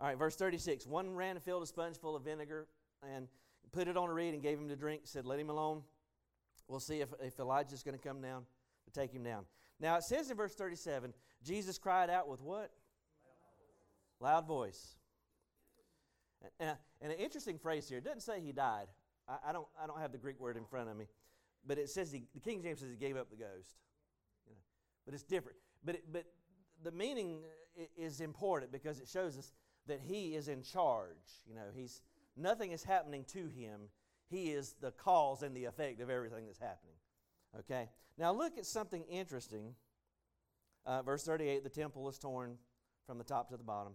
All 0.01 0.09
right, 0.09 0.19
verse 0.19 0.37
36. 0.37 0.87
One 0.87 1.15
ran 1.15 1.37
and 1.37 1.45
filled 1.45 1.63
a 1.63 1.67
sponge 1.67 1.97
full 1.97 2.17
of 2.17 2.25
vinegar 2.25 2.67
and 3.15 3.29
put 3.73 3.89
it 3.89 3.97
on 3.97 4.09
a 4.09 4.13
reed 4.13 4.35
and 4.35 4.43
gave 4.43 4.59
him 4.59 4.69
to 4.69 4.77
drink. 4.77 5.03
Said, 5.05 5.27
Let 5.27 5.39
him 5.39 5.51
alone. 5.51 5.83
We'll 6.69 6.81
see 6.81 7.01
if, 7.01 7.11
if 7.21 7.39
Elijah's 7.39 7.83
going 7.83 7.97
to 7.97 8.03
come 8.03 8.21
down 8.21 8.45
to 8.87 9.01
take 9.01 9.13
him 9.13 9.23
down. 9.23 9.45
Now, 9.81 9.97
it 9.97 10.05
says 10.05 10.31
in 10.31 10.37
verse 10.37 10.55
37 10.55 11.13
Jesus 11.43 11.79
cried 11.79 12.11
out 12.11 12.29
with 12.29 12.41
what? 12.41 12.71
Loud 14.21 14.47
voice. 14.47 14.97
And, 16.59 16.77
and 17.01 17.13
an 17.13 17.19
interesting 17.19 17.59
phrase 17.59 17.89
here. 17.89 17.99
It 17.99 18.05
doesn't 18.05 18.21
say 18.21 18.41
he 18.41 18.53
died. 18.53 18.87
I, 19.29 19.51
I, 19.51 19.53
don't, 19.53 19.67
I 19.83 19.87
don't 19.87 20.01
have 20.01 20.13
the 20.13 20.19
Greek 20.19 20.41
word 20.41 20.57
in 20.57 20.65
front 20.65 20.89
of 20.89 20.97
me. 20.97 21.07
But 21.67 21.79
it 21.79 21.89
says, 21.89 22.13
he, 22.13 22.25
the 22.35 22.41
King 22.41 22.63
James 22.63 22.81
says 22.81 22.91
he 22.91 22.97
gave 22.97 23.17
up 23.17 23.31
the 23.31 23.37
ghost. 23.37 23.77
You 24.47 24.53
know, 24.53 24.61
but 25.05 25.15
it's 25.15 25.23
different. 25.23 25.57
But, 25.85 25.97
it, 25.97 26.05
but 26.13 26.25
the 26.83 26.93
meaning 26.93 27.41
is 27.97 28.21
important 28.21 28.73
because 28.73 29.01
it 29.01 29.09
shows 29.09 29.39
us 29.39 29.53
that 29.87 30.01
he 30.01 30.35
is 30.35 30.49
in 30.49 30.63
charge. 30.63 31.43
You 31.47 31.55
know, 31.55 31.67
he's, 31.75 32.03
nothing 32.37 32.73
is 32.73 32.83
happening 32.83 33.25
to 33.33 33.47
him. 33.47 33.83
He 34.29 34.51
is 34.51 34.75
the 34.81 34.91
cause 34.93 35.43
and 35.43 35.57
the 35.57 35.67
effect 35.67 36.01
of 36.01 36.11
everything 36.11 36.47
that's 36.47 36.59
happening. 36.59 36.97
Okay? 37.61 37.91
Now 38.19 38.33
look 38.33 38.59
at 38.59 38.67
something 38.67 39.05
interesting. 39.05 39.75
Uh, 40.87 41.03
verse 41.03 41.25
38 41.25 41.63
the 41.63 41.71
temple 41.71 42.09
is 42.09 42.19
torn 42.19 42.57
from 43.07 43.19
the 43.19 43.25
top 43.25 43.51
to 43.51 43.57
the 43.57 43.65
bottom. 43.65 43.95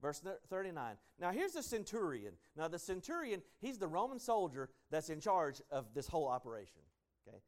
Verse 0.00 0.22
39. 0.50 0.96
Now, 1.18 1.30
here's 1.30 1.52
the 1.52 1.62
centurion. 1.62 2.34
Now, 2.54 2.68
the 2.68 2.78
centurion, 2.78 3.40
he's 3.60 3.78
the 3.78 3.86
Roman 3.86 4.18
soldier 4.18 4.68
that's 4.90 5.08
in 5.08 5.20
charge 5.20 5.62
of 5.70 5.86
this 5.94 6.06
whole 6.06 6.28
operation. 6.28 6.82
Okay? 7.26 7.38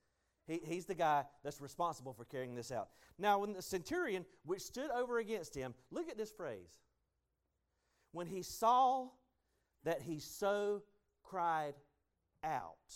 He, 0.48 0.60
he's 0.64 0.86
the 0.86 0.94
guy 0.94 1.24
that's 1.44 1.60
responsible 1.60 2.14
for 2.14 2.24
carrying 2.24 2.54
this 2.54 2.72
out. 2.72 2.88
Now, 3.18 3.38
when 3.38 3.52
the 3.52 3.62
centurion, 3.62 4.24
which 4.44 4.62
stood 4.62 4.90
over 4.90 5.18
against 5.18 5.54
him, 5.54 5.74
look 5.90 6.08
at 6.08 6.16
this 6.16 6.32
phrase. 6.32 6.80
When 8.12 8.26
he 8.26 8.42
saw 8.42 9.08
that 9.84 10.00
he 10.02 10.18
so 10.18 10.82
cried 11.22 11.74
out 12.42 12.94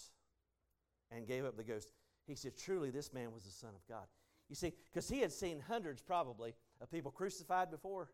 and 1.10 1.26
gave 1.26 1.44
up 1.44 1.56
the 1.56 1.62
ghost, 1.62 1.92
he 2.26 2.34
said, 2.34 2.56
Truly, 2.56 2.90
this 2.90 3.12
man 3.12 3.32
was 3.32 3.44
the 3.44 3.50
Son 3.50 3.70
of 3.74 3.86
God. 3.86 4.06
You 4.48 4.56
see, 4.56 4.72
because 4.90 5.08
he 5.08 5.20
had 5.20 5.32
seen 5.32 5.60
hundreds 5.60 6.02
probably 6.02 6.54
of 6.80 6.90
people 6.90 7.10
crucified 7.10 7.70
before. 7.70 8.10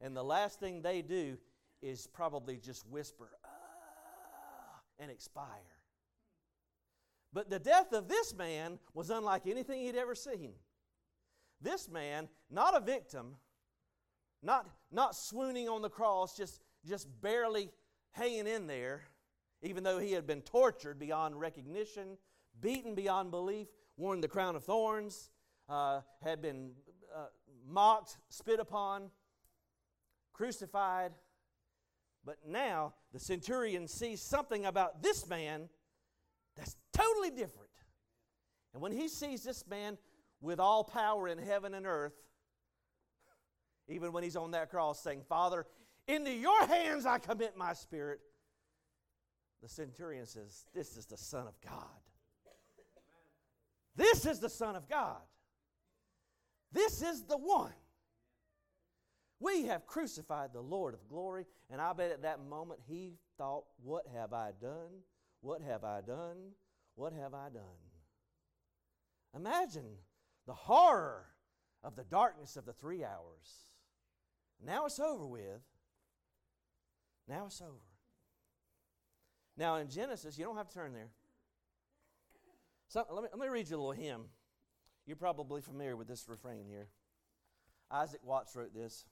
And 0.00 0.16
the 0.16 0.22
last 0.22 0.58
thing 0.58 0.82
they 0.82 1.02
do 1.02 1.36
is 1.80 2.06
probably 2.06 2.56
just 2.56 2.86
whisper 2.88 3.28
ah, 3.44 4.80
and 4.98 5.10
expire. 5.10 5.71
But 7.32 7.48
the 7.48 7.58
death 7.58 7.92
of 7.92 8.08
this 8.08 8.34
man 8.34 8.78
was 8.94 9.10
unlike 9.10 9.46
anything 9.46 9.80
he'd 9.80 9.96
ever 9.96 10.14
seen. 10.14 10.52
This 11.60 11.88
man, 11.88 12.28
not 12.50 12.76
a 12.76 12.80
victim, 12.80 13.36
not, 14.42 14.68
not 14.90 15.14
swooning 15.16 15.68
on 15.68 15.80
the 15.80 15.88
cross, 15.88 16.36
just, 16.36 16.60
just 16.84 17.08
barely 17.22 17.70
hanging 18.10 18.46
in 18.46 18.66
there, 18.66 19.02
even 19.62 19.84
though 19.84 19.98
he 19.98 20.12
had 20.12 20.26
been 20.26 20.42
tortured 20.42 20.98
beyond 20.98 21.38
recognition, 21.38 22.18
beaten 22.60 22.94
beyond 22.94 23.30
belief, 23.30 23.68
worn 23.96 24.20
the 24.20 24.28
crown 24.28 24.56
of 24.56 24.64
thorns, 24.64 25.30
uh, 25.68 26.00
had 26.22 26.42
been 26.42 26.72
uh, 27.14 27.26
mocked, 27.66 28.18
spit 28.28 28.60
upon, 28.60 29.10
crucified. 30.32 31.12
But 32.24 32.38
now 32.46 32.94
the 33.12 33.20
centurion 33.20 33.88
sees 33.88 34.20
something 34.20 34.66
about 34.66 35.02
this 35.02 35.28
man 35.28 35.68
that's 36.56 36.76
totally 36.92 37.30
different. 37.30 37.70
And 38.72 38.82
when 38.82 38.92
he 38.92 39.08
sees 39.08 39.42
this 39.42 39.66
man 39.68 39.98
with 40.40 40.58
all 40.58 40.84
power 40.84 41.28
in 41.28 41.38
heaven 41.38 41.74
and 41.74 41.86
earth, 41.86 42.14
even 43.88 44.12
when 44.12 44.22
he's 44.22 44.36
on 44.36 44.52
that 44.52 44.70
cross 44.70 45.02
saying, 45.02 45.22
Father, 45.28 45.66
into 46.08 46.32
your 46.32 46.66
hands 46.66 47.06
I 47.06 47.18
commit 47.18 47.56
my 47.56 47.72
spirit, 47.74 48.20
the 49.62 49.68
centurion 49.68 50.26
says, 50.26 50.64
This 50.74 50.96
is 50.96 51.06
the 51.06 51.16
Son 51.16 51.46
of 51.46 51.54
God. 51.60 51.84
This 53.94 54.26
is 54.26 54.40
the 54.40 54.48
Son 54.48 54.74
of 54.74 54.88
God. 54.88 55.20
This 56.72 57.02
is 57.02 57.24
the 57.24 57.36
one. 57.36 57.72
We 59.38 59.64
have 59.64 59.86
crucified 59.86 60.50
the 60.52 60.60
Lord 60.60 60.94
of 60.94 61.06
glory. 61.08 61.46
And 61.70 61.80
I 61.80 61.92
bet 61.92 62.10
at 62.10 62.22
that 62.22 62.40
moment 62.44 62.80
he 62.88 63.18
thought, 63.38 63.64
What 63.82 64.04
have 64.14 64.32
I 64.32 64.52
done? 64.60 65.02
What 65.42 65.60
have 65.60 65.84
I 65.84 66.00
done? 66.00 66.52
What 66.94 67.12
have 67.12 67.34
I 67.34 67.48
done? 67.52 67.62
Imagine 69.34 69.96
the 70.46 70.54
horror 70.54 71.26
of 71.82 71.96
the 71.96 72.04
darkness 72.04 72.56
of 72.56 72.64
the 72.64 72.72
three 72.72 73.04
hours. 73.04 73.66
Now 74.64 74.86
it's 74.86 75.00
over 75.00 75.26
with. 75.26 75.62
Now 77.28 77.46
it's 77.46 77.60
over. 77.60 77.72
Now 79.56 79.76
in 79.76 79.88
Genesis, 79.88 80.38
you 80.38 80.44
don't 80.44 80.56
have 80.56 80.68
to 80.68 80.74
turn 80.74 80.92
there. 80.92 81.10
So, 82.88 83.04
let, 83.10 83.24
me, 83.24 83.28
let 83.32 83.40
me 83.40 83.48
read 83.52 83.68
you 83.68 83.76
a 83.76 83.78
little 83.78 83.92
hymn. 83.92 84.22
You're 85.06 85.16
probably 85.16 85.60
familiar 85.60 85.96
with 85.96 86.06
this 86.06 86.28
refrain 86.28 86.66
here. 86.68 86.88
Isaac 87.90 88.20
Watts 88.22 88.54
wrote 88.54 88.74
this. 88.74 89.06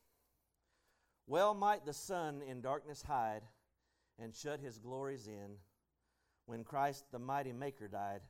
Well 1.27 1.55
might 1.55 1.85
the 1.85 1.93
sun 1.93 2.43
in 2.47 2.61
darkness 2.61 3.03
hide 3.03 3.43
and 4.19 4.35
shut 4.35 4.61
his 4.61 4.79
glories 4.79 5.27
in 5.27 5.57
when 6.51 6.65
Christ 6.65 7.05
the 7.13 7.19
mighty 7.21 7.53
Maker 7.53 7.87
died 7.87 8.23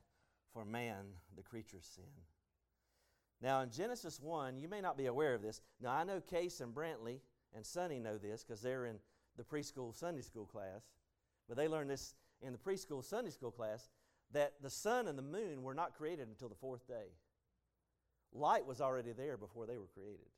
for 0.53 0.63
man, 0.63 1.05
the 1.35 1.41
creature's 1.41 1.87
sin. 1.95 2.03
Now, 3.41 3.61
in 3.61 3.71
Genesis 3.71 4.19
1, 4.19 4.59
you 4.59 4.69
may 4.69 4.79
not 4.79 4.95
be 4.95 5.07
aware 5.07 5.33
of 5.33 5.41
this. 5.41 5.59
Now, 5.81 5.93
I 5.93 6.03
know 6.03 6.21
Case 6.21 6.61
and 6.61 6.71
Brantley 6.71 7.21
and 7.55 7.65
Sonny 7.65 7.97
know 7.97 8.19
this 8.19 8.43
because 8.43 8.61
they're 8.61 8.85
in 8.85 8.97
the 9.37 9.43
preschool 9.43 9.95
Sunday 9.95 10.21
school 10.21 10.45
class, 10.45 10.83
but 11.47 11.57
they 11.57 11.67
learned 11.67 11.89
this 11.89 12.13
in 12.43 12.53
the 12.53 12.59
preschool 12.59 13.03
Sunday 13.03 13.31
school 13.31 13.49
class 13.49 13.89
that 14.33 14.53
the 14.61 14.69
sun 14.69 15.07
and 15.07 15.17
the 15.17 15.23
moon 15.23 15.63
were 15.63 15.73
not 15.73 15.97
created 15.97 16.27
until 16.27 16.47
the 16.47 16.53
fourth 16.53 16.87
day. 16.87 17.15
Light 18.31 18.67
was 18.67 18.81
already 18.81 19.13
there 19.13 19.35
before 19.35 19.65
they 19.65 19.79
were 19.79 19.89
created. 19.95 20.29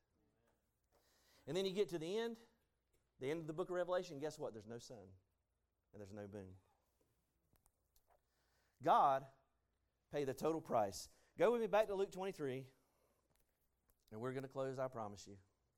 And 1.48 1.58
then 1.58 1.66
you 1.66 1.74
get 1.74 1.90
to 1.90 2.00
the 2.00 2.18
end, 2.18 2.38
the 3.20 3.30
end 3.30 3.42
of 3.42 3.48
the 3.48 3.54
book 3.54 3.70
of 3.70 3.76
Revelation, 3.76 4.20
guess 4.20 4.40
what? 4.40 4.54
There's 4.54 4.70
no 4.70 4.80
sun 4.80 4.96
and 5.92 6.00
there's 6.00 6.14
no 6.14 6.28
moon. 6.34 6.48
God 8.84 9.24
paid 10.12 10.28
the 10.28 10.34
total 10.34 10.62
price. 10.62 11.10
Go 11.38 11.52
with 11.52 11.62
me 11.62 11.68
back 11.68 11.88
to 11.88 11.96
Luke 11.96 12.12
23, 12.12 12.66
and 14.12 14.22
we're 14.22 14.32
going 14.32 14.44
to 14.44 14.50
close, 14.50 14.78
I 14.78 14.88
promise 14.88 15.26
you. 15.28 15.36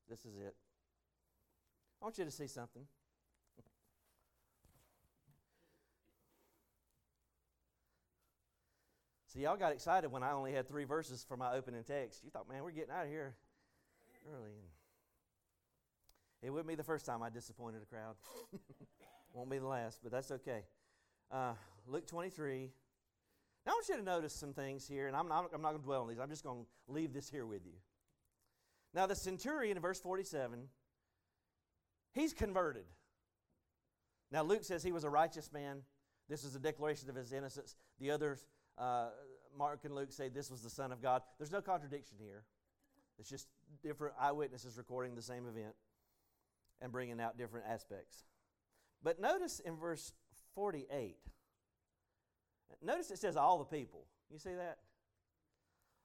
This 0.08 0.20
is 0.20 0.36
it. 0.36 0.54
I 2.00 2.04
want 2.04 2.18
you 2.18 2.24
to 2.24 2.30
see 2.30 2.46
something. 2.46 2.82
See, 9.28 9.40
y'all 9.40 9.56
got 9.56 9.72
excited 9.72 10.12
when 10.12 10.22
I 10.22 10.32
only 10.32 10.52
had 10.52 10.68
three 10.68 10.84
verses 10.84 11.24
for 11.26 11.36
my 11.38 11.54
opening 11.54 11.82
text. 11.84 12.22
You 12.22 12.30
thought, 12.30 12.48
man, 12.48 12.62
we're 12.62 12.70
getting 12.70 12.92
out 12.92 13.04
of 13.04 13.10
here 13.10 13.34
early. 14.30 14.52
It 16.42 16.50
wouldn't 16.50 16.68
be 16.68 16.74
the 16.74 16.84
first 16.84 17.06
time 17.06 17.22
I 17.22 17.30
disappointed 17.30 17.80
a 17.82 17.86
crowd. 17.86 18.16
Won't 19.32 19.50
be 19.50 19.58
the 19.58 19.66
last, 19.66 20.00
but 20.02 20.12
that's 20.12 20.30
okay. 20.30 20.64
Uh, 21.30 21.54
Luke 21.88 22.06
23. 22.06 22.70
Now, 23.66 23.72
I 23.72 23.74
want 23.74 23.88
you 23.88 23.96
to 23.96 24.02
notice 24.02 24.32
some 24.32 24.52
things 24.52 24.86
here, 24.86 25.08
and 25.08 25.16
I'm 25.16 25.28
not, 25.28 25.50
I'm 25.52 25.60
not 25.60 25.70
going 25.70 25.80
to 25.80 25.84
dwell 25.84 26.02
on 26.02 26.08
these. 26.08 26.20
I'm 26.20 26.30
just 26.30 26.44
going 26.44 26.64
to 26.64 26.92
leave 26.92 27.12
this 27.12 27.28
here 27.28 27.44
with 27.44 27.66
you. 27.66 27.72
Now, 28.94 29.06
the 29.06 29.16
centurion 29.16 29.76
in 29.76 29.82
verse 29.82 29.98
47, 29.98 30.68
he's 32.12 32.32
converted. 32.32 32.84
Now, 34.30 34.42
Luke 34.42 34.62
says 34.62 34.84
he 34.84 34.92
was 34.92 35.02
a 35.02 35.10
righteous 35.10 35.52
man. 35.52 35.82
This 36.28 36.44
is 36.44 36.54
a 36.54 36.60
declaration 36.60 37.10
of 37.10 37.16
his 37.16 37.32
innocence. 37.32 37.74
The 37.98 38.12
others, 38.12 38.46
uh, 38.78 39.08
Mark 39.56 39.80
and 39.84 39.94
Luke, 39.94 40.12
say 40.12 40.28
this 40.28 40.50
was 40.50 40.62
the 40.62 40.70
Son 40.70 40.92
of 40.92 41.02
God. 41.02 41.22
There's 41.38 41.52
no 41.52 41.60
contradiction 41.60 42.18
here. 42.20 42.44
It's 43.18 43.28
just 43.28 43.48
different 43.82 44.14
eyewitnesses 44.20 44.78
recording 44.78 45.16
the 45.16 45.22
same 45.22 45.46
event 45.48 45.74
and 46.80 46.92
bringing 46.92 47.20
out 47.20 47.36
different 47.36 47.66
aspects. 47.68 48.24
But 49.02 49.20
notice 49.20 49.60
in 49.60 49.76
verse 49.76 50.12
48, 50.54 51.16
notice 52.82 53.10
it 53.10 53.18
says 53.18 53.36
all 53.36 53.58
the 53.58 53.64
people. 53.64 54.06
You 54.30 54.38
see 54.38 54.54
that? 54.54 54.78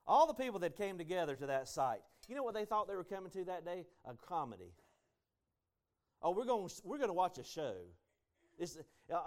All 0.08 0.28
the 0.28 0.34
people 0.34 0.60
that 0.60 0.76
came 0.76 0.98
together 0.98 1.36
to 1.36 1.46
that 1.48 1.68
site. 1.68 2.02
You 2.28 2.36
know 2.36 2.44
what 2.44 2.54
they 2.54 2.66
thought 2.66 2.88
they 2.88 2.96
were 2.96 3.04
coming 3.04 3.32
to 3.32 3.44
that 3.46 3.66
day? 3.66 3.86
A 4.06 4.14
comedy. 4.14 4.74
Oh, 6.22 6.32
we're 6.32 6.46
going 6.46 6.70
we're 6.84 6.98
going 6.98 7.10
to 7.10 7.14
watch 7.14 7.38
a 7.38 7.44
show. 7.44 7.74
This, 8.60 8.78
uh, 9.14 9.20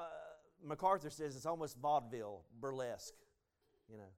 MacArthur 0.65 1.11
says 1.11 1.37
it's 1.37 1.47
almost 1.47 1.77
vaudeville, 1.79 2.43
burlesque. 2.61 3.15
You 3.91 3.99
know, 3.99 4.13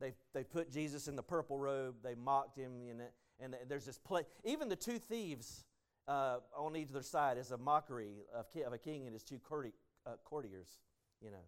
they 0.00 0.14
they 0.32 0.44
put 0.44 0.70
Jesus 0.70 1.08
in 1.08 1.16
the 1.16 1.22
purple 1.22 1.58
robe. 1.58 1.96
They 2.02 2.14
mocked 2.14 2.56
him, 2.56 2.82
you 2.86 2.94
know, 2.94 3.04
and 3.38 3.54
there's 3.68 3.84
this 3.84 3.98
play. 3.98 4.22
Even 4.44 4.68
the 4.68 4.76
two 4.76 4.98
thieves 4.98 5.64
uh, 6.08 6.38
on 6.56 6.76
either 6.76 7.02
side 7.02 7.38
is 7.38 7.50
a 7.50 7.58
mockery 7.58 8.24
of, 8.34 8.46
of 8.66 8.72
a 8.72 8.78
king 8.78 9.06
and 9.06 9.12
his 9.12 9.22
two 9.22 9.40
uh, 10.06 10.10
courtiers, 10.24 10.68
you 11.22 11.30
know. 11.30 11.44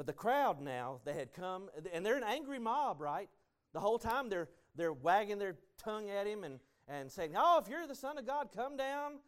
But 0.00 0.06
the 0.06 0.14
crowd 0.14 0.62
now, 0.62 1.00
they 1.04 1.12
had 1.12 1.34
come, 1.34 1.68
and 1.92 2.06
they're 2.06 2.16
an 2.16 2.24
angry 2.24 2.58
mob, 2.58 3.02
right? 3.02 3.28
The 3.74 3.80
whole 3.80 3.98
time 3.98 4.30
they're, 4.30 4.48
they're 4.74 4.94
wagging 4.94 5.38
their 5.38 5.58
tongue 5.76 6.08
at 6.08 6.26
him 6.26 6.42
and, 6.42 6.58
and 6.88 7.12
saying, 7.12 7.34
Oh, 7.36 7.60
if 7.62 7.68
you're 7.68 7.86
the 7.86 7.94
Son 7.94 8.16
of 8.16 8.26
God, 8.26 8.48
come 8.56 8.78
down. 8.78 9.18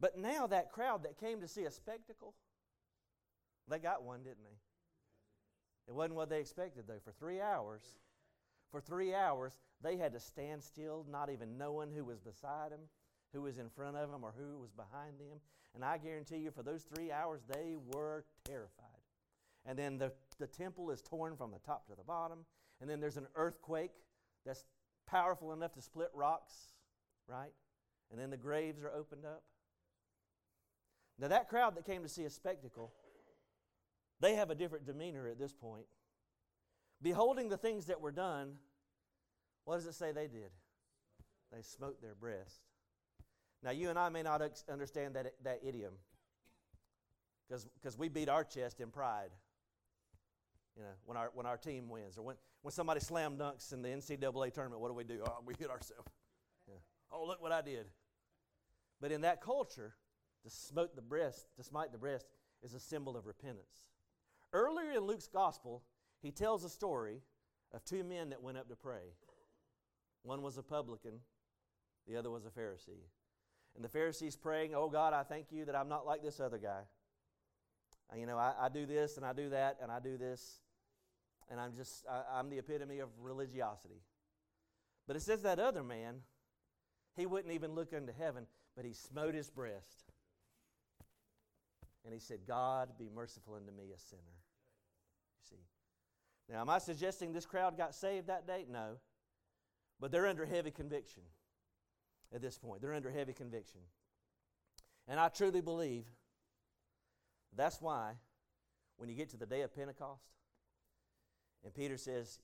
But 0.00 0.16
now 0.16 0.46
that 0.46 0.72
crowd 0.72 1.02
that 1.02 1.18
came 1.18 1.42
to 1.42 1.46
see 1.46 1.64
a 1.64 1.70
spectacle, 1.70 2.32
they 3.68 3.78
got 3.78 4.02
one, 4.02 4.22
didn't 4.22 4.44
they? 4.44 4.56
It 5.88 5.94
wasn't 5.94 6.14
what 6.14 6.30
they 6.30 6.40
expected, 6.40 6.84
though. 6.88 7.00
For 7.04 7.12
three 7.12 7.42
hours, 7.42 7.82
for 8.70 8.80
three 8.80 9.14
hours, 9.14 9.58
they 9.82 9.98
had 9.98 10.14
to 10.14 10.20
stand 10.20 10.64
still, 10.64 11.04
not 11.06 11.28
even 11.28 11.58
knowing 11.58 11.92
who 11.92 12.02
was 12.02 12.18
beside 12.18 12.72
them, 12.72 12.80
who 13.34 13.42
was 13.42 13.58
in 13.58 13.68
front 13.68 13.98
of 13.98 14.10
them, 14.10 14.24
or 14.24 14.32
who 14.38 14.58
was 14.58 14.72
behind 14.72 15.18
them. 15.18 15.38
And 15.74 15.84
I 15.84 15.98
guarantee 15.98 16.38
you, 16.38 16.50
for 16.50 16.62
those 16.62 16.84
three 16.84 17.12
hours, 17.12 17.42
they 17.46 17.74
were 17.92 18.24
terrified. 18.46 18.83
And 19.66 19.78
then 19.78 19.98
the, 19.98 20.12
the 20.38 20.46
temple 20.46 20.90
is 20.90 21.00
torn 21.00 21.36
from 21.36 21.50
the 21.50 21.58
top 21.58 21.86
to 21.88 21.94
the 21.94 22.02
bottom. 22.02 22.44
And 22.80 22.88
then 22.88 23.00
there's 23.00 23.16
an 23.16 23.26
earthquake 23.34 23.92
that's 24.44 24.64
powerful 25.06 25.52
enough 25.52 25.72
to 25.74 25.82
split 25.82 26.10
rocks, 26.14 26.54
right? 27.26 27.52
And 28.10 28.20
then 28.20 28.30
the 28.30 28.36
graves 28.36 28.82
are 28.82 28.92
opened 28.92 29.24
up. 29.24 29.42
Now, 31.18 31.28
that 31.28 31.48
crowd 31.48 31.76
that 31.76 31.86
came 31.86 32.02
to 32.02 32.08
see 32.08 32.24
a 32.24 32.30
spectacle, 32.30 32.92
they 34.20 34.34
have 34.34 34.50
a 34.50 34.54
different 34.54 34.84
demeanor 34.84 35.28
at 35.28 35.38
this 35.38 35.52
point. 35.52 35.86
Beholding 37.00 37.48
the 37.48 37.56
things 37.56 37.86
that 37.86 38.00
were 38.00 38.10
done, 38.10 38.54
what 39.64 39.76
does 39.76 39.86
it 39.86 39.94
say 39.94 40.12
they 40.12 40.26
did? 40.26 40.50
They 41.52 41.62
smote 41.62 42.02
their 42.02 42.14
breast. 42.14 42.62
Now, 43.62 43.70
you 43.70 43.90
and 43.90 43.98
I 43.98 44.08
may 44.08 44.22
not 44.22 44.42
understand 44.68 45.14
that, 45.14 45.32
that 45.44 45.60
idiom 45.66 45.94
because 47.48 47.98
we 47.98 48.08
beat 48.08 48.28
our 48.28 48.44
chest 48.44 48.80
in 48.80 48.90
pride. 48.90 49.30
You 50.76 50.82
know, 50.82 50.88
when 51.04 51.16
our, 51.16 51.30
when 51.34 51.46
our 51.46 51.56
team 51.56 51.88
wins, 51.88 52.18
or 52.18 52.22
when, 52.22 52.36
when 52.62 52.72
somebody 52.72 53.00
slam 53.00 53.36
dunks 53.36 53.72
in 53.72 53.82
the 53.82 53.88
NCAA 53.88 54.52
tournament, 54.52 54.80
what 54.80 54.88
do 54.88 54.94
we 54.94 55.04
do? 55.04 55.20
Oh, 55.24 55.38
we 55.44 55.54
hit 55.58 55.70
ourselves. 55.70 56.10
Yeah. 56.68 56.74
Oh, 57.12 57.26
look 57.26 57.40
what 57.40 57.52
I 57.52 57.62
did. 57.62 57.86
But 59.00 59.12
in 59.12 59.20
that 59.20 59.40
culture, 59.40 59.94
to 60.42 60.50
smote 60.50 60.96
the 60.96 61.02
breast, 61.02 61.46
to 61.56 61.62
smite 61.62 61.92
the 61.92 61.98
breast, 61.98 62.26
is 62.62 62.74
a 62.74 62.80
symbol 62.80 63.16
of 63.16 63.26
repentance. 63.26 63.86
Earlier 64.52 64.92
in 64.92 65.00
Luke's 65.00 65.28
gospel, 65.28 65.82
he 66.22 66.30
tells 66.30 66.64
a 66.64 66.68
story 66.68 67.20
of 67.72 67.84
two 67.84 68.02
men 68.02 68.30
that 68.30 68.42
went 68.42 68.58
up 68.58 68.68
to 68.68 68.76
pray. 68.76 69.14
One 70.22 70.42
was 70.42 70.58
a 70.58 70.62
publican, 70.62 71.20
the 72.08 72.16
other 72.16 72.30
was 72.30 72.46
a 72.46 72.50
Pharisee. 72.50 73.04
And 73.76 73.84
the 73.84 73.88
Pharisee's 73.88 74.36
praying, 74.36 74.74
Oh 74.74 74.88
God, 74.88 75.12
I 75.12 75.22
thank 75.22 75.50
you 75.50 75.64
that 75.66 75.76
I'm 75.76 75.88
not 75.88 76.06
like 76.06 76.22
this 76.22 76.40
other 76.40 76.58
guy. 76.58 76.82
You 78.16 78.26
know, 78.26 78.38
I, 78.38 78.54
I 78.60 78.68
do 78.68 78.86
this 78.86 79.16
and 79.16 79.26
I 79.26 79.32
do 79.32 79.50
that 79.50 79.78
and 79.82 79.90
I 79.90 79.98
do 79.98 80.16
this, 80.16 80.60
and 81.50 81.60
I'm 81.60 81.74
just, 81.74 82.04
I, 82.10 82.38
I'm 82.38 82.50
the 82.50 82.58
epitome 82.58 83.00
of 83.00 83.08
religiosity. 83.20 84.02
But 85.06 85.16
it 85.16 85.22
says 85.22 85.42
that 85.42 85.58
other 85.58 85.82
man, 85.82 86.16
he 87.16 87.26
wouldn't 87.26 87.52
even 87.52 87.74
look 87.74 87.92
unto 87.92 88.12
heaven, 88.12 88.46
but 88.76 88.84
he 88.84 88.92
smote 88.92 89.34
his 89.34 89.50
breast. 89.50 90.12
And 92.04 92.12
he 92.12 92.20
said, 92.20 92.40
God, 92.46 92.90
be 92.98 93.08
merciful 93.14 93.54
unto 93.54 93.72
me, 93.72 93.92
a 93.94 93.98
sinner. 93.98 94.22
You 95.42 95.56
see. 95.56 96.52
Now, 96.52 96.60
am 96.60 96.68
I 96.68 96.78
suggesting 96.78 97.32
this 97.32 97.46
crowd 97.46 97.78
got 97.78 97.94
saved 97.94 98.26
that 98.26 98.46
day? 98.46 98.66
No. 98.70 98.96
But 100.00 100.10
they're 100.10 100.26
under 100.26 100.44
heavy 100.44 100.70
conviction 100.70 101.22
at 102.34 102.42
this 102.42 102.58
point. 102.58 102.82
They're 102.82 102.94
under 102.94 103.10
heavy 103.10 103.32
conviction. 103.32 103.80
And 105.08 105.20
I 105.20 105.28
truly 105.28 105.60
believe 105.60 106.04
that's 107.56 107.80
why 107.80 108.12
when 108.96 109.08
you 109.08 109.14
get 109.14 109.30
to 109.30 109.36
the 109.36 109.46
day 109.46 109.62
of 109.62 109.74
Pentecost, 109.74 110.24
and 111.64 111.74
Peter 111.74 111.96
says, 111.96 112.40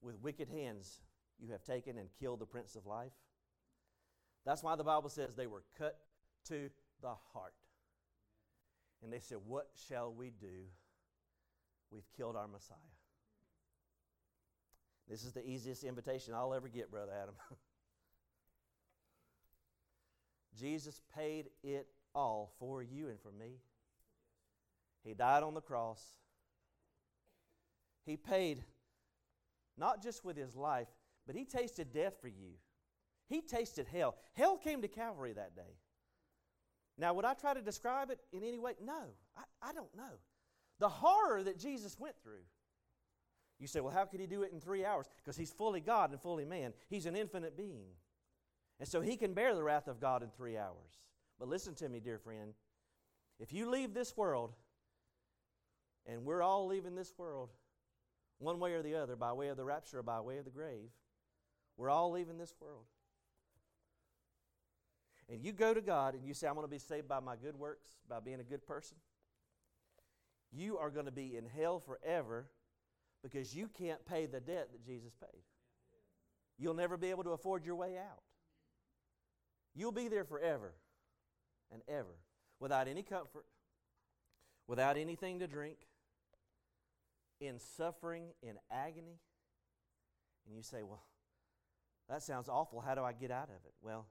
With 0.00 0.20
wicked 0.22 0.48
hands 0.48 1.00
you 1.38 1.50
have 1.52 1.64
taken 1.64 1.98
and 1.98 2.08
killed 2.18 2.40
the 2.40 2.46
Prince 2.46 2.76
of 2.76 2.86
Life. 2.86 3.12
That's 4.44 4.62
why 4.62 4.76
the 4.76 4.84
Bible 4.84 5.08
says 5.08 5.34
they 5.34 5.48
were 5.48 5.64
cut 5.76 5.98
to 6.48 6.70
the 7.02 7.14
heart. 7.32 7.54
And 9.02 9.12
they 9.12 9.20
said, 9.20 9.38
What 9.46 9.68
shall 9.88 10.12
we 10.12 10.30
do? 10.30 10.66
We've 11.90 12.08
killed 12.16 12.36
our 12.36 12.48
Messiah. 12.48 12.76
This 15.08 15.24
is 15.24 15.32
the 15.32 15.46
easiest 15.46 15.84
invitation 15.84 16.34
I'll 16.34 16.54
ever 16.54 16.68
get, 16.68 16.90
Brother 16.90 17.12
Adam. 17.20 17.34
Jesus 20.58 21.00
paid 21.14 21.50
it 21.62 21.86
all 22.14 22.52
for 22.58 22.82
you 22.82 23.08
and 23.08 23.20
for 23.20 23.30
me. 23.30 23.60
He 25.04 25.14
died 25.14 25.42
on 25.42 25.54
the 25.54 25.60
cross. 25.60 26.02
He 28.06 28.16
paid 28.16 28.64
not 29.76 30.02
just 30.02 30.24
with 30.24 30.36
his 30.36 30.56
life, 30.56 30.88
but 31.26 31.36
he 31.36 31.44
tasted 31.44 31.92
death 31.92 32.14
for 32.20 32.28
you. 32.28 32.54
He 33.28 33.40
tasted 33.42 33.86
hell. 33.92 34.14
Hell 34.34 34.56
came 34.56 34.80
to 34.82 34.88
Calvary 34.88 35.32
that 35.32 35.56
day. 35.56 35.76
Now, 36.96 37.12
would 37.12 37.24
I 37.24 37.34
try 37.34 37.52
to 37.52 37.60
describe 37.60 38.10
it 38.10 38.20
in 38.32 38.42
any 38.42 38.58
way? 38.58 38.74
No, 38.82 39.02
I, 39.36 39.70
I 39.70 39.72
don't 39.72 39.94
know. 39.94 40.20
The 40.78 40.88
horror 40.88 41.42
that 41.42 41.58
Jesus 41.58 41.98
went 41.98 42.14
through. 42.22 42.44
You 43.58 43.66
say, 43.66 43.80
well, 43.80 43.92
how 43.92 44.04
could 44.04 44.20
he 44.20 44.26
do 44.26 44.42
it 44.42 44.52
in 44.52 44.60
three 44.60 44.84
hours? 44.84 45.06
Because 45.16 45.36
he's 45.36 45.50
fully 45.50 45.80
God 45.80 46.10
and 46.12 46.20
fully 46.20 46.44
man. 46.44 46.72
He's 46.88 47.06
an 47.06 47.16
infinite 47.16 47.56
being. 47.56 47.88
And 48.78 48.88
so 48.88 49.00
he 49.00 49.16
can 49.16 49.32
bear 49.32 49.54
the 49.54 49.62
wrath 49.62 49.88
of 49.88 50.00
God 50.00 50.22
in 50.22 50.28
three 50.30 50.56
hours. 50.56 51.00
But 51.38 51.48
listen 51.48 51.74
to 51.76 51.88
me, 51.88 52.00
dear 52.00 52.18
friend. 52.18 52.54
If 53.38 53.52
you 53.52 53.68
leave 53.68 53.94
this 53.94 54.16
world, 54.16 54.52
and 56.06 56.24
we're 56.24 56.42
all 56.42 56.66
leaving 56.66 56.94
this 56.94 57.12
world, 57.18 57.50
one 58.38 58.58
way 58.58 58.72
or 58.72 58.82
the 58.82 58.94
other, 58.94 59.16
by 59.16 59.32
way 59.32 59.48
of 59.48 59.56
the 59.56 59.64
rapture 59.64 59.98
or 59.98 60.02
by 60.02 60.20
way 60.20 60.38
of 60.38 60.44
the 60.44 60.50
grave, 60.50 60.90
we're 61.76 61.90
all 61.90 62.10
leaving 62.10 62.38
this 62.38 62.54
world. 62.60 62.84
And 65.28 65.42
you 65.42 65.52
go 65.52 65.74
to 65.74 65.80
God 65.80 66.14
and 66.14 66.24
you 66.24 66.34
say, 66.34 66.46
I'm 66.46 66.54
going 66.54 66.66
to 66.66 66.70
be 66.70 66.78
saved 66.78 67.08
by 67.08 67.20
my 67.20 67.34
good 67.36 67.56
works, 67.56 67.88
by 68.08 68.20
being 68.20 68.40
a 68.40 68.44
good 68.44 68.66
person. 68.66 68.96
You 70.52 70.78
are 70.78 70.90
going 70.90 71.06
to 71.06 71.12
be 71.12 71.36
in 71.36 71.44
hell 71.44 71.80
forever 71.80 72.46
because 73.22 73.54
you 73.54 73.68
can't 73.68 74.04
pay 74.06 74.26
the 74.26 74.40
debt 74.40 74.68
that 74.72 74.84
Jesus 74.84 75.14
paid. 75.20 75.42
You'll 76.58 76.74
never 76.74 76.96
be 76.96 77.10
able 77.10 77.24
to 77.24 77.30
afford 77.30 77.66
your 77.66 77.74
way 77.74 77.98
out. 77.98 78.22
You'll 79.74 79.92
be 79.92 80.08
there 80.08 80.24
forever 80.24 80.72
and 81.72 81.82
ever 81.88 82.16
without 82.60 82.88
any 82.88 83.02
comfort, 83.02 83.44
without 84.66 84.96
anything 84.96 85.40
to 85.40 85.46
drink, 85.46 85.78
in 87.40 87.58
suffering, 87.58 88.28
in 88.42 88.54
agony. 88.70 89.18
And 90.46 90.56
you 90.56 90.62
say, 90.62 90.82
well, 90.82 91.02
that 92.08 92.22
sounds 92.22 92.48
awful. 92.48 92.80
How 92.80 92.94
do 92.94 93.02
I 93.02 93.12
get 93.12 93.30
out 93.30 93.48
of 93.48 93.64
it? 93.64 93.74
Well, 93.82 94.06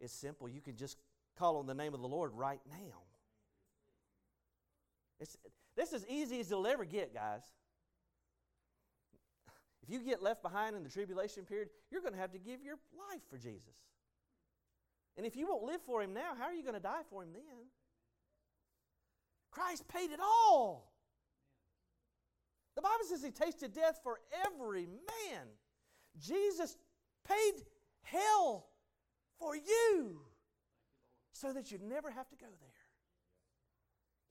it's 0.00 0.12
simple. 0.12 0.48
You 0.48 0.60
can 0.60 0.76
just 0.76 0.98
call 1.38 1.56
on 1.56 1.66
the 1.66 1.74
name 1.74 1.94
of 1.94 2.00
the 2.00 2.08
Lord 2.08 2.32
right 2.34 2.60
now. 2.68 3.02
It's, 5.20 5.36
this 5.76 5.92
is 5.92 6.04
easy 6.08 6.40
as 6.40 6.50
it'll 6.50 6.66
ever 6.66 6.84
get, 6.84 7.14
guys. 7.14 7.42
If 9.82 9.90
you 9.90 10.00
get 10.00 10.22
left 10.22 10.42
behind 10.42 10.76
in 10.76 10.82
the 10.82 10.88
tribulation 10.88 11.44
period, 11.44 11.68
you're 11.90 12.00
going 12.00 12.14
to 12.14 12.20
have 12.20 12.32
to 12.32 12.38
give 12.38 12.62
your 12.62 12.76
life 13.10 13.20
for 13.28 13.36
Jesus. 13.36 13.84
And 15.16 15.26
if 15.26 15.36
you 15.36 15.46
won't 15.46 15.64
live 15.64 15.80
for 15.86 16.02
Him 16.02 16.14
now, 16.14 16.32
how 16.36 16.44
are 16.44 16.54
you 16.54 16.62
going 16.62 16.74
to 16.74 16.80
die 16.80 17.02
for 17.10 17.22
Him 17.22 17.30
then? 17.32 17.66
Christ 19.50 19.86
paid 19.86 20.10
it 20.10 20.20
all. 20.20 20.93
The 22.74 22.82
Bible 22.82 23.04
says 23.08 23.22
He 23.22 23.30
tasted 23.30 23.72
death 23.72 24.00
for 24.02 24.20
every 24.44 24.86
man. 24.86 25.46
Jesus 26.18 26.76
paid 27.26 27.52
hell 28.02 28.66
for 29.38 29.56
you 29.56 30.20
so 31.32 31.52
that 31.52 31.70
you'd 31.70 31.82
never 31.82 32.10
have 32.10 32.28
to 32.28 32.36
go 32.36 32.46
there. 32.46 32.70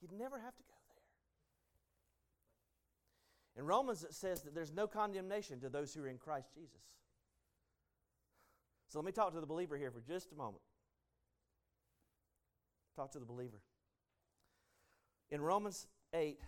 You'd 0.02 0.14
never 0.14 0.40
have 0.40 0.56
to 0.56 0.64
go 0.64 0.76
there. 3.56 3.62
in 3.62 3.66
Romans, 3.68 4.04
it 4.04 4.14
says 4.14 4.42
that 4.44 4.56
there's 4.56 4.74
no 4.74 4.88
condemnation 4.88 5.60
to 5.62 5.70
those 5.70 5.94
who 5.94 6.04
are 6.04 6.08
in 6.08 6.18
Christ 6.18 6.54
Jesus. 6.54 6.82
So 8.88 9.00
let 9.00 9.06
me 9.06 9.12
talk 9.12 9.34
to 9.34 9.40
the 9.40 9.48
believer 9.48 9.78
here 9.78 9.92
for 9.92 10.02
just 10.02 10.32
a 10.32 10.36
moment. 10.36 10.62
Talk 12.96 13.12
to 13.14 13.20
the 13.20 13.26
believer. 13.26 13.62
In 15.32 15.42
Romans 15.42 15.88
8, 16.14 16.40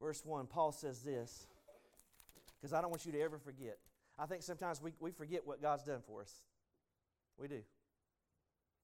verse 0.00 0.22
1, 0.24 0.46
Paul 0.46 0.72
says 0.72 1.02
this, 1.02 1.46
because 2.60 2.72
I 2.72 2.80
don't 2.80 2.90
want 2.90 3.04
you 3.04 3.12
to 3.12 3.20
ever 3.20 3.38
forget. 3.38 3.78
I 4.18 4.26
think 4.26 4.42
sometimes 4.42 4.80
we, 4.80 4.92
we 5.00 5.10
forget 5.10 5.46
what 5.46 5.60
God's 5.60 5.84
done 5.84 6.00
for 6.06 6.22
us. 6.22 6.32
We 7.38 7.48
do. 7.48 7.60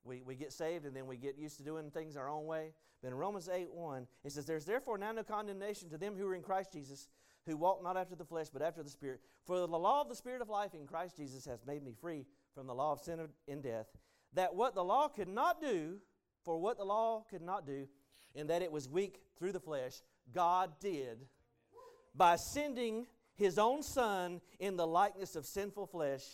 We, 0.04 0.22
we 0.22 0.34
get 0.34 0.52
saved 0.52 0.86
and 0.86 0.96
then 0.96 1.06
we 1.06 1.16
get 1.16 1.36
used 1.38 1.58
to 1.58 1.62
doing 1.62 1.90
things 1.90 2.16
our 2.16 2.28
own 2.28 2.46
way. 2.46 2.72
But 3.02 3.08
in 3.08 3.14
Romans 3.14 3.48
8 3.48 3.72
1, 3.72 4.06
it 4.24 4.32
says, 4.32 4.44
There's 4.44 4.64
therefore 4.64 4.98
now 4.98 5.12
no 5.12 5.22
condemnation 5.22 5.88
to 5.90 5.98
them 5.98 6.14
who 6.16 6.26
are 6.26 6.34
in 6.34 6.42
Christ 6.42 6.72
Jesus, 6.72 7.08
who 7.46 7.56
walk 7.56 7.82
not 7.82 7.96
after 7.96 8.14
the 8.14 8.24
flesh, 8.24 8.48
but 8.52 8.62
after 8.62 8.82
the 8.82 8.90
Spirit. 8.90 9.20
For 9.46 9.58
the 9.58 9.66
law 9.66 10.02
of 10.02 10.08
the 10.08 10.14
Spirit 10.14 10.42
of 10.42 10.48
life 10.48 10.74
in 10.74 10.86
Christ 10.86 11.16
Jesus 11.16 11.44
has 11.46 11.64
made 11.66 11.82
me 11.82 11.94
free 11.98 12.26
from 12.54 12.66
the 12.66 12.74
law 12.74 12.92
of 12.92 13.00
sin 13.00 13.20
and 13.48 13.62
death, 13.62 13.86
that 14.34 14.54
what 14.54 14.74
the 14.74 14.84
law 14.84 15.08
could 15.08 15.28
not 15.28 15.60
do, 15.60 15.98
for 16.44 16.58
what 16.58 16.76
the 16.76 16.84
law 16.84 17.24
could 17.30 17.42
not 17.42 17.66
do, 17.66 17.86
in 18.34 18.46
that 18.48 18.62
it 18.62 18.72
was 18.72 18.88
weak 18.88 19.20
through 19.38 19.52
the 19.52 19.60
flesh, 19.60 20.02
God 20.32 20.70
did 20.80 21.26
by 22.14 22.36
sending 22.36 23.06
his 23.34 23.58
own 23.58 23.82
Son 23.82 24.40
in 24.58 24.76
the 24.76 24.86
likeness 24.86 25.36
of 25.36 25.46
sinful 25.46 25.86
flesh, 25.86 26.24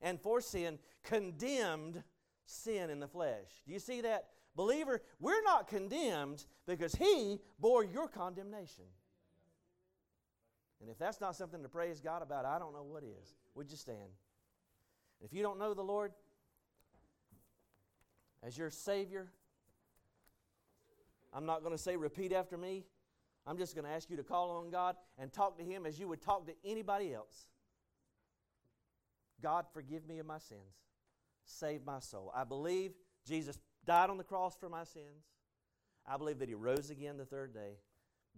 and 0.00 0.20
for 0.20 0.40
sin 0.40 0.78
condemned 1.02 2.02
sin 2.46 2.90
in 2.90 3.00
the 3.00 3.08
flesh. 3.08 3.48
Do 3.66 3.72
you 3.72 3.78
see 3.78 4.00
that? 4.02 4.28
Believer, 4.56 5.02
we're 5.20 5.42
not 5.42 5.68
condemned 5.68 6.44
because 6.66 6.94
he 6.94 7.40
bore 7.58 7.84
your 7.84 8.08
condemnation. 8.08 8.84
And 10.80 10.90
if 10.90 10.98
that's 10.98 11.20
not 11.20 11.34
something 11.34 11.62
to 11.62 11.68
praise 11.68 12.00
God 12.00 12.22
about, 12.22 12.44
I 12.44 12.58
don't 12.58 12.72
know 12.72 12.82
what 12.82 13.02
is. 13.02 13.34
Would 13.54 13.70
you 13.70 13.76
stand? 13.76 14.10
If 15.22 15.32
you 15.32 15.42
don't 15.42 15.58
know 15.58 15.74
the 15.74 15.82
Lord 15.82 16.12
as 18.42 18.56
your 18.56 18.70
Savior, 18.70 19.28
I'm 21.32 21.46
not 21.46 21.60
going 21.60 21.72
to 21.74 21.82
say 21.82 21.96
repeat 21.96 22.32
after 22.32 22.56
me. 22.56 22.84
I'm 23.46 23.58
just 23.58 23.74
going 23.74 23.84
to 23.84 23.90
ask 23.90 24.08
you 24.08 24.16
to 24.16 24.22
call 24.22 24.50
on 24.50 24.70
God 24.70 24.96
and 25.18 25.32
talk 25.32 25.58
to 25.58 25.64
Him 25.64 25.86
as 25.86 25.98
you 25.98 26.08
would 26.08 26.22
talk 26.22 26.46
to 26.46 26.54
anybody 26.64 27.12
else. 27.12 27.48
God, 29.42 29.66
forgive 29.72 30.06
me 30.06 30.18
of 30.18 30.26
my 30.26 30.38
sins. 30.38 30.60
Save 31.44 31.84
my 31.84 31.98
soul. 31.98 32.32
I 32.34 32.44
believe 32.44 32.92
Jesus 33.26 33.58
died 33.84 34.08
on 34.08 34.16
the 34.16 34.24
cross 34.24 34.56
for 34.56 34.68
my 34.68 34.84
sins. 34.84 35.26
I 36.06 36.16
believe 36.16 36.38
that 36.38 36.48
He 36.48 36.54
rose 36.54 36.90
again 36.90 37.18
the 37.18 37.26
third 37.26 37.52
day. 37.52 37.74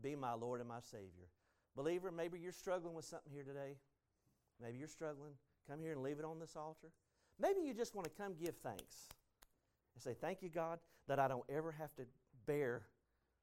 Be 0.02 0.16
my 0.16 0.34
Lord 0.34 0.61
and 0.61 0.68
my 0.68 0.80
Savior. 0.80 1.28
Believer, 1.76 2.11
maybe 2.11 2.38
you're 2.38 2.52
struggling 2.52 2.94
with 2.94 3.04
something 3.04 3.30
here 3.32 3.44
today. 3.44 3.76
Maybe 4.61 4.78
you're 4.78 4.88
struggling. 4.88 5.32
Come 5.68 5.80
here 5.80 5.92
and 5.92 6.02
leave 6.02 6.18
it 6.18 6.24
on 6.24 6.38
this 6.40 6.57
altar. 6.57 6.88
Maybe 7.38 7.61
you 7.61 7.74
just 7.74 7.94
want 7.94 8.07
to 8.07 8.22
come 8.22 8.34
give 8.42 8.57
thanks 8.62 9.09
and 9.94 10.02
say, 10.02 10.14
Thank 10.18 10.42
you, 10.42 10.48
God, 10.48 10.78
that 11.07 11.18
I 11.18 11.28
don't 11.28 11.44
ever 11.48 11.72
have 11.72 11.94
to 11.96 12.02
bear 12.46 12.82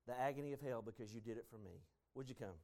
the 0.08 0.20
agony 0.20 0.54
of 0.54 0.62
hell 0.62 0.82
because 0.82 1.14
you 1.14 1.22
did 1.22 1.38
it 1.38 1.46
for 1.50 1.58
me. 1.58 1.82
Would 2.16 2.30
you 2.30 2.36
come? 2.36 2.56